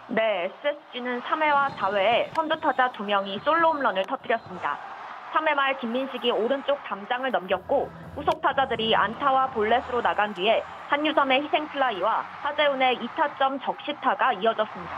네, 0.08 0.50
SSG는 0.62 1.20
3회와 1.20 1.76
4회에 1.76 2.34
선두타자 2.34 2.92
2명이 2.92 3.42
솔로 3.44 3.72
홈런을 3.72 4.04
터뜨렸습니다. 4.06 4.91
3회 5.32 5.54
말 5.54 5.78
김민식이 5.78 6.30
오른쪽 6.30 6.82
담장을 6.84 7.30
넘겼고 7.30 7.90
후속 8.14 8.42
타자들이 8.42 8.94
안타와 8.94 9.48
볼넷으로 9.48 10.02
나간 10.02 10.34
뒤에 10.34 10.62
한유섬의 10.88 11.42
희생플라이와 11.44 12.24
하재훈의 12.42 12.98
2타점 12.98 13.62
적시타가 13.62 14.34
이어졌습니다. 14.34 14.92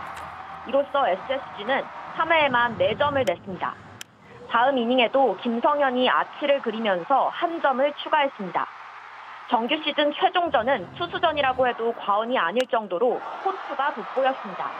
이로써 0.67 1.09
SSG는 1.09 1.85
3회에만 2.17 2.77
4점을 2.79 3.25
냈습니다. 3.25 3.75
다음 4.51 4.79
이닝에도 4.79 5.37
김성현이 5.43 6.09
아치를 6.09 6.63
그리면서 6.63 7.29
한 7.29 7.61
점을 7.61 7.93
추가했습니다. 8.03 8.67
정규 9.51 9.77
시즌 9.85 10.13
최종전은 10.13 10.95
투수전이라고 10.95 11.69
해도 11.69 11.93
과언이 11.93 12.39
아닐 12.39 12.67
정도로 12.67 13.21
호투가 13.45 13.95
돋보였습니다. 13.95 14.71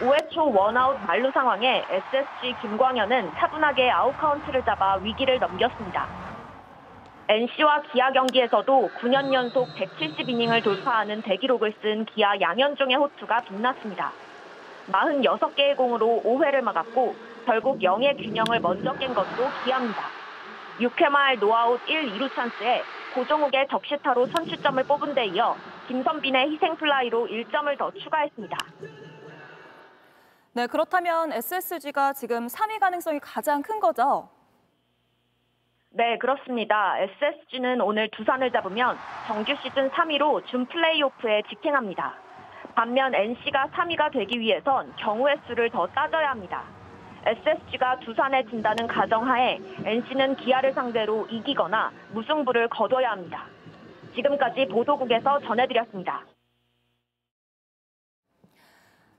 5회 0.00 0.30
초 0.30 0.50
원아웃 0.50 0.98
만루 1.06 1.30
상황에 1.30 1.84
SSG 1.90 2.56
김광현은 2.62 3.32
차분하게 3.36 3.90
아웃카운트를 3.90 4.64
잡아 4.64 4.94
위기를 4.94 5.38
넘겼습니다. 5.38 6.06
NC와 7.28 7.82
기아 7.92 8.10
경기에서도 8.10 8.90
9년 8.98 9.32
연속 9.34 9.68
170이닝을 9.74 10.64
돌파하는 10.64 11.20
대기록을 11.20 11.74
쓴 11.82 12.06
기아 12.06 12.40
양현종의 12.40 12.96
호투가 12.96 13.42
빛났습니다. 13.42 14.10
46개의 14.90 15.76
공으로 15.76 16.22
5회를 16.24 16.62
막았고 16.62 17.14
결국 17.44 17.80
0의 17.80 18.16
균형을 18.16 18.60
먼저 18.60 18.94
깬 18.94 19.12
것도 19.12 19.50
기아입니다. 19.64 20.02
6회 20.80 21.10
말 21.10 21.38
노아웃 21.38 21.78
1, 21.86 22.14
2루 22.14 22.34
찬스에 22.34 22.82
고종욱의 23.14 23.68
적시타로 23.68 24.28
선취점을 24.28 24.82
뽑은 24.84 25.14
데 25.14 25.26
이어 25.26 25.54
김선빈의 25.88 26.52
희생플라이로 26.52 27.26
1점을 27.26 27.76
더 27.76 27.90
추가했습니다. 27.90 28.56
네, 30.52 30.66
그렇다면 30.66 31.32
SSG가 31.32 32.12
지금 32.12 32.48
3위 32.48 32.80
가능성이 32.80 33.20
가장 33.20 33.62
큰 33.62 33.78
거죠? 33.78 34.28
네, 35.90 36.18
그렇습니다. 36.18 36.98
SSG는 36.98 37.80
오늘 37.80 38.08
두산을 38.10 38.50
잡으면 38.50 38.96
정규 39.28 39.54
시즌 39.62 39.88
3위로 39.90 40.44
준 40.46 40.66
플레이오프에 40.66 41.42
직행합니다. 41.48 42.14
반면 42.74 43.14
NC가 43.14 43.68
3위가 43.68 44.12
되기 44.12 44.40
위해선 44.40 44.96
경우의 44.96 45.38
수를 45.46 45.70
더 45.70 45.86
따져야 45.86 46.30
합니다. 46.30 46.64
SSG가 47.26 48.00
두산에 48.00 48.44
진다는 48.46 48.88
가정하에 48.88 49.60
NC는 49.84 50.34
기아를 50.34 50.72
상대로 50.72 51.26
이기거나 51.26 51.92
무승부를 52.10 52.68
거둬야 52.68 53.12
합니다. 53.12 53.46
지금까지 54.16 54.66
보도국에서 54.66 55.38
전해드렸습니다. 55.40 56.24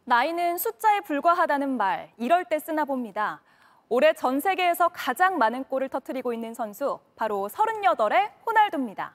나이는 0.05 0.57
숫자에 0.57 1.01
불과하다는 1.01 1.77
말, 1.77 2.11
이럴 2.17 2.43
때 2.45 2.57
쓰나 2.57 2.85
봅니다. 2.85 3.41
올해 3.87 4.13
전 4.13 4.39
세계에서 4.39 4.89
가장 4.89 5.37
많은 5.37 5.63
골을 5.65 5.89
터뜨리고 5.89 6.33
있는 6.33 6.53
선수, 6.55 6.99
바로 7.15 7.47
38의 7.51 8.31
호날두입니다. 8.45 9.13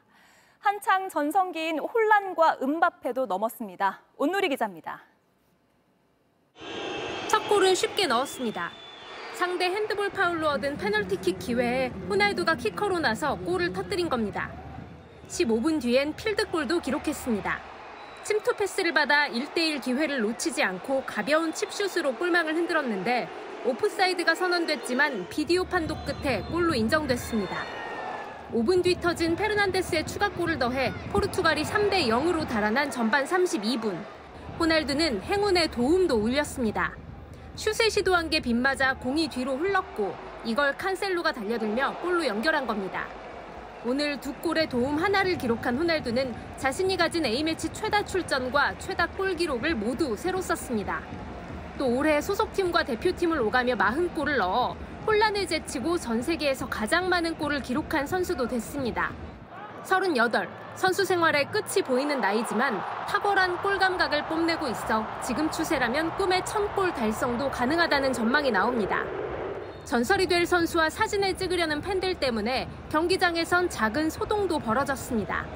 한창 0.61 1.09
전성기인 1.09 1.81
홀란과 1.81 2.59
음바페도 2.63 3.27
넘었습니다. 3.27 4.01
온누리 4.17 4.49
기자입니다. 4.49 5.03
첫 7.29 7.49
골은 7.49 7.75
쉽게 7.75 8.07
넣었습니다. 8.07 8.71
상대 9.35 9.67
핸드볼 9.67 10.11
파울로 10.11 10.49
얻은 10.51 10.77
페널티킥 10.77 11.39
기회에 11.41 11.89
호날두가 12.09 12.55
키커로 12.55 13.01
나서 13.01 13.37
골을 13.39 13.73
터뜨린 13.73 14.09
겁니다. 14.09 14.51
15분 15.29 15.81
뒤엔 15.81 16.15
필드골도 16.15 16.81
기록했습니다. 16.81 17.76
침투 18.27 18.57
패스를 18.57 18.93
받아 18.93 19.29
1대1 19.29 19.81
기회를 19.81 20.19
놓치지 20.19 20.61
않고 20.61 21.05
가벼운 21.07 21.53
칩슛으로 21.55 22.17
골망을 22.17 22.57
흔들었는데 22.57 23.29
오프사이드가 23.65 24.35
선언됐지만 24.35 25.29
비디오 25.29 25.63
판독 25.63 26.05
끝에 26.05 26.41
골로 26.51 26.75
인정됐습니다. 26.75 27.57
5분 28.53 28.83
뒤 28.83 29.01
터진 29.01 29.37
페르난데스의 29.37 30.09
추가골을 30.09 30.59
더해 30.59 30.93
포르투갈이 31.13 31.63
3대 31.63 32.09
0으로 32.09 32.49
달아난 32.49 32.91
전반 32.91 33.25
32분. 33.25 33.97
호날두는 34.59 35.23
행운의 35.23 35.71
도움도 35.71 36.17
울렸습니다. 36.17 36.97
슛에 37.55 37.89
시도한 37.89 38.29
게 38.29 38.41
빗맞아 38.41 38.95
공이 38.95 39.29
뒤로 39.29 39.57
흘렀고 39.57 40.17
이걸 40.45 40.77
칸셀로가 40.77 41.31
달려들며 41.31 41.99
골로 42.01 42.27
연결한 42.27 42.67
겁니다. 42.67 43.07
오늘 43.89 44.21
두 44.21 44.35
골의 44.35 44.69
도움 44.69 44.99
하나를 44.99 45.39
기록한 45.39 45.79
호날두는 45.79 46.35
자신이 46.57 46.97
가진 46.97 47.25
A매치 47.25 47.69
최다 47.69 48.05
출전과 48.05 48.81
최다 48.81 49.07
골 49.11 49.37
기록을 49.37 49.77
모두 49.77 50.17
새로 50.17 50.41
썼습니다. 50.41 51.01
또 51.79 51.97
올해 51.97 52.21
소속팀과 52.21 52.83
대표팀을 52.83 53.41
오가며 53.43 53.77
40골을 53.77 54.39
넣어 54.39 54.77
혼란을 55.07 55.47
제치고 55.47 55.99
전 55.99 56.21
세계에서 56.21 56.69
가장 56.69 57.09
많은 57.09 57.39
골을 57.39 57.63
기록한 57.63 58.09
선수도 58.09 58.49
됐습니다. 58.49 59.13
38, 59.85 60.49
선수 60.75 61.05
생활의 61.05 61.53
끝이 61.53 61.81
보이는 61.85 62.21
나이지만 62.21 62.81
탁월한 63.07 63.63
골 63.63 63.79
감각을 63.79 64.27
뽐내고 64.27 64.67
있어 64.67 65.07
지금 65.23 65.49
추세라면 65.49 66.17
꿈의 66.17 66.43
1000골 66.43 66.93
달성도 66.93 67.49
가능하다는 67.53 68.13
전망이 68.13 68.51
나옵니다. 68.51 69.05
전설이 69.87 70.27
될 70.27 70.47
선수와 70.47 70.91
사진을 70.91 71.37
찍으려는 71.37 71.81
팬들 71.81 72.17
때문에 72.17 72.69
경기장에선 72.91 73.71
작은 73.71 74.11
소동도 74.11 74.59
벌어졌습니다. 74.59 75.47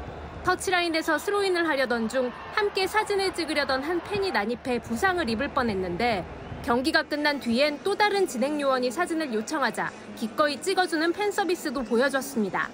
터치라인에서 0.44 1.18
스로인을 1.18 1.66
하려던 1.66 2.08
중 2.08 2.30
함께 2.54 2.86
사진을 2.86 3.34
찍으려던 3.34 3.82
한 3.82 4.00
팬이 4.04 4.30
난입해 4.30 4.82
부상을 4.82 5.28
입을 5.28 5.48
뻔했는데 5.48 6.24
경기가 6.64 7.02
끝난 7.02 7.40
뒤엔 7.40 7.80
또 7.82 7.96
다른 7.96 8.24
진행 8.28 8.60
요원이 8.60 8.92
사진을 8.92 9.34
요청하자 9.34 9.90
기꺼이 10.14 10.62
찍어주는 10.62 11.12
팬 11.12 11.32
서비스도 11.32 11.82
보여줬습니다. 11.82 12.68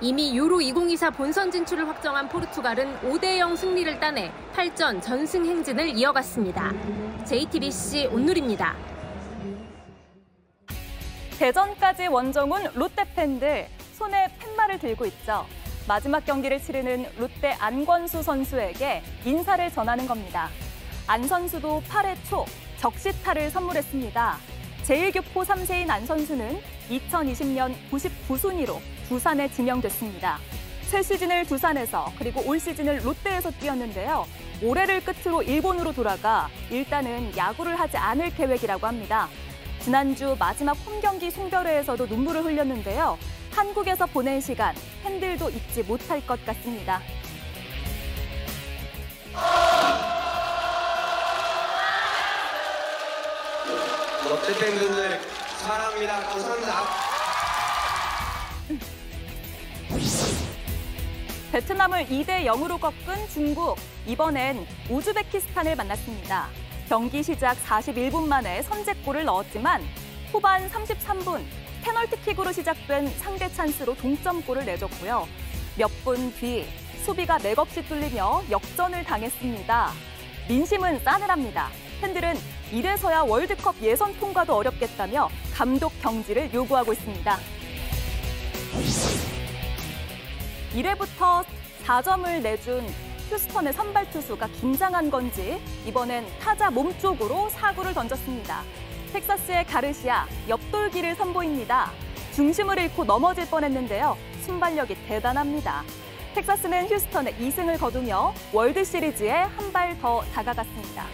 이미 0.00 0.36
유로 0.36 0.60
2024 0.60 1.10
본선 1.10 1.50
진출을 1.50 1.88
확정한 1.88 2.28
포르투갈은 2.28 3.00
5대0 3.00 3.56
승리를 3.56 3.98
따내 3.98 4.30
8전 4.54 5.02
전승 5.02 5.44
행진을 5.44 5.88
이어갔습니다. 5.88 6.72
JTBC 7.24 8.10
온누리입니다. 8.12 8.93
대전까지 11.38 12.06
원정훈 12.06 12.70
롯데 12.74 13.04
팬들 13.14 13.66
손에 13.94 14.28
팻말을 14.38 14.78
들고 14.78 15.04
있죠. 15.06 15.46
마지막 15.86 16.24
경기를 16.24 16.60
치르는 16.60 17.06
롯데 17.18 17.52
안권수 17.58 18.22
선수에게 18.22 19.02
인사를 19.24 19.70
전하는 19.72 20.06
겁니다. 20.06 20.48
안 21.06 21.26
선수도 21.26 21.82
8회 21.88 22.16
초 22.28 22.46
적시타를 22.78 23.50
선물했습니다. 23.50 24.38
제1교포 24.84 25.44
3세인 25.44 25.90
안 25.90 26.06
선수는 26.06 26.60
2020년 26.88 27.74
99순위로 27.90 28.78
두산에 29.08 29.48
지명됐습니다. 29.48 30.38
새 30.82 31.02
시즌을 31.02 31.46
두산에서 31.46 32.12
그리고 32.18 32.42
올 32.46 32.60
시즌을 32.60 33.04
롯데에서 33.04 33.50
뛰었는데요. 33.50 34.26
올해를 34.62 35.02
끝으로 35.02 35.42
일본으로 35.42 35.92
돌아가 35.92 36.48
일단은 36.70 37.36
야구를 37.36 37.78
하지 37.78 37.96
않을 37.96 38.34
계획이라고 38.34 38.86
합니다. 38.86 39.28
지난주 39.84 40.34
마지막 40.38 40.72
홈 40.86 40.98
경기 41.02 41.30
송별회에서도 41.30 42.06
눈물을 42.06 42.42
흘렸는데요. 42.42 43.18
한국에서 43.50 44.06
보낸 44.06 44.40
시간 44.40 44.74
팬들도 45.02 45.50
잊지 45.50 45.82
못할 45.82 46.26
것 46.26 46.42
같습니다. 46.46 47.02
롯데 54.26 54.58
팬분들 54.58 55.20
사랑합니다. 55.58 56.20
감사합니다. 56.30 56.72
베트남을 61.52 62.06
2대 62.06 62.46
0으로 62.46 62.80
꺾은 62.80 63.28
중국, 63.28 63.76
이번엔 64.06 64.66
우즈베키스탄을 64.88 65.76
만났습니다. 65.76 66.63
경기 66.88 67.22
시작 67.22 67.56
41분 67.64 68.26
만에 68.26 68.62
선제골을 68.62 69.24
넣었지만 69.24 69.82
후반 70.30 70.68
33분 70.70 71.42
페널티킥으로 71.82 72.52
시작된 72.52 73.08
상대 73.18 73.48
찬스로 73.52 73.94
동점골을 73.96 74.64
내줬고요. 74.64 75.26
몇 75.76 75.90
분 76.04 76.32
뒤 76.34 76.64
수비가 77.04 77.38
맥없이 77.38 77.82
뚫리며 77.86 78.44
역전을 78.50 79.04
당했습니다. 79.04 79.90
민심은 80.48 81.00
싸늘합니다. 81.00 81.68
팬들은 82.00 82.34
이래서야 82.72 83.22
월드컵 83.22 83.76
예선 83.82 84.18
통과도 84.18 84.54
어렵겠다며 84.56 85.28
감독 85.54 85.92
경지를 86.00 86.52
요구하고 86.52 86.92
있습니다. 86.92 87.38
1회부터 90.74 91.44
4점을 91.84 92.42
내준 92.42 92.86
휴스턴의 93.30 93.72
선발 93.72 94.10
투수가 94.10 94.46
긴장한 94.48 95.10
건지 95.10 95.60
이번엔 95.86 96.26
타자 96.40 96.70
몸쪽으로 96.70 97.48
사구를 97.50 97.94
던졌습니다. 97.94 98.62
텍사스의 99.12 99.64
가르시아 99.66 100.26
옆돌기를 100.48 101.14
선보입니다. 101.14 101.90
중심을 102.34 102.78
잃고 102.80 103.04
넘어질 103.04 103.48
뻔했는데요. 103.48 104.16
순발력이 104.42 105.06
대단합니다. 105.06 105.82
텍사스는 106.34 106.88
휴스턴의 106.88 107.34
2승을 107.34 107.78
거두며 107.78 108.34
월드 108.52 108.82
시리즈에 108.84 109.30
한 109.30 109.72
발 109.72 109.98
더 110.00 110.22
다가갔습니다. 110.34 111.04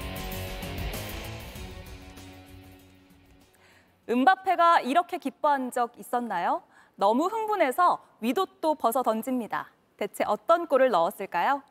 음바페가 4.09 4.81
이렇게 4.81 5.19
기뻐한 5.19 5.71
적 5.71 5.93
있었나요? 5.99 6.63
너무 6.97 7.27
흥분해서 7.27 8.03
위도 8.21 8.47
또 8.61 8.75
벗어 8.75 9.03
던집니다. 9.03 9.71
대체 9.97 10.25
어떤 10.27 10.67
골을 10.67 10.91
넣었을까요? 10.91 11.63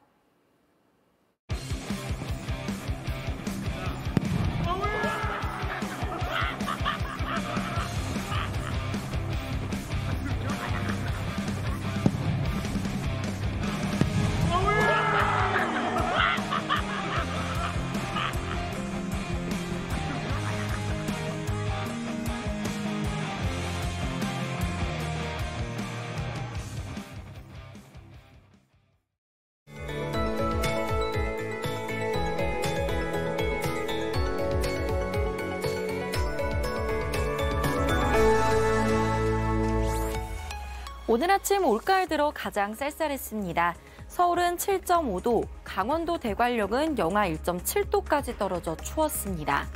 오늘 41.20 41.32
아침 41.32 41.65
올가을 41.65 42.07
들어 42.07 42.32
가장 42.34 42.74
쌀쌀했습니다. 42.74 43.76
서울은 44.07 44.55
7.5도, 44.55 45.45
강원도 45.65 46.17
대관령은 46.17 46.97
영하 46.97 47.28
1.7도까지 47.28 48.38
떨어져 48.38 48.78
추웠습니다. 48.78 49.67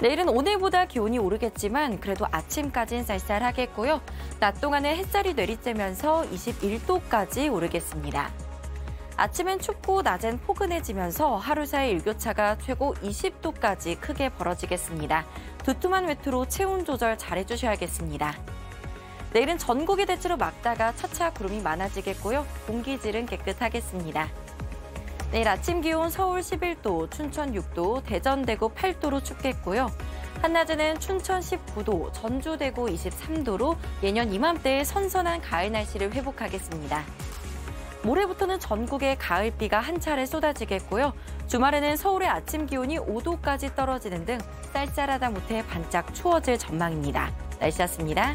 내일은 0.00 0.30
오늘보다 0.30 0.86
기온이 0.86 1.18
오르겠지만 1.18 2.00
그래도 2.00 2.24
아침까진 2.32 3.04
쌀쌀하겠고요. 3.04 4.00
낮 4.40 4.62
동안은 4.62 4.96
햇살이 4.96 5.34
내리쬐면서 5.34 6.26
21도까지 6.30 7.52
오르겠습니다. 7.52 8.30
아침엔 9.18 9.58
춥고 9.58 10.00
낮엔 10.00 10.40
포근해지면서 10.40 11.36
하루 11.36 11.66
사이 11.66 11.90
일교차가 11.90 12.56
최고 12.56 12.94
20도까지 12.94 14.00
크게 14.00 14.30
벌어지겠습니다. 14.30 15.26
두툼한 15.66 16.06
외투로 16.06 16.48
체온 16.48 16.86
조절 16.86 17.18
잘해주셔야겠습니다. 17.18 18.61
내일은 19.32 19.56
전국이 19.56 20.04
대체로 20.04 20.36
맑다가 20.36 20.94
차차 20.94 21.30
구름이 21.32 21.62
많아지겠고요. 21.62 22.46
공기질은 22.66 23.26
깨끗하겠습니다. 23.26 24.28
내일 25.30 25.48
아침 25.48 25.80
기온 25.80 26.10
서울 26.10 26.40
11도, 26.40 27.10
춘천 27.10 27.54
6도, 27.54 28.04
대전 28.04 28.42
대구 28.42 28.68
8도로 28.68 29.24
춥겠고요. 29.24 29.90
한낮에는 30.42 31.00
춘천 31.00 31.40
19도, 31.40 32.12
전주 32.12 32.58
대구 32.58 32.86
23도로 32.86 33.76
예년 34.02 34.30
이맘때의 34.34 34.84
선선한 34.84 35.40
가을 35.40 35.72
날씨를 35.72 36.12
회복하겠습니다. 36.12 37.02
모레부터는 38.02 38.58
전국에 38.58 39.14
가을비가 39.14 39.80
한 39.80 40.00
차례 40.00 40.26
쏟아지겠고요. 40.26 41.14
주말에는 41.46 41.96
서울의 41.96 42.28
아침 42.28 42.66
기온이 42.66 42.98
5도까지 42.98 43.74
떨어지는 43.74 44.26
등 44.26 44.38
쌀쌀하다 44.72 45.30
못해 45.30 45.64
반짝 45.66 46.12
추워질 46.12 46.58
전망입니다. 46.58 47.32
날씨였습니다. 47.60 48.34